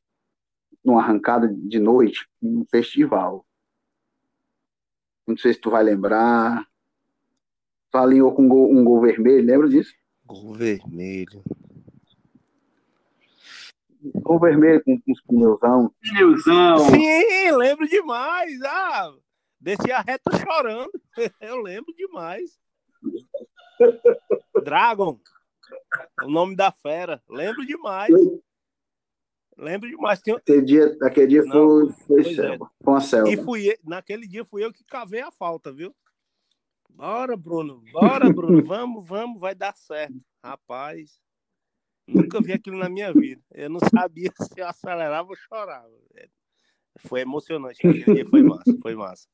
uma 0.83 1.01
arrancada 1.01 1.47
de 1.47 1.79
noite 1.79 2.27
um 2.41 2.65
festival. 2.69 3.45
Não 5.25 5.37
sei 5.37 5.53
se 5.53 5.59
tu 5.59 5.69
vai 5.69 5.83
lembrar. 5.83 6.67
Tu 7.89 7.97
alinhou 7.97 8.33
com 8.33 8.43
um 8.43 8.47
gol, 8.47 8.71
um 8.71 8.83
gol 8.83 9.01
vermelho, 9.01 9.45
lembra 9.45 9.69
disso? 9.69 9.93
Gol 10.25 10.53
vermelho. 10.53 11.41
Gol 14.15 14.39
vermelho 14.39 14.83
com, 14.83 14.99
com 14.99 15.11
os 15.11 15.21
pneuzão. 15.21 15.93
Pneuzão. 16.01 16.79
Sim, 16.89 17.51
lembro 17.51 17.87
demais. 17.87 18.61
Ah, 18.63 19.13
descia 19.59 20.01
reto 20.01 20.29
chorando. 20.37 20.91
Eu 21.39 21.61
lembro 21.61 21.93
demais. 21.95 22.59
Dragon. 24.63 25.17
O 26.23 26.29
nome 26.29 26.55
da 26.55 26.71
fera. 26.71 27.21
Lembro 27.29 27.65
demais. 27.65 28.13
Lembro 29.57 29.89
demais. 29.89 30.21
Tem... 30.21 30.35
Aquele 30.35 30.61
dia, 30.61 30.97
aquele 31.01 31.27
dia 31.27 31.43
Não, 31.43 31.89
foi, 31.91 32.23
foi, 32.23 32.35
selva, 32.35 32.65
é. 32.65 32.83
foi 32.83 32.93
uma 32.93 33.01
selva. 33.01 33.29
E 33.29 33.37
fui, 33.37 33.77
naquele 33.83 34.27
dia 34.27 34.43
fui 34.43 34.63
eu 34.63 34.73
que 34.73 34.83
cavei 34.83 35.21
a 35.21 35.31
falta, 35.31 35.71
viu? 35.71 35.95
Bora, 36.89 37.35
Bruno. 37.35 37.83
Bora, 37.91 38.31
Bruno. 38.31 38.61
vamos, 38.65 39.05
vamos, 39.05 39.39
vai 39.39 39.55
dar 39.55 39.75
certo. 39.75 40.15
Rapaz, 40.43 41.19
nunca 42.07 42.41
vi 42.41 42.53
aquilo 42.53 42.77
na 42.77 42.89
minha 42.89 43.13
vida. 43.13 43.41
Eu 43.51 43.69
não 43.69 43.79
sabia 43.79 44.31
se 44.41 44.59
eu 44.59 44.67
acelerava 44.67 45.29
ou 45.29 45.35
chorava. 45.35 45.91
Foi 46.99 47.21
emocionante. 47.21 47.85
Aquele 47.85 48.03
dia 48.03 48.25
foi 48.25 48.43
massa, 48.43 48.77
foi 48.81 48.95
massa. 48.95 49.27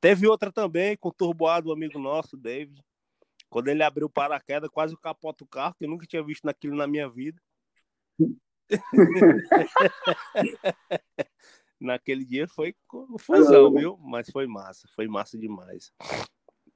Teve 0.00 0.26
outra 0.26 0.50
também 0.50 0.96
com 0.96 1.10
o 1.10 1.12
turboado, 1.12 1.68
um 1.68 1.72
amigo 1.72 1.98
nosso, 1.98 2.36
David. 2.36 2.82
Quando 3.52 3.68
ele 3.68 3.82
abriu 3.82 4.06
o 4.06 4.10
paraquedas, 4.10 4.70
quase 4.70 4.96
capota 4.96 5.44
o 5.44 5.46
carro, 5.46 5.74
que 5.74 5.84
eu 5.84 5.90
nunca 5.90 6.06
tinha 6.06 6.24
visto 6.24 6.44
naquilo 6.44 6.74
na 6.74 6.86
minha 6.86 7.06
vida. 7.06 7.38
Naquele 11.78 12.24
dia 12.24 12.48
foi 12.48 12.74
confusão, 12.86 13.74
viu? 13.74 13.98
Mas 13.98 14.30
foi 14.30 14.46
massa, 14.46 14.88
foi 14.94 15.06
massa 15.06 15.36
demais. 15.36 15.92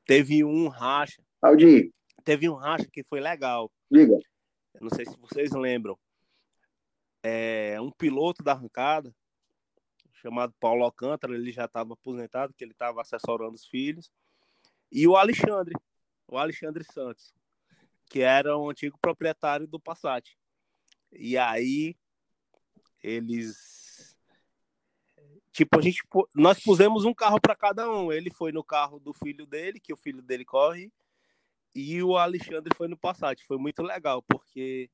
Teve 0.04 0.44
um 0.44 0.68
racha. 0.68 1.22
Aldi. 1.40 1.94
Teve 2.22 2.46
um 2.46 2.54
racha 2.54 2.86
que 2.92 3.02
foi 3.02 3.20
legal. 3.20 3.72
Liga. 3.90 4.18
Eu 4.74 4.82
não 4.82 4.90
sei 4.90 5.06
se 5.06 5.18
vocês 5.18 5.52
lembram. 5.52 5.98
É, 7.22 7.80
um 7.80 7.90
piloto 7.90 8.44
da 8.44 8.52
arrancada, 8.52 9.10
chamado 10.12 10.52
Paulo 10.60 10.84
Alcântara, 10.84 11.34
ele 11.34 11.52
já 11.52 11.64
estava 11.64 11.94
aposentado, 11.94 12.52
que 12.52 12.62
ele 12.62 12.72
estava 12.72 13.00
assessorando 13.00 13.54
os 13.54 13.64
filhos. 13.64 14.12
E 14.92 15.08
o 15.08 15.16
Alexandre, 15.16 15.74
o 16.28 16.38
Alexandre 16.38 16.84
Santos, 16.84 17.34
que 18.06 18.20
era 18.20 18.56
o 18.56 18.70
antigo 18.70 18.98
proprietário 18.98 19.66
do 19.66 19.80
Passat. 19.80 20.36
E 21.12 21.36
aí 21.38 21.96
eles 23.02 24.16
tipo 25.52 25.78
a 25.78 25.82
gente 25.82 26.02
nós 26.34 26.60
pusemos 26.60 27.04
um 27.04 27.14
carro 27.14 27.40
para 27.40 27.54
cada 27.54 27.90
um. 27.90 28.12
Ele 28.12 28.30
foi 28.30 28.52
no 28.52 28.64
carro 28.64 28.98
do 28.98 29.12
filho 29.12 29.46
dele, 29.46 29.80
que 29.80 29.92
o 29.92 29.96
filho 29.96 30.22
dele 30.22 30.44
corre, 30.44 30.92
e 31.74 32.02
o 32.02 32.16
Alexandre 32.16 32.74
foi 32.76 32.88
no 32.88 32.96
Passat. 32.96 33.42
Foi 33.46 33.58
muito 33.58 33.82
legal 33.82 34.22
porque 34.22 34.90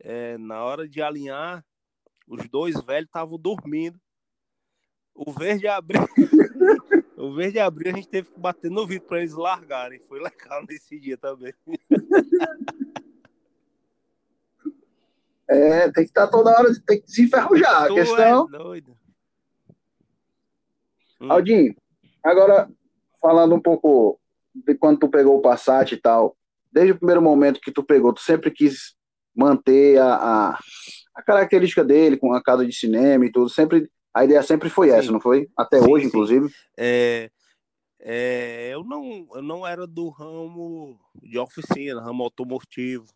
é, 0.00 0.36
na 0.38 0.62
hora 0.62 0.88
de 0.88 1.00
alinhar 1.02 1.64
os 2.26 2.48
dois 2.48 2.80
velhos 2.82 3.08
estavam 3.08 3.38
dormindo. 3.38 4.00
O 5.14 5.32
verde 5.32 5.66
abriu. 5.66 6.02
o 7.16 7.34
verde 7.34 7.58
abriu, 7.58 7.92
a 7.92 7.96
gente 7.96 8.08
teve 8.08 8.30
que 8.30 8.38
bater 8.38 8.70
no 8.70 8.86
vidro 8.86 9.08
para 9.08 9.18
eles 9.18 9.32
largarem. 9.32 9.98
Foi 10.00 10.20
legal 10.20 10.64
nesse 10.68 10.98
dia 11.00 11.16
também. 11.16 11.54
É, 15.48 15.90
tem 15.92 16.04
que 16.04 16.10
estar 16.10 16.26
toda 16.26 16.50
hora, 16.50 16.68
tem 16.86 17.00
que 17.00 17.10
se 17.10 17.22
enferrujar. 17.22 17.84
A 17.84 17.94
questão. 17.94 18.48
É 18.52 18.58
doido. 18.58 18.96
Hum. 21.20 21.32
Aldinho, 21.32 21.74
agora 22.22 22.68
falando 23.20 23.54
um 23.54 23.60
pouco 23.60 24.20
de 24.54 24.74
quando 24.74 24.98
tu 24.98 25.08
pegou 25.08 25.38
o 25.38 25.40
Passat 25.40 25.92
e 25.92 25.96
tal, 25.96 26.36
desde 26.70 26.92
o 26.92 26.98
primeiro 26.98 27.22
momento 27.22 27.60
que 27.60 27.72
tu 27.72 27.82
pegou, 27.82 28.12
tu 28.12 28.20
sempre 28.20 28.50
quis 28.50 28.94
manter 29.34 29.98
a, 29.98 30.14
a, 30.14 30.58
a 31.14 31.22
característica 31.22 31.82
dele 31.82 32.16
com 32.16 32.32
a 32.32 32.42
casa 32.42 32.66
de 32.66 32.72
cinema 32.74 33.24
e 33.24 33.32
tudo, 33.32 33.48
sempre 33.48 33.90
a 34.16 34.24
ideia 34.24 34.42
sempre 34.42 34.70
foi 34.70 34.88
sim. 34.88 34.94
essa, 34.94 35.12
não 35.12 35.20
foi? 35.20 35.46
Até 35.54 35.78
sim, 35.78 35.92
hoje, 35.92 36.04
sim. 36.04 36.08
inclusive. 36.08 36.50
É, 36.74 37.30
é, 38.00 38.70
eu, 38.72 38.82
não, 38.82 39.28
eu 39.34 39.42
não 39.42 39.66
era 39.66 39.86
do 39.86 40.08
ramo 40.08 40.98
de 41.22 41.38
oficina, 41.38 42.00
ramo 42.00 42.24
automotivo. 42.24 43.06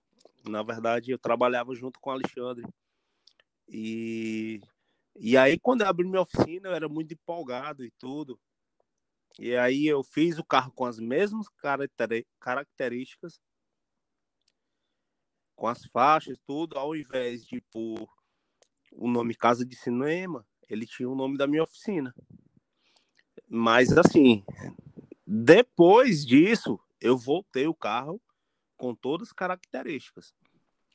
Na 0.46 0.62
verdade, 0.62 1.11
eu 1.11 1.18
trabalhava 1.18 1.74
junto 1.74 1.98
com 1.98 2.11
o 2.11 2.12
Alexandre. 2.12 2.66
E, 3.66 4.61
e 5.18 5.38
aí, 5.38 5.59
quando 5.59 5.80
eu 5.80 5.86
abri 5.86 6.07
minha 6.07 6.20
oficina, 6.20 6.68
eu 6.68 6.74
era 6.74 6.86
muito 6.86 7.14
empolgado 7.14 7.82
e 7.82 7.90
tudo. 7.92 8.38
E 9.38 9.57
aí, 9.57 9.86
eu 9.86 10.03
fiz 10.05 10.38
o 10.38 10.44
carro 10.44 10.70
com 10.70 10.84
as 10.84 10.98
mesmas 10.98 11.46
características, 12.38 13.40
com 15.57 15.66
as 15.66 15.82
faixas, 15.86 16.38
tudo, 16.46 16.76
ao 16.76 16.94
invés 16.94 17.46
de 17.46 17.62
pôr 17.72 18.07
o 18.92 19.09
nome 19.09 19.34
Casa 19.34 19.64
de 19.64 19.76
Cinema, 19.76 20.44
ele 20.73 20.87
tinha 20.87 21.09
o 21.09 21.14
nome 21.14 21.37
da 21.37 21.47
minha 21.47 21.62
oficina. 21.62 22.14
Mas, 23.49 23.97
assim, 23.97 24.45
depois 25.27 26.25
disso, 26.25 26.79
eu 27.01 27.16
voltei 27.16 27.66
o 27.66 27.75
carro 27.75 28.21
com 28.77 28.95
todas 28.95 29.29
as 29.29 29.33
características. 29.33 30.35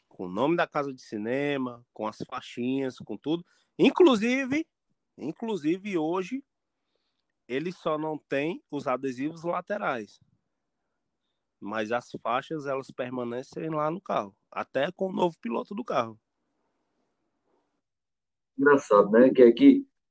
Com 0.08 0.26
o 0.26 0.30
nome 0.30 0.56
da 0.56 0.66
casa 0.66 0.94
de 0.94 1.02
cinema, 1.02 1.86
com 1.94 2.08
as 2.08 2.18
faixinhas, 2.30 2.98
com 2.98 3.18
tudo. 3.18 3.46
Inclusive, 3.78 4.66
inclusive 5.18 5.98
hoje, 5.98 6.44
ele 7.48 7.72
só 7.72 7.98
não 7.98 8.18
tem 8.18 8.64
os 8.72 8.88
adesivos 8.88 9.44
laterais. 9.44 10.20
Mas 11.60 11.92
as 11.92 12.10
faixas, 12.22 12.66
elas 12.66 12.92
permanecem 12.92 13.70
lá 13.70 13.90
no 13.92 14.02
carro. 14.02 14.36
Até 14.52 14.92
com 14.92 15.10
o 15.10 15.14
novo 15.14 15.38
piloto 15.40 15.76
do 15.76 15.84
carro. 15.84 16.20
Engraçado, 18.58 19.10
né? 19.12 19.30
Que 19.30 19.44
é 19.44 19.54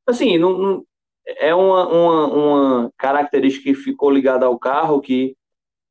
assim, 0.06 0.38
não, 0.38 0.58
não 0.58 0.86
é 1.26 1.54
uma, 1.54 1.88
uma, 1.88 2.26
uma 2.26 2.92
característica 2.96 3.64
que 3.64 3.74
ficou 3.74 4.10
ligada 4.10 4.46
ao 4.46 4.58
carro 4.58 5.00
que, 5.00 5.36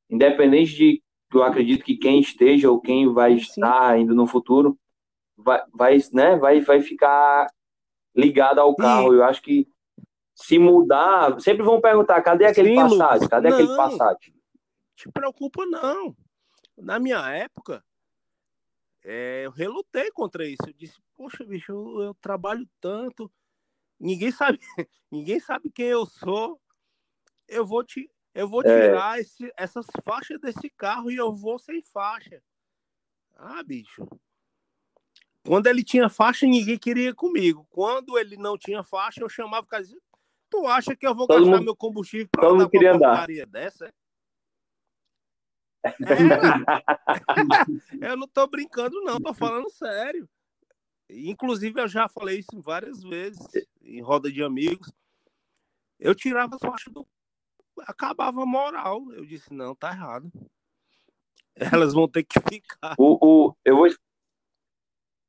independente 0.09 0.75
de 0.75 1.03
eu 1.33 1.43
acredito 1.43 1.83
que 1.83 1.97
quem 1.97 2.19
esteja 2.19 2.69
ou 2.69 2.79
quem 2.79 3.11
vai 3.11 3.33
estar 3.33 3.89
ainda 3.89 4.13
no 4.13 4.27
futuro 4.27 4.77
vai, 5.35 5.61
vai, 5.73 5.97
né, 6.13 6.35
vai, 6.37 6.61
vai 6.61 6.79
ficar 6.81 7.49
ligado 8.15 8.59
ao 8.59 8.75
carro. 8.75 9.13
Eu 9.13 9.23
acho 9.23 9.41
que 9.41 9.67
se 10.35 10.59
mudar, 10.59 11.39
sempre 11.39 11.63
vão 11.63 11.81
perguntar: 11.81 12.21
cadê 12.21 12.45
aquele 12.45 12.69
Sim, 12.69 12.75
Passat? 12.75 13.27
Cadê 13.27 13.49
não, 13.49 13.57
aquele 13.57 13.75
Passat? 13.75 14.33
Te 14.95 15.11
preocupa, 15.11 15.65
não. 15.65 16.15
Na 16.77 16.99
minha 16.99 17.27
época, 17.31 17.83
é, 19.03 19.45
eu 19.45 19.51
relutei 19.51 20.09
contra 20.11 20.47
isso. 20.47 20.63
Eu 20.67 20.73
disse: 20.73 21.01
Poxa, 21.15 21.43
bicho, 21.43 21.71
eu, 21.71 22.01
eu 22.01 22.13
trabalho 22.15 22.67
tanto, 22.79 23.31
ninguém 23.99 24.31
sabe, 24.31 24.59
ninguém 25.11 25.39
sabe 25.39 25.69
quem 25.69 25.87
eu 25.87 26.05
sou. 26.05 26.59
Eu 27.47 27.65
vou 27.65 27.83
te, 27.83 28.09
eu 28.33 28.47
vou 28.47 28.61
é. 28.61 28.63
tirar 28.63 29.17
é. 29.17 29.21
esse, 29.21 29.53
essas 29.57 29.85
faixas 30.03 30.39
desse 30.39 30.69
carro 30.69 31.11
e 31.11 31.15
eu 31.15 31.35
vou 31.35 31.59
sem 31.59 31.81
faixa. 31.81 32.41
Ah, 33.35 33.61
bicho. 33.63 34.07
Quando 35.45 35.67
ele 35.67 35.83
tinha 35.83 36.07
faixa, 36.07 36.45
ninguém 36.45 36.79
queria 36.79 37.13
comigo. 37.13 37.67
Quando 37.69 38.17
ele 38.17 38.37
não 38.37 38.57
tinha 38.57 38.81
faixa, 38.81 39.21
eu 39.21 39.27
chamava 39.27 39.65
o 39.65 39.69
cara 39.69 39.83
Tu 40.49 40.67
acha 40.67 40.95
que 40.95 41.05
eu 41.05 41.13
vou 41.15 41.27
todo 41.27 41.39
gastar 41.39 41.57
mundo, 41.57 41.65
meu 41.65 41.75
combustível 41.75 42.29
todo 42.31 42.55
mundo 42.55 42.69
queria 42.69 42.93
andar. 42.93 43.27
dessa? 43.47 43.91
É? 45.83 45.89
é. 48.05 48.11
eu 48.11 48.17
não 48.17 48.27
tô 48.27 48.47
brincando, 48.47 49.01
não, 49.03 49.19
tô 49.19 49.33
falando 49.33 49.69
sério. 49.69 50.27
Inclusive, 51.09 51.79
eu 51.81 51.87
já 51.87 52.07
falei 52.07 52.39
isso 52.39 52.61
várias 52.61 53.03
vezes 53.03 53.45
em 53.81 54.01
roda 54.01 54.31
de 54.31 54.41
amigos. 54.41 54.91
Eu 55.99 56.15
tirava 56.15 56.55
as 56.55 56.61
faixas 56.61 56.91
do. 56.91 57.05
Acabava 57.81 58.41
a 58.41 58.45
moral. 58.45 59.01
Eu 59.11 59.25
disse, 59.25 59.53
não, 59.53 59.75
tá 59.75 59.91
errado. 59.91 60.31
Elas 61.55 61.93
vão 61.93 62.07
ter 62.07 62.23
que 62.23 62.39
ficar. 62.39 62.95
O, 62.97 63.17
o, 63.21 63.55
eu, 63.63 63.77
vou, 63.77 63.87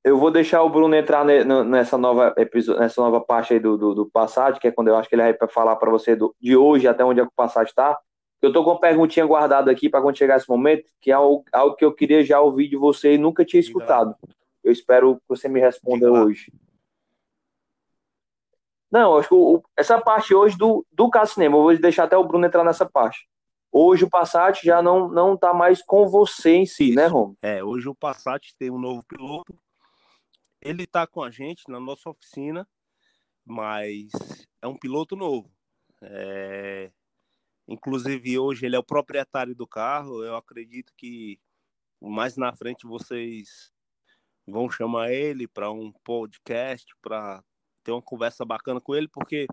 eu 0.03 0.19
vou 0.19 0.31
deixar 0.31 0.63
o 0.63 0.71
Bruno 0.71 0.95
entrar 0.95 1.25
nessa 1.25 1.99
nova 1.99 2.35
nessa 2.79 3.01
nova 3.01 3.21
parte 3.21 3.55
aí 3.55 3.61
do, 3.61 3.77
do, 3.77 3.95
do 3.95 4.11
Passat, 4.11 4.59
que 4.59 4.69
é 4.69 4.73
quando 4.73 4.89
eu 4.89 4.97
acho 4.97 5.09
que 5.09 5.15
ele 5.15 5.33
vai 5.33 5.49
falar 5.49 5.77
para 5.77 5.91
você 5.91 6.17
do, 6.17 6.35
de 6.41 6.57
hoje 6.57 6.89
até 6.89 7.05
onde 7.05 7.21
é 7.21 7.25
que 7.25 7.31
o 7.31 7.37
Passat 7.37 7.69
está. 7.69 7.99
Eu 8.45 8.53
tô 8.53 8.63
com 8.63 8.71
uma 8.71 8.81
perguntinha 8.81 9.25
guardada 9.25 9.71
aqui 9.71 9.89
para 9.89 10.03
quando 10.03 10.19
chegar 10.19 10.37
esse 10.37 10.49
momento, 10.49 10.85
que 11.01 11.11
é 11.11 11.15
algo, 11.15 11.45
algo, 11.51 11.77
que 11.77 11.85
eu 11.85 11.95
queria 11.95 12.23
já 12.23 12.41
ouvir 12.41 12.69
de 12.69 12.77
você 12.77 13.15
e 13.15 13.19
nunca 13.19 13.45
tinha 13.45 13.61
escutado. 13.61 14.15
Eu 14.63 14.71
espero 14.71 15.17
que 15.17 15.23
você 15.29 15.49
me 15.49 15.61
responda 15.61 16.13
hoje. 16.13 16.53
Não, 18.91 19.17
acho 19.17 19.29
que 19.29 19.35
o, 19.35 19.63
essa 19.77 20.01
parte 20.01 20.35
hoje 20.35 20.57
do, 20.59 20.87
do 20.93 21.11
Cinema, 21.27 21.57
eu 21.57 21.63
vou 21.63 21.79
deixar 21.79 22.05
até 22.05 22.17
o 22.17 22.25
Bruno 22.25 22.47
entrar 22.47 22.63
nessa 22.63 22.85
parte. 22.85 23.27
Hoje 23.73 24.05
o 24.05 24.11
Passat 24.11 24.63
já 24.63 24.81
não 24.81 25.09
não 25.09 25.37
tá 25.37 25.53
mais 25.53 25.83
com 25.83 26.07
você 26.07 26.55
em 26.55 26.67
si, 26.67 26.85
né, 26.85 26.89
Isso. 26.89 26.97
né, 26.97 27.07
Rom? 27.07 27.35
É, 27.43 27.65
hoje 27.65 27.89
o 27.89 27.95
Passat 27.95 28.55
tem 28.57 28.71
um 28.71 28.79
novo 28.79 29.03
piloto. 29.03 29.59
Ele 30.61 30.87
tá 30.87 31.07
com 31.07 31.23
a 31.23 31.31
gente 31.31 31.65
na 31.69 31.81
nossa 31.81 32.09
oficina, 32.09 32.69
mas 33.45 34.13
é 34.63 34.69
um 34.69 34.79
piloto 34.79 35.17
novo. 35.17 35.51
É... 36.03 36.93
Inclusive 37.67 38.39
hoje 38.39 38.67
ele 38.67 38.77
é 38.77 38.79
o 38.79 38.85
proprietário 38.85 39.55
do 39.55 39.67
carro. 39.67 40.23
Eu 40.23 40.37
acredito 40.37 40.93
que 40.97 41.41
mais 42.01 42.37
na 42.37 42.55
frente 42.55 42.87
vocês 42.87 43.73
vão 44.47 44.71
chamar 44.71 45.11
ele 45.11 45.49
para 45.49 45.71
um 45.71 45.93
podcast 46.05 46.95
para 47.01 47.43
ter 47.83 47.93
uma 47.93 48.03
conversa 48.03 48.45
bacana 48.45 48.81
com 48.81 48.95
ele, 48.95 49.09
porque 49.09 49.47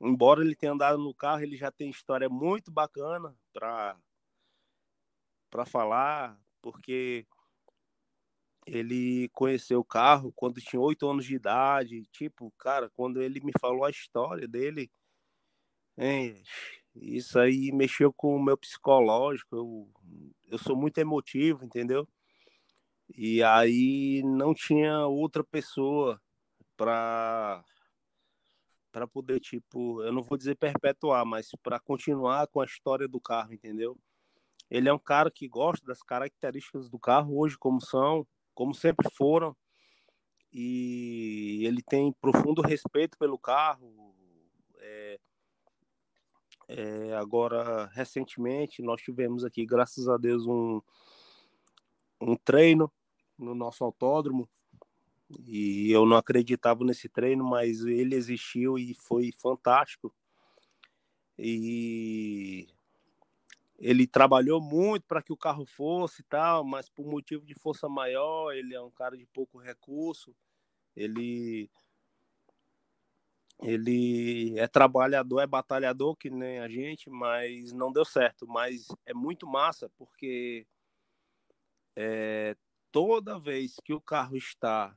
embora 0.00 0.42
ele 0.42 0.54
tenha 0.54 0.72
andado 0.72 0.98
no 0.98 1.14
carro, 1.14 1.42
ele 1.42 1.56
já 1.56 1.70
tem 1.70 1.90
história 1.90 2.28
muito 2.28 2.70
bacana 2.70 3.36
para 3.52 3.96
para 5.50 5.66
falar, 5.66 6.40
porque 6.62 7.26
ele 8.64 9.28
conheceu 9.30 9.80
o 9.80 9.84
carro 9.84 10.32
quando 10.32 10.60
tinha 10.60 10.80
oito 10.80 11.08
anos 11.08 11.24
de 11.24 11.34
idade, 11.34 12.06
tipo, 12.12 12.52
cara, 12.56 12.88
quando 12.90 13.20
ele 13.20 13.40
me 13.40 13.50
falou 13.60 13.84
a 13.84 13.90
história 13.90 14.46
dele, 14.46 14.88
hein, 15.98 16.40
isso 17.00 17.38
aí 17.38 17.72
mexeu 17.72 18.12
com 18.12 18.36
o 18.36 18.42
meu 18.42 18.56
psicológico, 18.56 19.56
eu, 19.56 19.88
eu 20.48 20.58
sou 20.58 20.76
muito 20.76 20.98
emotivo, 20.98 21.64
entendeu? 21.64 22.06
E 23.16 23.42
aí 23.42 24.22
não 24.24 24.54
tinha 24.54 25.06
outra 25.06 25.42
pessoa 25.42 26.20
para 26.76 27.64
para 28.92 29.06
poder 29.06 29.38
tipo, 29.38 30.02
eu 30.02 30.12
não 30.12 30.22
vou 30.22 30.36
dizer 30.36 30.56
perpetuar, 30.56 31.24
mas 31.24 31.48
para 31.62 31.78
continuar 31.78 32.48
com 32.48 32.60
a 32.60 32.64
história 32.64 33.06
do 33.06 33.20
carro, 33.20 33.52
entendeu? 33.54 33.96
Ele 34.68 34.88
é 34.88 34.92
um 34.92 34.98
cara 34.98 35.30
que 35.30 35.48
gosta 35.48 35.86
das 35.86 36.02
características 36.02 36.90
do 36.90 36.98
carro 36.98 37.38
hoje 37.38 37.56
como 37.56 37.80
são, 37.80 38.26
como 38.52 38.74
sempre 38.74 39.08
foram, 39.16 39.56
e 40.52 41.62
ele 41.64 41.82
tem 41.82 42.12
profundo 42.20 42.62
respeito 42.62 43.16
pelo 43.16 43.38
carro. 43.38 44.14
É, 46.72 47.14
agora, 47.16 47.86
recentemente, 47.86 48.80
nós 48.80 49.02
tivemos 49.02 49.44
aqui, 49.44 49.66
graças 49.66 50.08
a 50.08 50.16
Deus, 50.16 50.46
um, 50.46 50.80
um 52.20 52.36
treino 52.36 52.90
no 53.36 53.56
nosso 53.56 53.82
autódromo 53.82 54.48
e 55.46 55.90
eu 55.90 56.06
não 56.06 56.16
acreditava 56.16 56.84
nesse 56.84 57.08
treino, 57.08 57.44
mas 57.44 57.84
ele 57.84 58.14
existiu 58.14 58.78
e 58.78 58.94
foi 58.94 59.32
fantástico. 59.32 60.14
E 61.36 62.68
ele 63.76 64.06
trabalhou 64.06 64.60
muito 64.60 65.06
para 65.06 65.22
que 65.22 65.32
o 65.32 65.36
carro 65.36 65.66
fosse 65.66 66.20
e 66.20 66.24
tal, 66.24 66.62
mas 66.64 66.88
por 66.88 67.04
motivo 67.04 67.44
de 67.44 67.54
força 67.54 67.88
maior, 67.88 68.52
ele 68.52 68.74
é 68.74 68.80
um 68.80 68.90
cara 68.90 69.16
de 69.16 69.26
pouco 69.26 69.58
recurso. 69.58 70.36
Ele 70.94 71.68
ele 73.62 74.58
é 74.58 74.66
trabalhador, 74.66 75.40
é 75.40 75.46
batalhador 75.46 76.16
que 76.16 76.30
nem 76.30 76.60
a 76.60 76.68
gente, 76.68 77.10
mas 77.10 77.72
não 77.72 77.92
deu 77.92 78.04
certo. 78.04 78.46
Mas 78.46 78.86
é 79.06 79.14
muito 79.14 79.46
massa 79.46 79.90
porque 79.98 80.66
é, 81.96 82.56
toda 82.90 83.38
vez 83.38 83.76
que 83.84 83.92
o 83.92 84.00
carro 84.00 84.36
está 84.36 84.96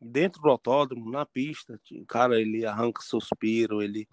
dentro 0.00 0.40
do 0.42 0.50
autódromo, 0.50 1.10
na 1.10 1.26
pista, 1.26 1.80
cara, 2.06 2.40
ele 2.40 2.64
arranca 2.66 3.02
suspiro, 3.02 3.82
ele 3.82 4.06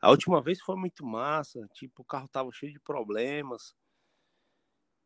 a 0.00 0.10
última 0.10 0.40
vez 0.40 0.60
foi 0.60 0.76
muito 0.76 1.04
massa, 1.04 1.68
tipo, 1.74 2.02
o 2.02 2.04
carro 2.04 2.28
tava 2.28 2.50
cheio 2.52 2.72
de 2.72 2.80
problemas. 2.80 3.74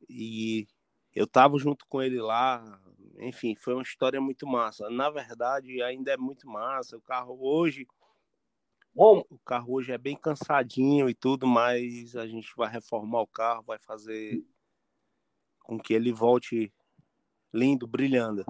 E 0.09 0.69
eu 1.15 1.27
tava 1.27 1.59
junto 1.59 1.87
com 1.87 2.03
ele 2.03 2.21
lá, 2.21 2.81
enfim, 3.19 3.55
foi 3.55 3.75
uma 3.75 3.83
história 3.83 4.21
muito 4.21 4.47
massa. 4.47 4.91
Na 4.91 5.11
verdade, 5.11 5.83
ainda 5.83 6.13
é 6.13 6.17
muito 6.17 6.49
massa. 6.49 6.97
O 6.97 7.01
carro 7.01 7.39
hoje 7.41 7.87
Bom, 8.95 9.25
o 9.29 9.39
carro 9.45 9.75
hoje 9.75 9.91
é 9.91 9.99
bem 9.99 10.15
cansadinho 10.15 11.11
e 11.11 11.15
tudo, 11.15 11.49
mas 11.49 12.15
a 12.15 12.29
gente 12.29 12.53
vai 12.57 12.71
reformar 12.71 13.23
o 13.23 13.27
carro, 13.27 13.65
vai 13.67 13.77
fazer 13.77 14.41
com 15.65 15.81
que 15.81 15.93
ele 15.93 16.13
volte 16.13 16.73
lindo, 17.53 17.89
brilhando. 17.89 18.45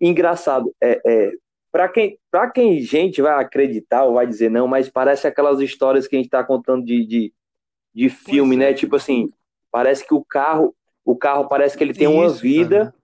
Engraçado, 0.00 0.74
é, 0.80 1.00
é 1.06 1.32
para 1.70 1.88
quem, 1.88 2.18
para 2.28 2.50
quem 2.50 2.80
gente 2.80 3.22
vai 3.22 3.40
acreditar 3.40 4.04
ou 4.04 4.14
vai 4.14 4.26
dizer 4.26 4.50
não, 4.50 4.66
mas 4.66 4.88
parece 4.88 5.28
aquelas 5.28 5.60
histórias 5.60 6.08
que 6.08 6.16
a 6.16 6.18
gente 6.18 6.26
está 6.26 6.42
contando 6.42 6.84
de, 6.84 7.06
de, 7.06 7.32
de 7.94 8.08
filme, 8.08 8.56
né? 8.56 8.74
Tipo 8.74 8.96
assim, 8.96 9.32
parece 9.70 10.04
que 10.04 10.14
o 10.14 10.24
carro, 10.24 10.74
o 11.04 11.16
carro 11.16 11.48
parece 11.48 11.76
que 11.76 11.84
ele 11.84 11.94
tem 11.94 12.08
Isso, 12.08 12.16
uma 12.16 12.28
vida 12.28 12.78
cara. 12.78 12.94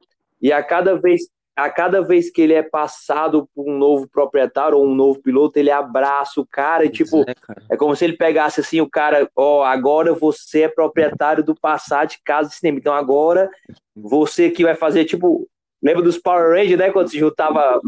e 0.40 0.52
a 0.52 0.62
cada 0.62 0.94
vez 0.96 1.28
a 1.56 1.68
cada 1.68 2.00
vez 2.00 2.30
que 2.30 2.40
ele 2.40 2.54
é 2.54 2.62
passado 2.62 3.46
por 3.54 3.68
um 3.68 3.76
novo 3.76 4.08
proprietário 4.08 4.78
ou 4.78 4.86
um 4.86 4.94
novo 4.94 5.20
piloto, 5.20 5.58
ele 5.58 5.70
abraça 5.70 6.40
o 6.40 6.46
cara 6.46 6.86
e 6.86 6.88
tipo, 6.88 7.20
é, 7.28 7.34
cara. 7.34 7.62
é, 7.70 7.76
como 7.76 7.94
se 7.94 8.04
ele 8.04 8.16
pegasse 8.16 8.60
assim 8.60 8.80
o 8.80 8.88
cara, 8.88 9.28
ó, 9.36 9.58
oh, 9.58 9.62
agora 9.62 10.14
você 10.14 10.62
é 10.62 10.68
proprietário 10.68 11.44
do 11.44 11.54
Passat 11.54 12.16
Casa 12.24 12.48
de 12.48 12.54
Cinema. 12.54 12.78
Então 12.78 12.94
agora 12.94 13.50
você 13.94 14.48
que 14.48 14.62
vai 14.62 14.74
fazer 14.74 15.04
tipo 15.04 15.46
Lembra 15.82 16.02
dos 16.02 16.18
Power 16.18 16.50
Rangers, 16.50 16.78
né? 16.78 16.90
Quando 16.90 17.08
se 17.08 17.18
juntava 17.18 17.80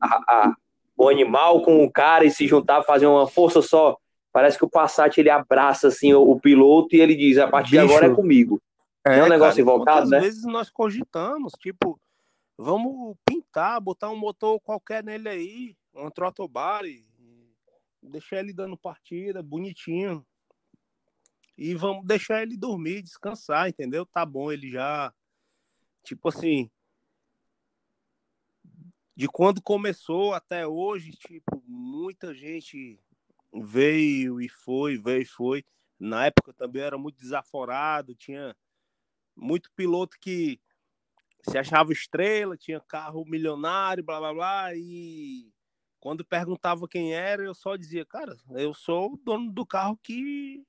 a, 0.00 0.06
a, 0.06 0.54
o 0.96 1.08
animal 1.08 1.62
com 1.62 1.84
o 1.84 1.90
cara 1.90 2.24
e 2.24 2.30
se 2.30 2.46
juntava, 2.46 2.84
fazia 2.84 3.08
uma 3.08 3.26
força 3.26 3.62
só. 3.62 3.96
Parece 4.32 4.58
que 4.58 4.64
o 4.64 4.70
Passat 4.70 5.16
ele 5.18 5.30
abraça 5.30 5.88
assim 5.88 6.12
o, 6.12 6.22
o 6.22 6.40
piloto 6.40 6.96
e 6.96 7.00
ele 7.00 7.14
diz: 7.14 7.38
a 7.38 7.46
partir 7.46 7.72
Bicho. 7.72 7.86
de 7.86 7.92
agora 7.92 8.06
é 8.12 8.14
comigo. 8.14 8.60
É, 9.06 9.18
é 9.18 9.24
um 9.24 9.28
negócio 9.28 9.64
cara, 9.64 9.76
invocado, 9.76 10.10
né? 10.10 10.16
Às 10.16 10.22
vezes 10.24 10.44
nós 10.44 10.68
cogitamos, 10.68 11.52
tipo, 11.60 12.00
vamos 12.58 13.16
pintar, 13.24 13.80
botar 13.80 14.10
um 14.10 14.16
motor 14.16 14.58
qualquer 14.60 15.04
nele 15.04 15.28
aí, 15.28 15.76
um 15.94 16.10
trotobare, 16.10 17.06
deixar 18.02 18.40
ele 18.40 18.52
dando 18.52 18.76
partida, 18.76 19.40
bonitinho. 19.44 20.26
E 21.56 21.72
vamos 21.74 22.04
deixar 22.04 22.42
ele 22.42 22.56
dormir, 22.56 23.00
descansar, 23.00 23.68
entendeu? 23.68 24.04
Tá 24.04 24.26
bom, 24.26 24.50
ele 24.50 24.70
já. 24.70 25.14
Tipo 26.02 26.28
assim, 26.28 26.68
de 29.14 29.28
quando 29.28 29.62
começou 29.62 30.34
até 30.34 30.66
hoje, 30.66 31.12
tipo, 31.12 31.62
muita 31.64 32.34
gente 32.34 33.00
veio 33.54 34.40
e 34.40 34.48
foi, 34.48 34.98
veio 34.98 35.22
e 35.22 35.26
foi. 35.26 35.64
Na 35.98 36.26
época 36.26 36.52
também 36.52 36.82
era 36.82 36.98
muito 36.98 37.18
desaforado, 37.18 38.14
tinha 38.14 38.54
muito 39.36 39.70
piloto 39.76 40.16
que 40.20 40.60
se 41.48 41.58
achava 41.58 41.92
estrela, 41.92 42.56
tinha 42.56 42.80
carro 42.80 43.24
milionário, 43.24 44.02
blá 44.02 44.18
blá 44.18 44.34
blá, 44.34 44.74
e 44.74 45.52
quando 46.00 46.24
perguntava 46.24 46.88
quem 46.88 47.14
era, 47.14 47.42
eu 47.42 47.54
só 47.54 47.76
dizia, 47.76 48.04
cara, 48.04 48.36
eu 48.50 48.74
sou 48.74 49.12
o 49.12 49.16
dono 49.16 49.52
do 49.52 49.64
carro 49.66 49.98
que 50.02 50.64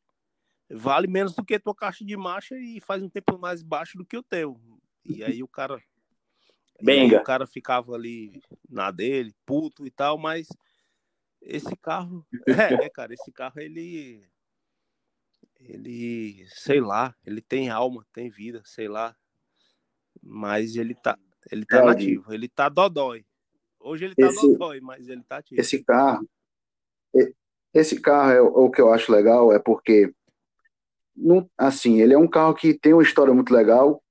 vale 0.70 1.08
menos 1.08 1.34
do 1.34 1.46
que 1.46 1.60
tua 1.60 1.76
caixa 1.76 2.04
de 2.04 2.16
marcha 2.18 2.56
e 2.58 2.80
faz 2.82 3.02
um 3.02 3.10
tempo 3.10 3.38
mais 3.38 3.64
baixo 3.64 3.98
do 3.98 4.06
que 4.06 4.18
o 4.18 4.24
teu. 4.24 4.60
E 5.06 5.24
aí 5.24 5.42
o 5.42 5.48
cara 5.48 5.82
Benga. 6.82 7.20
o 7.20 7.24
cara 7.24 7.48
ficava 7.48 7.94
ali 7.94 8.42
na 8.70 8.92
dele, 8.92 9.34
puto 9.46 9.86
e 9.86 9.92
tal, 9.92 10.18
mas 10.18 10.48
esse 11.42 11.76
carro, 11.78 12.26
é, 12.48 12.86
é, 12.86 12.90
cara, 12.90 13.14
esse 13.14 13.32
carro 13.32 13.60
ele 13.60 14.28
ele, 15.60 16.46
sei 16.50 16.80
lá, 16.80 17.16
ele 17.26 17.42
tem 17.42 17.70
alma, 17.70 18.06
tem 18.14 18.30
vida, 18.30 18.62
sei 18.66 18.88
lá. 18.88 19.16
Mas 20.22 20.76
ele 20.76 20.96
tá, 20.96 21.18
ele 21.52 21.66
tá 21.66 21.84
nativo, 21.84 22.34
ele 22.34 22.48
tá 22.48 22.70
dodói. 22.70 23.26
Hoje 23.80 24.06
ele 24.06 24.16
tá 24.16 24.28
esse, 24.28 24.42
dodói, 24.42 24.82
mas 24.82 25.08
ele 25.08 25.24
tá 25.24 25.38
ativo. 25.38 25.62
Esse 25.62 25.84
carro 25.84 26.28
esse 27.74 28.00
carro, 28.00 28.32
é, 28.32 28.42
o 28.42 28.70
que 28.70 28.82
eu 28.82 28.92
acho 28.92 29.12
legal 29.12 29.54
é 29.54 29.60
porque, 29.60 30.12
não, 31.16 31.50
assim, 31.58 32.02
ele 32.02 32.14
é 32.14 32.18
um 32.18 32.28
carro 32.28 32.54
que 32.54 32.74
tem 32.74 32.94
uma 32.94 33.04
história 33.04 33.34
muito 33.34 33.54
legal. 33.54 34.04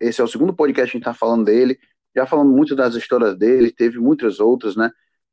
Esse 0.00 0.20
é 0.20 0.24
o 0.24 0.28
segundo 0.28 0.54
podcast 0.54 0.90
que 0.90 0.96
a 0.96 0.98
gente 0.98 1.08
está 1.08 1.14
falando 1.14 1.44
dele. 1.44 1.78
Já 2.14 2.26
falando 2.26 2.50
muito 2.50 2.74
das 2.74 2.94
histórias 2.94 3.36
dele, 3.36 3.70
teve 3.70 3.98
muitas 3.98 4.40
outras, 4.40 4.76
né? 4.76 4.90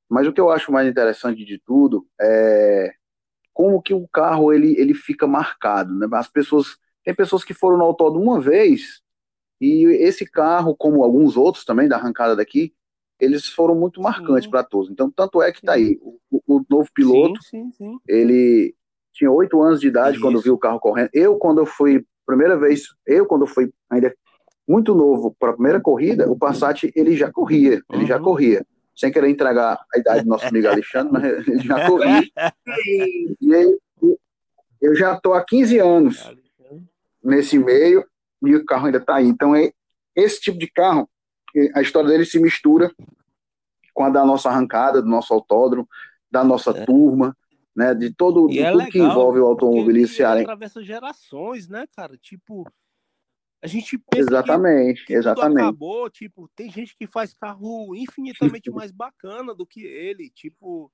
Mas 0.09 0.27
o 0.27 0.33
que 0.33 0.41
eu 0.41 0.49
acho 0.49 0.71
mais 0.71 0.87
interessante 0.87 1.45
de 1.45 1.57
tudo 1.59 2.05
é 2.19 2.93
como 3.53 3.81
que 3.81 3.93
o 3.93 4.07
carro 4.07 4.51
ele, 4.51 4.75
ele 4.79 4.93
fica 4.93 5.27
marcado, 5.27 5.93
né? 5.93 6.07
As 6.13 6.27
pessoas 6.27 6.77
tem 7.03 7.13
pessoas 7.13 7.43
que 7.43 7.53
foram 7.53 7.77
no 7.77 7.83
autódromo 7.83 8.31
uma 8.31 8.39
vez 8.39 9.01
e 9.63 9.85
esse 9.85 10.25
carro, 10.25 10.75
como 10.75 11.03
alguns 11.03 11.37
outros 11.37 11.63
também 11.63 11.87
da 11.87 11.95
arrancada 11.95 12.35
daqui, 12.35 12.73
eles 13.19 13.47
foram 13.47 13.75
muito 13.75 14.01
marcantes 14.01 14.47
para 14.47 14.63
todos. 14.63 14.89
Então, 14.89 15.09
tanto 15.09 15.41
é 15.41 15.51
que 15.51 15.59
está 15.59 15.73
aí. 15.73 15.97
O, 16.01 16.19
o, 16.45 16.65
novo 16.69 16.89
piloto, 16.93 17.41
sim, 17.43 17.71
sim, 17.71 17.91
sim. 17.91 17.97
ele 18.07 18.75
tinha 19.13 19.31
oito 19.31 19.61
anos 19.61 19.79
de 19.79 19.87
idade 19.87 20.17
Isso. 20.17 20.25
quando 20.25 20.41
viu 20.41 20.55
o 20.55 20.57
carro 20.57 20.79
correndo. 20.79 21.09
Eu, 21.13 21.37
quando 21.37 21.59
eu 21.59 21.65
fui, 21.65 22.05
primeira 22.25 22.57
vez, 22.57 22.87
eu, 23.05 23.25
quando 23.25 23.43
eu 23.43 23.47
fui 23.47 23.71
ainda 23.89 24.13
muito 24.67 24.93
novo 24.93 25.35
para 25.39 25.51
a 25.51 25.53
primeira 25.53 25.79
corrida, 25.79 26.29
o 26.29 26.37
Passat, 26.37 26.91
ele 26.95 27.15
já 27.15 27.31
corria, 27.31 27.81
ele 27.89 28.01
uhum. 28.01 28.07
já 28.07 28.19
corria. 28.19 28.65
Sem 28.95 29.11
querer 29.11 29.29
entregar 29.29 29.79
a 29.93 29.97
idade 29.97 30.23
do 30.23 30.29
nosso 30.29 30.45
amigo 30.45 30.67
Alexandre, 30.67 31.11
mas 31.11 31.47
ele 31.47 31.59
já 31.59 31.87
corria. 31.87 32.23
e 33.41 33.79
eu 34.81 34.95
já 34.95 35.15
estou 35.15 35.33
há 35.33 35.43
15 35.43 35.79
anos 35.79 36.31
nesse 37.23 37.57
meio 37.57 38.05
e 38.43 38.55
o 38.55 38.65
carro 38.65 38.85
ainda 38.85 38.97
está 38.97 39.15
aí. 39.15 39.27
Então, 39.27 39.55
é 39.55 39.71
esse 40.15 40.41
tipo 40.41 40.59
de 40.59 40.67
carro, 40.67 41.09
a 41.75 41.81
história 41.81 42.09
dele 42.09 42.25
se 42.25 42.39
mistura 42.39 42.91
com 43.93 44.03
a 44.03 44.09
da 44.09 44.25
nossa 44.25 44.49
arrancada, 44.49 45.01
do 45.01 45.07
nosso 45.07 45.33
autódromo, 45.33 45.87
da 46.29 46.43
nossa 46.43 46.71
é. 46.71 46.85
turma, 46.85 47.35
né, 47.75 47.93
de 47.93 48.13
todo 48.13 48.47
de 48.47 48.59
é 48.59 48.65
tudo 48.65 48.77
legal, 48.77 48.91
que 48.91 48.99
envolve 48.99 49.39
o 49.39 49.45
automobilismo 49.45 50.15
cearense. 50.15 50.43
Atravessa 50.43 50.83
gerações, 50.83 51.67
né, 51.67 51.85
cara? 51.95 52.17
Tipo, 52.17 52.65
a 53.63 53.67
gente 53.67 53.97
pensa 53.97 54.29
exatamente, 54.29 54.99
que, 55.01 55.07
que 55.07 55.13
exatamente. 55.13 55.61
acabou, 55.61 56.09
tipo, 56.09 56.49
tem 56.53 56.69
gente 56.69 56.93
que 56.97 57.07
faz 57.07 57.33
carro 57.33 57.95
infinitamente 57.95 58.69
mais 58.69 58.91
bacana 58.91 59.55
do 59.55 59.65
que 59.65 59.81
ele, 59.81 60.29
tipo, 60.29 60.91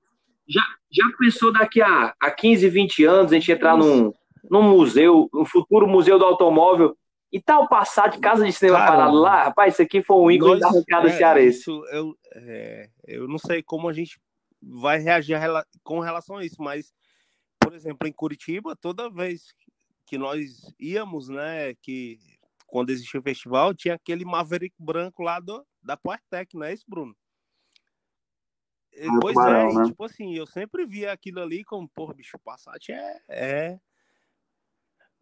já, 0.47 0.61
já 0.91 1.05
pensou 1.17 1.51
daqui 1.51 1.81
a, 1.81 2.13
a 2.19 2.29
15, 2.29 2.69
20 2.69 3.03
anos 3.05 3.31
a 3.31 3.35
gente 3.35 3.51
entrar 3.51 3.75
num, 3.75 4.13
num 4.51 4.61
museu, 4.61 5.27
um 5.33 5.45
futuro 5.45 5.87
museu 5.87 6.19
do 6.19 6.25
automóvel, 6.25 6.95
e 7.31 7.41
tal 7.41 7.67
passar 7.67 8.07
de 8.09 8.19
casa 8.19 8.45
de 8.45 8.51
cinema 8.53 8.77
Caramba. 8.77 8.97
parado 8.97 9.17
lá, 9.17 9.43
rapaz, 9.45 9.73
isso 9.73 9.81
aqui 9.81 10.03
foi 10.03 10.17
um 10.17 10.29
ícone 10.29 10.59
da 10.59 10.67
arrancada 10.67 11.07
é, 11.07 11.17
cearense. 11.17 11.59
Isso, 11.59 11.83
eu, 11.91 12.15
é, 12.35 12.89
eu 13.07 13.27
não 13.27 13.39
sei 13.39 13.63
como 13.63 13.89
a 13.89 13.93
gente 13.93 14.19
vai 14.61 14.99
reagir 14.99 15.37
com 15.83 15.99
relação 15.99 16.37
a 16.37 16.45
isso, 16.45 16.61
mas, 16.61 16.93
por 17.59 17.73
exemplo, 17.73 18.07
em 18.07 18.11
Curitiba, 18.11 18.75
toda 18.75 19.09
vez 19.09 19.53
que 20.05 20.19
nós 20.19 20.71
íamos, 20.79 21.29
né, 21.29 21.73
que 21.81 22.19
quando 22.69 22.91
existia 22.91 23.19
o 23.19 23.23
festival, 23.23 23.73
tinha 23.73 23.95
aquele 23.95 24.23
Maverick 24.23 24.75
branco 24.79 25.23
lá 25.23 25.39
do, 25.39 25.65
da 25.81 25.97
Powertec, 25.97 26.55
não 26.55 26.65
é 26.65 26.73
isso, 26.73 26.85
Bruno? 26.87 27.15
Pois 29.21 29.37
é, 29.37 29.73
né? 29.73 29.85
tipo 29.85 30.03
assim, 30.03 30.35
eu 30.35 30.45
sempre 30.45 30.85
via 30.85 31.11
aquilo 31.11 31.41
ali 31.41 31.63
como, 31.63 31.87
porra, 31.89 32.13
bicho, 32.13 32.35
o 32.35 32.39
Passat 32.39 32.91
é, 32.91 33.21
é 33.29 33.79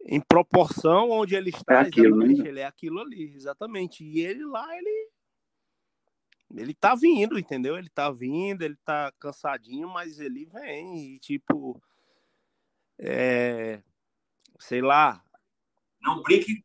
em 0.04 0.20
proporção 0.20 1.10
onde 1.10 1.34
ele 1.34 1.50
está, 1.50 1.74
é 1.74 1.80
aquilo, 1.80 2.16
né? 2.16 2.48
ele 2.48 2.60
é 2.60 2.64
aquilo 2.64 3.00
ali, 3.00 3.34
exatamente. 3.34 4.04
E 4.04 4.20
ele 4.20 4.44
lá, 4.44 4.66
ele 4.76 5.10
ele 6.56 6.74
tá 6.74 6.94
vindo, 6.94 7.38
entendeu? 7.38 7.76
Ele 7.76 7.90
tá 7.90 8.10
vindo, 8.10 8.62
ele 8.62 8.76
tá 8.84 9.12
cansadinho, 9.18 9.88
mas 9.88 10.18
ele 10.18 10.46
vem 10.46 11.14
e 11.14 11.18
tipo 11.18 11.80
é, 12.98 13.82
sei 14.58 14.80
lá. 14.80 15.22
Não 16.00 16.22
brinque. 16.22 16.64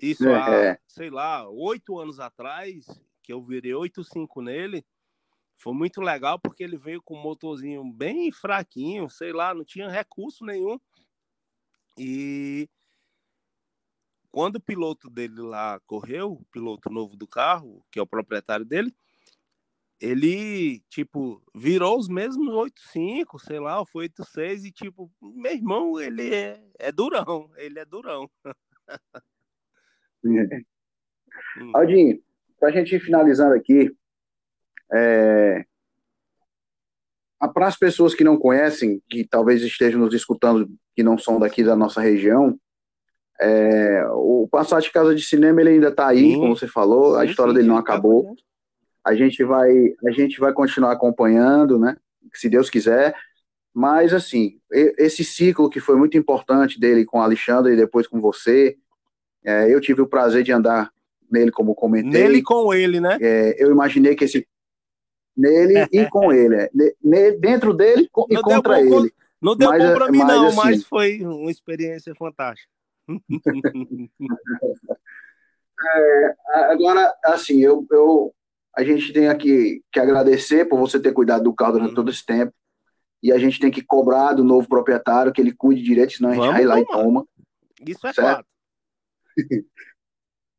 Isso 0.00 0.28
é, 0.28 0.34
há, 0.34 0.54
é. 0.54 0.78
sei 0.86 1.10
lá, 1.10 1.48
oito 1.48 1.98
anos 1.98 2.20
atrás, 2.20 2.84
que 3.22 3.32
eu 3.32 3.42
virei 3.42 3.72
8.5 3.72 4.42
nele, 4.42 4.84
foi 5.56 5.72
muito 5.72 6.00
legal 6.00 6.38
porque 6.38 6.62
ele 6.62 6.76
veio 6.76 7.02
com 7.02 7.16
um 7.16 7.22
motorzinho 7.22 7.82
bem 7.92 8.30
fraquinho, 8.30 9.08
sei 9.08 9.32
lá, 9.32 9.54
não 9.54 9.64
tinha 9.64 9.88
recurso 9.88 10.44
nenhum. 10.44 10.78
E 11.98 12.68
quando 14.30 14.56
o 14.56 14.60
piloto 14.60 15.08
dele 15.08 15.40
lá 15.40 15.80
correu, 15.86 16.32
o 16.32 16.44
piloto 16.52 16.90
novo 16.90 17.16
do 17.16 17.26
carro, 17.26 17.82
que 17.90 17.98
é 17.98 18.02
o 18.02 18.06
proprietário 18.06 18.66
dele, 18.66 18.94
ele, 19.98 20.80
tipo, 20.90 21.42
virou 21.54 21.98
os 21.98 22.06
mesmos 22.06 22.48
8.5, 22.48 23.38
sei 23.38 23.58
lá, 23.58 23.84
foi 23.86 24.08
8.6 24.10 24.64
e, 24.64 24.70
tipo, 24.70 25.10
meu 25.22 25.52
irmão, 25.52 25.98
ele 25.98 26.34
é, 26.34 26.62
é 26.78 26.92
durão, 26.92 27.50
ele 27.56 27.78
é 27.78 27.84
durão. 27.84 28.30
É. 30.24 30.56
Hum. 31.62 31.70
Aldinho, 31.74 32.20
pra 32.58 32.70
gente 32.70 32.96
ir 32.96 33.00
finalizando 33.00 33.54
aqui, 33.54 33.94
é, 34.92 35.64
para 37.54 37.66
as 37.66 37.76
pessoas 37.76 38.14
que 38.14 38.24
não 38.24 38.36
conhecem, 38.36 39.00
que 39.08 39.24
talvez 39.24 39.62
estejam 39.62 40.00
nos 40.00 40.14
escutando, 40.14 40.68
que 40.94 41.02
não 41.02 41.16
são 41.16 41.38
daqui 41.38 41.62
da 41.62 41.76
nossa 41.76 42.00
região, 42.00 42.58
é, 43.40 44.04
o 44.12 44.48
Passat 44.50 44.90
Casa 44.90 45.14
de 45.14 45.22
Cinema 45.22 45.60
ele 45.60 45.70
ainda 45.70 45.88
está 45.88 46.08
aí, 46.08 46.34
como 46.34 46.56
você 46.56 46.66
falou, 46.66 47.14
sim, 47.14 47.20
a 47.20 47.24
história 47.24 47.52
sim, 47.52 47.58
dele 47.58 47.68
não 47.68 47.76
acabou. 47.76 48.34
A 49.04 49.14
gente 49.14 49.44
vai, 49.44 49.70
a 50.04 50.10
gente 50.10 50.40
vai 50.40 50.52
continuar 50.52 50.92
acompanhando, 50.92 51.78
né? 51.78 51.96
Se 52.32 52.48
Deus 52.48 52.68
quiser. 52.68 53.14
Mas 53.78 54.14
assim, 54.14 54.58
esse 54.72 55.22
ciclo 55.22 55.68
que 55.68 55.80
foi 55.80 55.96
muito 55.96 56.16
importante 56.16 56.80
dele 56.80 57.04
com 57.04 57.18
o 57.18 57.20
Alexandre 57.20 57.74
e 57.74 57.76
depois 57.76 58.06
com 58.06 58.22
você, 58.22 58.74
é, 59.44 59.70
eu 59.70 59.78
tive 59.82 60.00
o 60.00 60.06
prazer 60.06 60.42
de 60.42 60.50
andar 60.50 60.90
nele 61.30 61.50
como 61.50 61.74
comentei. 61.74 62.22
Nele 62.22 62.42
com 62.42 62.72
ele, 62.72 63.00
né? 63.00 63.18
É, 63.20 63.62
eu 63.62 63.70
imaginei 63.70 64.16
que 64.16 64.24
esse 64.24 64.48
nele 65.36 65.86
e 65.92 66.06
com 66.08 66.32
ele. 66.32 66.54
É. 66.54 66.70
dentro 67.38 67.74
dele 67.74 68.08
e 68.30 68.34
não 68.34 68.40
contra 68.40 68.80
ele. 68.80 69.12
Não 69.42 69.54
deu 69.54 69.68
mas, 69.68 69.84
bom 69.84 69.94
para 69.94 70.10
mim, 70.10 70.18
mas, 70.20 70.28
não, 70.28 70.46
assim, 70.46 70.56
mas 70.56 70.82
foi 70.84 71.20
uma 71.20 71.50
experiência 71.50 72.14
fantástica. 72.14 72.72
é, 75.84 76.34
agora, 76.72 77.14
assim, 77.26 77.60
eu, 77.60 77.86
eu, 77.90 78.34
a 78.74 78.82
gente 78.82 79.12
tem 79.12 79.28
aqui 79.28 79.84
que 79.92 80.00
agradecer 80.00 80.64
por 80.64 80.80
você 80.80 80.98
ter 80.98 81.12
cuidado 81.12 81.44
do 81.44 81.52
carro 81.52 81.72
durante 81.74 81.90
uhum. 81.90 81.94
todo 81.96 82.10
esse 82.10 82.24
tempo. 82.24 82.54
E 83.22 83.32
a 83.32 83.38
gente 83.38 83.58
tem 83.58 83.70
que 83.70 83.82
cobrar 83.82 84.32
do 84.34 84.44
novo 84.44 84.68
proprietário 84.68 85.32
que 85.32 85.40
ele 85.40 85.52
cuide 85.52 85.82
direito, 85.82 86.12
senão 86.12 86.30
a 86.30 86.34
gente 86.34 86.48
vai 86.48 86.64
lá 86.64 86.80
e 86.80 86.84
toma. 86.84 87.26
Isso 87.86 88.06
é 88.06 88.12
certo? 88.12 88.36
fato. 88.36 88.46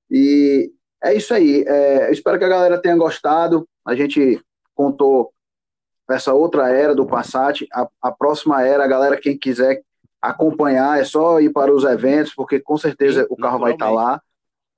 e 0.09 0.71
é 1.03 1.13
isso 1.13 1.33
aí. 1.33 1.63
É, 1.67 2.11
espero 2.11 2.37
que 2.37 2.45
a 2.45 2.49
galera 2.49 2.81
tenha 2.81 2.95
gostado. 2.95 3.67
A 3.85 3.95
gente 3.95 4.41
contou 4.75 5.33
essa 6.09 6.33
outra 6.33 6.69
era 6.69 6.95
do 6.95 7.05
Passat, 7.05 7.67
a, 7.73 7.87
a 8.01 8.11
próxima 8.11 8.63
era, 8.63 8.83
a 8.83 8.87
galera, 8.87 9.19
quem 9.19 9.37
quiser 9.37 9.81
acompanhar, 10.21 10.99
é 10.99 11.03
só 11.03 11.39
ir 11.39 11.51
para 11.51 11.73
os 11.73 11.83
eventos, 11.83 12.33
porque 12.33 12.59
com 12.59 12.77
certeza 12.77 13.23
Sim, 13.23 13.27
o 13.29 13.35
carro 13.35 13.59
vai 13.59 13.73
estar 13.73 13.91
lá, 13.91 14.21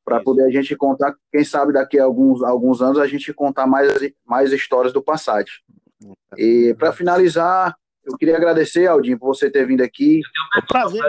para 0.04 0.22
poder 0.22 0.44
a 0.46 0.50
gente 0.50 0.76
contar, 0.76 1.16
quem 1.32 1.44
sabe 1.44 1.72
daqui 1.72 2.00
a 2.00 2.04
alguns, 2.04 2.42
alguns 2.42 2.82
anos 2.82 2.98
a 2.98 3.06
gente 3.06 3.32
contar 3.32 3.68
mais, 3.68 3.92
mais 4.26 4.52
histórias 4.52 4.92
do 4.92 5.04
Passat. 5.04 5.48
E 6.38 6.74
para 6.78 6.94
finalizar, 6.94 7.76
eu 8.04 8.18
queria 8.18 8.38
agradecer, 8.38 8.88
Aldinho, 8.88 9.20
por 9.20 9.28
você 9.28 9.50
ter 9.50 9.66
vindo 9.66 9.82
aqui. 9.82 10.22
É 10.56 10.60
um 10.60 10.66
prazer, 10.66 11.02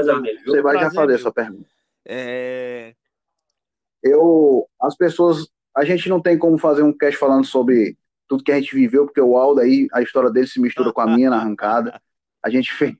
você 0.44 0.62
vai 0.62 0.78
já 0.78 0.90
fazer 0.90 1.14
a 1.14 1.18
sua 1.18 1.32
pergunta. 1.32 1.68
É... 2.06 2.94
Eu, 4.02 4.66
as 4.80 4.96
pessoas, 4.96 5.48
a 5.76 5.84
gente 5.84 6.08
não 6.08 6.20
tem 6.20 6.38
como 6.38 6.58
fazer 6.58 6.82
um 6.82 6.92
cast 6.92 7.18
falando 7.18 7.44
sobre 7.44 7.96
tudo 8.26 8.44
que 8.44 8.52
a 8.52 8.60
gente 8.60 8.74
viveu, 8.74 9.04
porque 9.04 9.20
o 9.20 9.36
Aldo 9.36 9.60
aí, 9.60 9.88
a 9.92 10.00
história 10.02 10.30
dele 10.30 10.46
se 10.46 10.60
mistura 10.60 10.92
com 10.92 11.00
a 11.00 11.06
minha 11.06 11.30
na 11.30 11.36
arrancada. 11.36 12.00
A 12.42 12.48
gente 12.48 12.72
fez, 12.72 12.94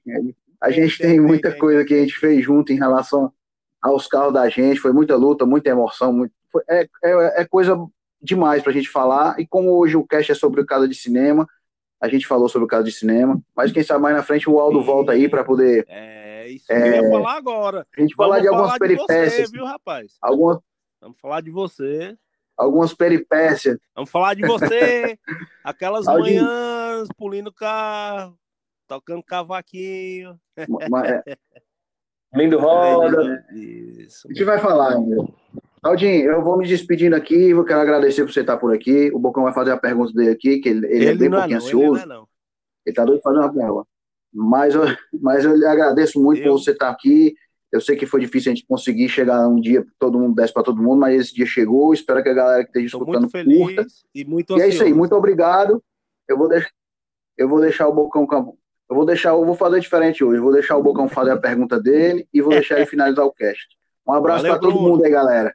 a 0.60 0.70
gente 0.70 0.98
tem 0.98 1.18
muita 1.18 1.56
coisa 1.56 1.84
que 1.84 1.94
a 1.94 1.98
gente 1.98 2.18
fez 2.18 2.44
junto 2.44 2.72
em 2.72 2.76
relação 2.76 3.32
aos 3.80 4.06
carros 4.06 4.34
da 4.34 4.48
gente, 4.48 4.80
foi 4.80 4.92
muita 4.92 5.16
luta, 5.16 5.46
muita 5.46 5.70
emoção, 5.70 6.12
muito, 6.12 6.34
foi, 6.52 6.62
é, 6.68 6.86
é, 7.02 7.40
é, 7.40 7.44
coisa 7.46 7.74
demais 8.20 8.62
pra 8.62 8.72
gente 8.72 8.90
falar, 8.90 9.40
e 9.40 9.46
como 9.46 9.70
hoje 9.70 9.96
o 9.96 10.06
cast 10.06 10.32
é 10.32 10.34
sobre 10.34 10.60
o 10.60 10.66
caso 10.66 10.86
de 10.86 10.94
cinema, 10.94 11.46
a 12.00 12.08
gente 12.08 12.26
falou 12.26 12.48
sobre 12.48 12.64
o 12.64 12.68
caso 12.68 12.84
de 12.84 12.92
cinema, 12.92 13.40
mas 13.54 13.72
quem 13.72 13.82
sabe 13.82 14.02
mais 14.02 14.16
na 14.16 14.22
frente 14.22 14.48
o 14.48 14.58
Aldo 14.58 14.80
Sim. 14.80 14.86
volta 14.86 15.12
aí 15.12 15.28
para 15.28 15.44
poder... 15.44 15.84
É, 15.88 16.48
isso 16.48 16.66
que 16.66 16.72
eu 16.72 16.86
ia 16.86 17.10
falar 17.10 17.36
agora. 17.36 17.86
A 17.96 18.00
gente 18.00 18.14
falar 18.14 18.40
de 18.40 18.48
algumas 18.48 18.78
peripécias. 18.78 19.50
Você, 19.50 19.56
viu, 19.56 19.64
rapaz? 19.64 20.16
Algumas... 20.20 20.58
Vamos 21.00 21.18
falar 21.20 21.40
de 21.40 21.50
você 21.50 22.16
algumas 22.60 22.92
peripécias. 22.92 23.78
Vamos 23.94 24.10
falar 24.10 24.34
de 24.34 24.42
você, 24.42 25.18
aquelas 25.64 26.04
manhãs 26.04 27.08
pulindo 27.16 27.50
carro, 27.50 28.38
tocando 28.86 29.22
cavaquinho. 29.22 30.38
É... 30.56 30.66
Lindo 32.34 32.60
roda. 32.60 33.44
Isso. 33.54 34.28
A 34.28 34.32
gente 34.32 34.44
vai 34.44 34.60
falar, 34.60 35.00
meu. 35.00 35.34
Aldinho, 35.82 36.30
eu 36.30 36.42
vou 36.42 36.58
me 36.58 36.66
despedindo 36.66 37.16
aqui, 37.16 37.50
eu 37.50 37.64
quero 37.64 37.80
agradecer 37.80 38.22
por 38.24 38.32
você 38.32 38.40
estar 38.40 38.58
por 38.58 38.74
aqui. 38.74 39.10
O 39.14 39.18
Bocão 39.18 39.44
vai 39.44 39.52
fazer 39.52 39.70
a 39.70 39.78
pergunta 39.78 40.12
dele 40.12 40.30
aqui, 40.30 40.58
que 40.58 40.68
ele, 40.68 40.86
ele, 40.86 40.96
ele 40.96 41.06
é 41.06 41.14
bem 41.14 41.30
pouquinho 41.30 41.54
é 41.54 41.56
ansioso. 41.56 42.02
Ele, 42.02 42.12
é 42.12 42.16
ele 42.86 42.94
tá 42.94 43.04
doido 43.04 43.18
de 43.18 43.22
fazer 43.22 43.38
uma 43.38 43.52
pergunta. 43.52 43.88
Mas 44.32 44.74
eu, 44.74 44.82
mas 45.20 45.44
eu 45.44 45.56
lhe 45.56 45.66
agradeço 45.66 46.20
muito 46.22 46.42
eu... 46.42 46.52
por 46.52 46.60
você 46.60 46.72
estar 46.72 46.90
aqui. 46.90 47.34
Eu 47.72 47.80
sei 47.80 47.96
que 47.96 48.04
foi 48.04 48.20
difícil 48.20 48.50
a 48.50 48.54
gente 48.54 48.66
conseguir 48.66 49.08
chegar 49.08 49.46
um 49.46 49.60
dia 49.60 49.86
todo 49.98 50.18
mundo 50.18 50.34
desce 50.34 50.52
para 50.52 50.64
todo 50.64 50.82
mundo, 50.82 50.98
mas 50.98 51.18
esse 51.18 51.34
dia 51.34 51.46
chegou. 51.46 51.94
Espero 51.94 52.22
que 52.22 52.28
a 52.28 52.34
galera 52.34 52.62
que 52.64 52.70
esteja 52.70 52.86
escutando 52.86 53.20
muito 53.20 53.30
feliz 53.30 53.58
curta. 53.58 53.86
E, 54.14 54.24
muito 54.24 54.58
e 54.58 54.60
é 54.60 54.68
isso 54.68 54.82
aí, 54.82 54.92
muito 54.92 55.14
obrigado. 55.14 55.82
Eu 56.28 56.36
vou 56.36 56.48
deixar, 56.48 56.70
eu 57.38 57.48
vou 57.48 57.60
deixar 57.60 57.88
o 57.88 57.92
Bocão. 57.94 58.26
Eu 58.88 58.96
vou 58.96 59.06
deixar, 59.06 59.30
eu 59.30 59.44
vou 59.44 59.54
fazer 59.54 59.78
diferente 59.78 60.22
hoje. 60.22 60.38
Eu 60.38 60.42
vou 60.42 60.52
deixar 60.52 60.76
o 60.76 60.82
Bocão 60.82 61.08
fazer 61.08 61.30
a 61.30 61.36
pergunta 61.36 61.80
dele 61.80 62.28
e 62.34 62.42
vou 62.42 62.50
deixar 62.50 62.76
ele 62.76 62.86
finalizar 62.86 63.24
o 63.24 63.32
cast. 63.32 63.68
Um 64.06 64.12
abraço 64.12 64.44
para 64.44 64.58
todo 64.58 64.80
mundo 64.80 65.04
aí, 65.04 65.10
galera. 65.10 65.54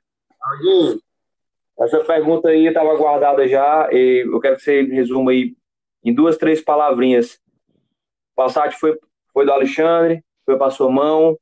Essa 1.80 2.04
pergunta 2.04 2.50
aí 2.50 2.68
estava 2.68 2.96
guardada 2.96 3.48
já. 3.48 3.90
E 3.92 4.26
eu 4.26 4.40
quero 4.40 4.56
que 4.56 4.64
você 4.64 4.84
resuma 4.84 5.32
aí 5.32 5.56
em 6.04 6.14
duas, 6.14 6.38
três 6.38 6.62
palavrinhas. 6.62 7.40
O 8.32 8.36
Passat 8.36 8.78
foi, 8.78 8.98
foi 9.34 9.46
do 9.46 9.52
Alexandre, 9.52 10.24
foi 10.46 10.58
para 10.58 10.72
sua 10.72 10.90
mão 10.90 11.38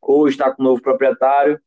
ou 0.00 0.28
está 0.28 0.50
com 0.52 0.62
o 0.62 0.64
novo 0.64 0.80
proprietário. 0.80 1.60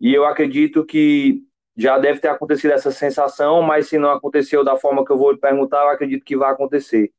E 0.00 0.12
eu 0.14 0.24
acredito 0.24 0.84
que 0.84 1.42
já 1.76 1.98
deve 1.98 2.20
ter 2.20 2.28
acontecido 2.28 2.72
essa 2.72 2.90
sensação, 2.90 3.62
mas 3.62 3.88
se 3.88 3.98
não 3.98 4.10
aconteceu 4.10 4.64
da 4.64 4.76
forma 4.76 5.04
que 5.04 5.12
eu 5.12 5.18
vou 5.18 5.32
lhe 5.32 5.38
perguntar, 5.38 5.84
eu 5.84 5.90
acredito 5.90 6.24
que 6.24 6.36
vai 6.36 6.50
acontecer. 6.52 7.12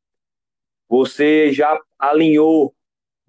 Você 0.88 1.52
já 1.52 1.80
alinhou 1.98 2.74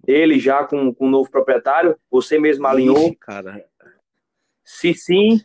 ele 0.06 0.38
já 0.38 0.64
com, 0.64 0.92
com 0.92 1.06
o 1.06 1.10
novo 1.10 1.30
proprietário? 1.30 1.98
Você 2.10 2.38
mesmo 2.38 2.66
alinhou? 2.66 2.98
Ixi, 2.98 3.16
cara. 3.16 3.64
Se 4.64 4.94
sim, 4.94 5.40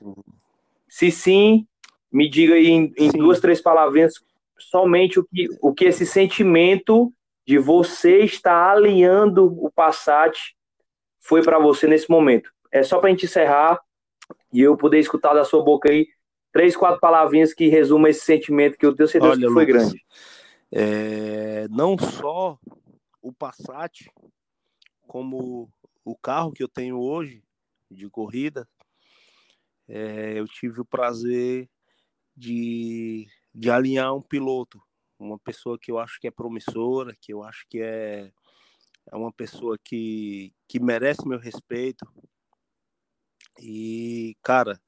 se 0.87 1.11
sim, 1.11 1.67
me 2.11 2.29
diga 2.29 2.55
aí 2.55 2.67
em, 2.67 2.93
em 2.97 3.11
duas, 3.11 3.39
três 3.39 3.61
palavrinhas 3.61 4.13
somente 4.57 5.19
o 5.19 5.25
que, 5.25 5.47
o 5.61 5.73
que 5.73 5.85
esse 5.85 6.05
sentimento 6.05 7.13
de 7.45 7.57
você 7.57 8.19
estar 8.19 8.71
alinhando 8.71 9.45
o 9.45 9.71
Passat 9.71 10.37
foi 11.19 11.43
para 11.43 11.59
você 11.59 11.87
nesse 11.87 12.09
momento. 12.09 12.51
É 12.71 12.83
só 12.83 12.99
para 12.99 13.09
a 13.09 13.11
gente 13.11 13.25
encerrar 13.25 13.79
e 14.53 14.61
eu 14.61 14.77
poder 14.77 14.99
escutar 14.99 15.33
da 15.33 15.43
sua 15.43 15.63
boca 15.63 15.91
aí 15.91 16.07
três, 16.51 16.75
quatro 16.75 16.99
palavrinhas 16.99 17.53
que 17.53 17.67
resumam 17.67 18.09
esse 18.09 18.21
sentimento 18.21 18.77
que 18.77 18.85
eu 18.85 18.95
tenho 18.95 19.07
certeza 19.07 19.33
Olha, 19.33 19.47
que 19.47 19.53
foi 19.53 19.65
Lucas, 19.65 19.83
grande. 19.83 20.05
É, 20.71 21.67
não 21.69 21.97
só 21.97 22.57
o 23.21 23.33
Passat, 23.33 24.09
como 25.07 25.69
o 26.05 26.15
carro 26.15 26.51
que 26.51 26.63
eu 26.63 26.67
tenho 26.67 26.99
hoje 26.99 27.43
de 27.89 28.09
corrida, 28.09 28.67
é, 29.89 30.39
eu 30.39 30.47
tive 30.47 30.79
o 30.79 30.85
prazer 30.85 31.69
de, 32.35 33.27
de 33.53 33.69
alinhar 33.69 34.15
um 34.15 34.21
piloto, 34.21 34.81
uma 35.17 35.37
pessoa 35.37 35.77
que 35.77 35.91
eu 35.91 35.99
acho 35.99 36.19
que 36.19 36.27
é 36.27 36.31
promissora, 36.31 37.13
que 37.19 37.33
eu 37.33 37.43
acho 37.43 37.65
que 37.69 37.81
é 37.81 38.31
é 39.11 39.15
uma 39.15 39.31
pessoa 39.31 39.77
que, 39.77 40.53
que 40.67 40.79
merece 40.79 41.27
meu 41.27 41.39
respeito. 41.39 42.05
E, 43.59 44.37
cara, 44.43 44.79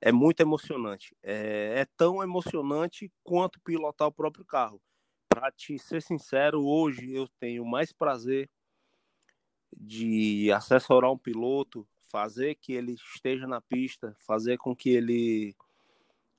é 0.00 0.10
muito 0.10 0.40
emocionante. 0.40 1.16
É, 1.22 1.80
é 1.80 1.86
tão 1.96 2.22
emocionante 2.22 3.10
quanto 3.22 3.60
pilotar 3.60 4.08
o 4.08 4.12
próprio 4.12 4.44
carro. 4.44 4.82
Para 5.28 5.50
te 5.52 5.78
ser 5.78 6.02
sincero, 6.02 6.64
hoje 6.64 7.14
eu 7.14 7.28
tenho 7.38 7.64
mais 7.64 7.92
prazer 7.92 8.50
de 9.74 10.50
assessorar 10.52 11.10
um 11.10 11.18
piloto, 11.18 11.86
fazer 12.12 12.54
que 12.56 12.72
ele 12.72 12.92
esteja 12.92 13.46
na 13.46 13.60
pista, 13.60 14.14
fazer 14.18 14.58
com 14.58 14.76
que 14.76 14.90
ele 14.90 15.56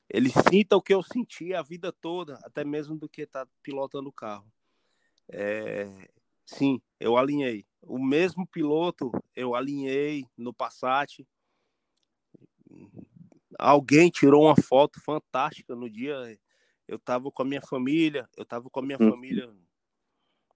ele 0.09 0.30
sinta 0.49 0.78
o 0.78 0.82
que 0.82 0.93
eu 0.93 1.01
senti 1.01 1.53
a 1.53 1.63
vida 1.63 1.91
toda, 1.91 2.36
até 2.43 2.63
mesmo 2.63 2.95
do 2.95 3.09
que 3.09 3.24
estar 3.24 3.45
tá 3.45 3.51
pilotando 3.63 4.09
o 4.09 4.13
carro. 4.13 4.45
É, 5.28 6.07
Sim, 6.45 6.82
eu 6.99 7.17
alinhei. 7.17 7.65
O 7.82 7.97
mesmo 7.97 8.45
piloto 8.45 9.11
eu 9.36 9.55
alinhei 9.55 10.26
no 10.38 10.53
Passat. 10.53 11.26
Alguém 13.57 14.09
tirou 14.09 14.43
uma 14.43 14.55
foto 14.55 15.01
fantástica 15.01 15.76
no 15.76 15.89
dia. 15.89 16.38
Eu 16.88 16.97
estava 16.97 17.32
com 17.32 17.41
a 17.41 17.45
minha 17.45 17.61
família, 17.61 18.28
eu 18.36 18.43
estava 18.43 18.69
com 18.69 18.80
a 18.80 18.84
minha 18.84 18.97
hum. 18.99 19.09
família 19.09 19.53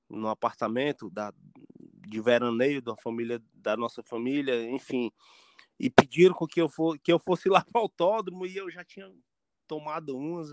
no 0.09 0.28
apartamento 0.28 1.09
da, 1.09 1.34
de 2.08 2.22
veraneio 2.22 2.82
da 2.82 2.95
família 2.95 3.41
da 3.53 3.76
nossa 3.76 4.01
família, 4.01 4.70
enfim, 4.70 5.12
e 5.80 5.89
pediram 5.89 6.36
que 6.49 6.62
eu, 6.62 6.70
for, 6.70 6.97
que 6.99 7.12
eu 7.12 7.20
fosse 7.20 7.49
lá 7.49 7.64
para 7.64 7.80
o 7.80 7.84
autódromo 7.84 8.45
e 8.45 8.55
eu 8.55 8.70
já 8.70 8.84
tinha 8.84 9.12
tomado 9.68 10.18
umas. 10.18 10.49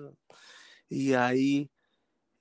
E 0.91 1.15
aí 1.15 1.71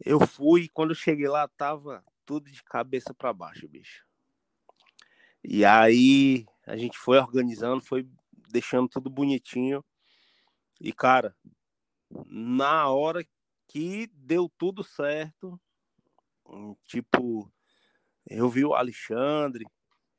eu 0.03 0.19
fui, 0.25 0.67
quando 0.69 0.91
eu 0.91 0.95
cheguei 0.95 1.27
lá, 1.27 1.47
tava 1.47 2.03
tudo 2.25 2.51
de 2.51 2.63
cabeça 2.63 3.13
para 3.13 3.33
baixo, 3.33 3.67
bicho. 3.67 4.05
E 5.43 5.63
aí 5.63 6.45
a 6.65 6.77
gente 6.77 6.97
foi 6.97 7.17
organizando, 7.17 7.83
foi 7.83 8.07
deixando 8.49 8.87
tudo 8.87 9.09
bonitinho. 9.09 9.83
E 10.79 10.91
cara, 10.91 11.35
na 12.27 12.89
hora 12.89 13.25
que 13.67 14.07
deu 14.07 14.51
tudo 14.57 14.83
certo, 14.83 15.59
tipo, 16.85 17.51
eu 18.29 18.49
vi 18.49 18.65
o 18.65 18.73
Alexandre, 18.73 19.65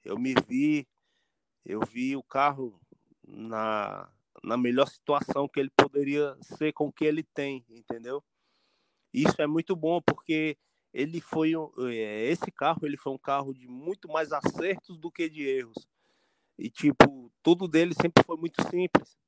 eu 0.05 0.19
me 0.19 0.35
vi, 0.47 0.87
eu 1.65 1.81
vi 1.81 2.17
o 2.17 2.23
carro 2.23 2.79
na, 3.27 4.09
na 4.43 4.57
melhor 4.57 4.87
situação 4.87 5.49
que 5.49 5.59
ele 5.59 5.71
poderia 5.71 6.37
ser 6.43 6.73
com 6.73 6.87
o 6.87 6.93
que 6.93 7.05
ele 7.05 7.23
tem, 7.23 7.65
entendeu? 7.71 8.23
Isso 9.13 9.41
é 9.41 9.47
muito 9.47 9.75
bom 9.75 10.03
porque 10.03 10.59
ele 10.93 11.21
foi 11.21 11.53
é, 11.91 12.27
esse 12.27 12.51
carro 12.53 12.81
ele 12.85 12.97
foi 12.97 13.13
um 13.13 13.19
carro 13.19 13.53
de 13.53 13.67
muito 13.67 14.09
mais 14.09 14.33
acertos 14.33 14.97
do 14.97 15.11
que 15.11 15.29
de 15.29 15.43
erros 15.43 15.89
e 16.57 16.71
tipo 16.71 17.33
tudo 17.43 17.67
dele 17.67 17.95
sempre 18.01 18.23
foi 18.25 18.37
muito 18.37 18.63
simples 18.71 19.19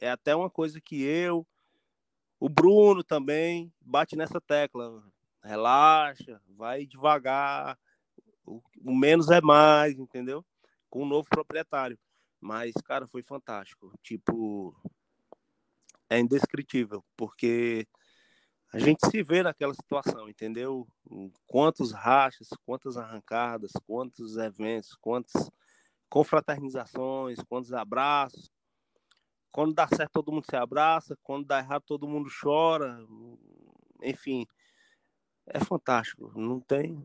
é 0.00 0.08
até 0.08 0.36
uma 0.36 0.48
coisa 0.48 0.80
que 0.80 1.02
eu 1.02 1.44
o 2.38 2.48
Bruno 2.48 3.02
também 3.02 3.72
bate 3.80 4.14
nessa 4.14 4.40
tecla 4.40 5.02
relaxa 5.42 6.40
vai 6.56 6.86
devagar 6.86 7.78
o, 8.44 8.62
o 8.84 8.94
menos 8.94 9.30
é 9.30 9.40
mais 9.40 9.98
entendeu 9.98 10.44
com 10.90 11.02
o 11.02 11.06
novo 11.06 11.28
proprietário 11.28 11.98
mas 12.40 12.72
cara 12.84 13.06
foi 13.06 13.22
fantástico 13.22 13.92
tipo 14.02 14.74
é 16.08 16.18
indescritível 16.18 17.04
porque 17.16 17.86
a 18.72 18.78
gente 18.78 19.06
se 19.10 19.22
vê 19.22 19.42
naquela 19.42 19.74
situação, 19.74 20.30
entendeu? 20.30 20.88
Quantos 21.46 21.92
rachas, 21.92 22.48
quantas 22.64 22.96
arrancadas, 22.96 23.70
quantos 23.86 24.38
eventos, 24.38 24.96
quantas 24.98 25.50
confraternizações, 26.08 27.38
quantos 27.46 27.74
abraços. 27.74 28.50
Quando 29.50 29.74
dá 29.74 29.86
certo, 29.86 30.12
todo 30.12 30.32
mundo 30.32 30.46
se 30.48 30.56
abraça, 30.56 31.18
quando 31.22 31.46
dá 31.46 31.58
errado, 31.58 31.82
todo 31.86 32.08
mundo 32.08 32.30
chora. 32.42 32.98
Enfim, 34.02 34.46
é 35.46 35.60
fantástico, 35.60 36.32
não 36.36 36.60
tem. 36.60 37.02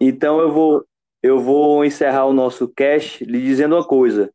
Então 0.00 0.40
eu 0.40 0.52
vou 0.52 0.86
eu 1.22 1.40
vou 1.40 1.84
encerrar 1.84 2.26
o 2.26 2.32
nosso 2.32 2.68
cast 2.68 3.24
lhe 3.24 3.40
dizendo 3.40 3.74
uma 3.74 3.84
coisa. 3.84 4.32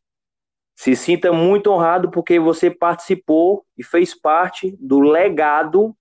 Se 0.75 0.95
sinta 0.95 1.31
muito 1.31 1.71
honrado 1.71 2.09
porque 2.11 2.39
você 2.39 2.69
participou 2.69 3.65
e 3.77 3.83
fez 3.83 4.19
parte 4.19 4.75
do 4.79 4.99
legado 4.99 5.95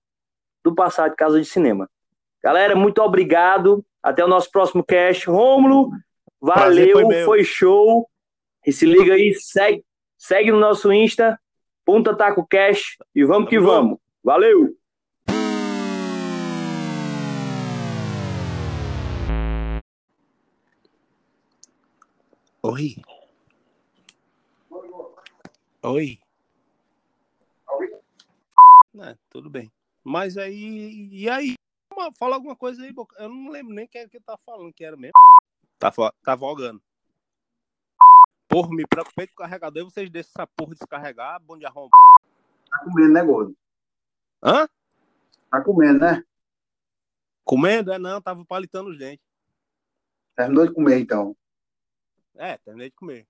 do 0.63 0.73
Passado 0.73 1.11
de 1.11 1.15
Casa 1.15 1.39
de 1.39 1.45
Cinema. 1.45 1.89
Galera, 2.43 2.75
muito 2.75 3.01
obrigado. 3.01 3.85
Até 4.01 4.25
o 4.25 4.27
nosso 4.27 4.49
próximo 4.51 4.83
cast. 4.83 5.29
Rômulo, 5.29 5.91
valeu, 6.41 7.01
foi, 7.01 7.23
foi, 7.23 7.43
show. 7.43 8.09
E 8.65 8.73
se 8.73 8.85
liga 8.85 9.13
aí, 9.13 9.33
segue, 9.35 9.85
segue 10.17 10.51
no 10.51 10.59
nosso 10.59 10.91
Insta, 10.91 11.39
Punta 11.85 12.15
Taco 12.15 12.45
Cash 12.47 12.97
e 13.15 13.23
vamos 13.23 13.49
que 13.49 13.59
vamos. 13.59 13.97
Valeu! 14.23 14.80
Oi. 22.63 22.95
Oi. 25.81 26.19
É, 28.99 29.17
tudo 29.31 29.49
bem. 29.49 29.71
Mas 30.03 30.37
aí. 30.37 31.09
E 31.11 31.27
aí? 31.27 31.55
Fala 32.19 32.35
alguma 32.35 32.55
coisa 32.55 32.83
aí, 32.83 32.93
Eu 33.17 33.29
não 33.29 33.49
lembro 33.49 33.73
nem 33.73 33.87
quem 33.87 34.01
é 34.01 34.07
que 34.07 34.19
tá 34.19 34.37
falando, 34.45 34.71
que 34.71 34.85
era 34.85 34.95
mesmo. 34.95 35.13
Tá, 35.79 35.91
tá 36.23 36.35
vogando. 36.35 36.79
Porra, 38.47 38.69
me 38.69 38.85
preocupei 38.85 39.25
com 39.25 39.33
o 39.33 39.37
carregador 39.37 39.81
e 39.81 39.85
vocês 39.85 40.09
deixam 40.11 40.29
essa 40.35 40.45
porra 40.45 40.75
descarregar, 40.75 41.41
bom 41.41 41.57
de 41.57 41.65
arromba. 41.65 41.97
Tá 42.69 42.79
comendo, 42.83 43.13
né, 43.13 43.23
gordo? 43.23 43.57
Hã? 44.43 44.67
Tá 45.49 45.63
comendo, 45.63 45.99
né? 45.99 46.23
Comendo? 47.43 47.91
É 47.91 47.97
não, 47.97 48.21
tava 48.21 48.45
palitando 48.45 48.91
os 48.91 48.99
dentes. 48.99 49.25
Terminou 50.35 50.67
de 50.67 50.73
comer, 50.73 50.99
então. 50.99 51.35
É, 52.35 52.57
terminei 52.57 52.89
de 52.89 52.95
comer. 52.95 53.27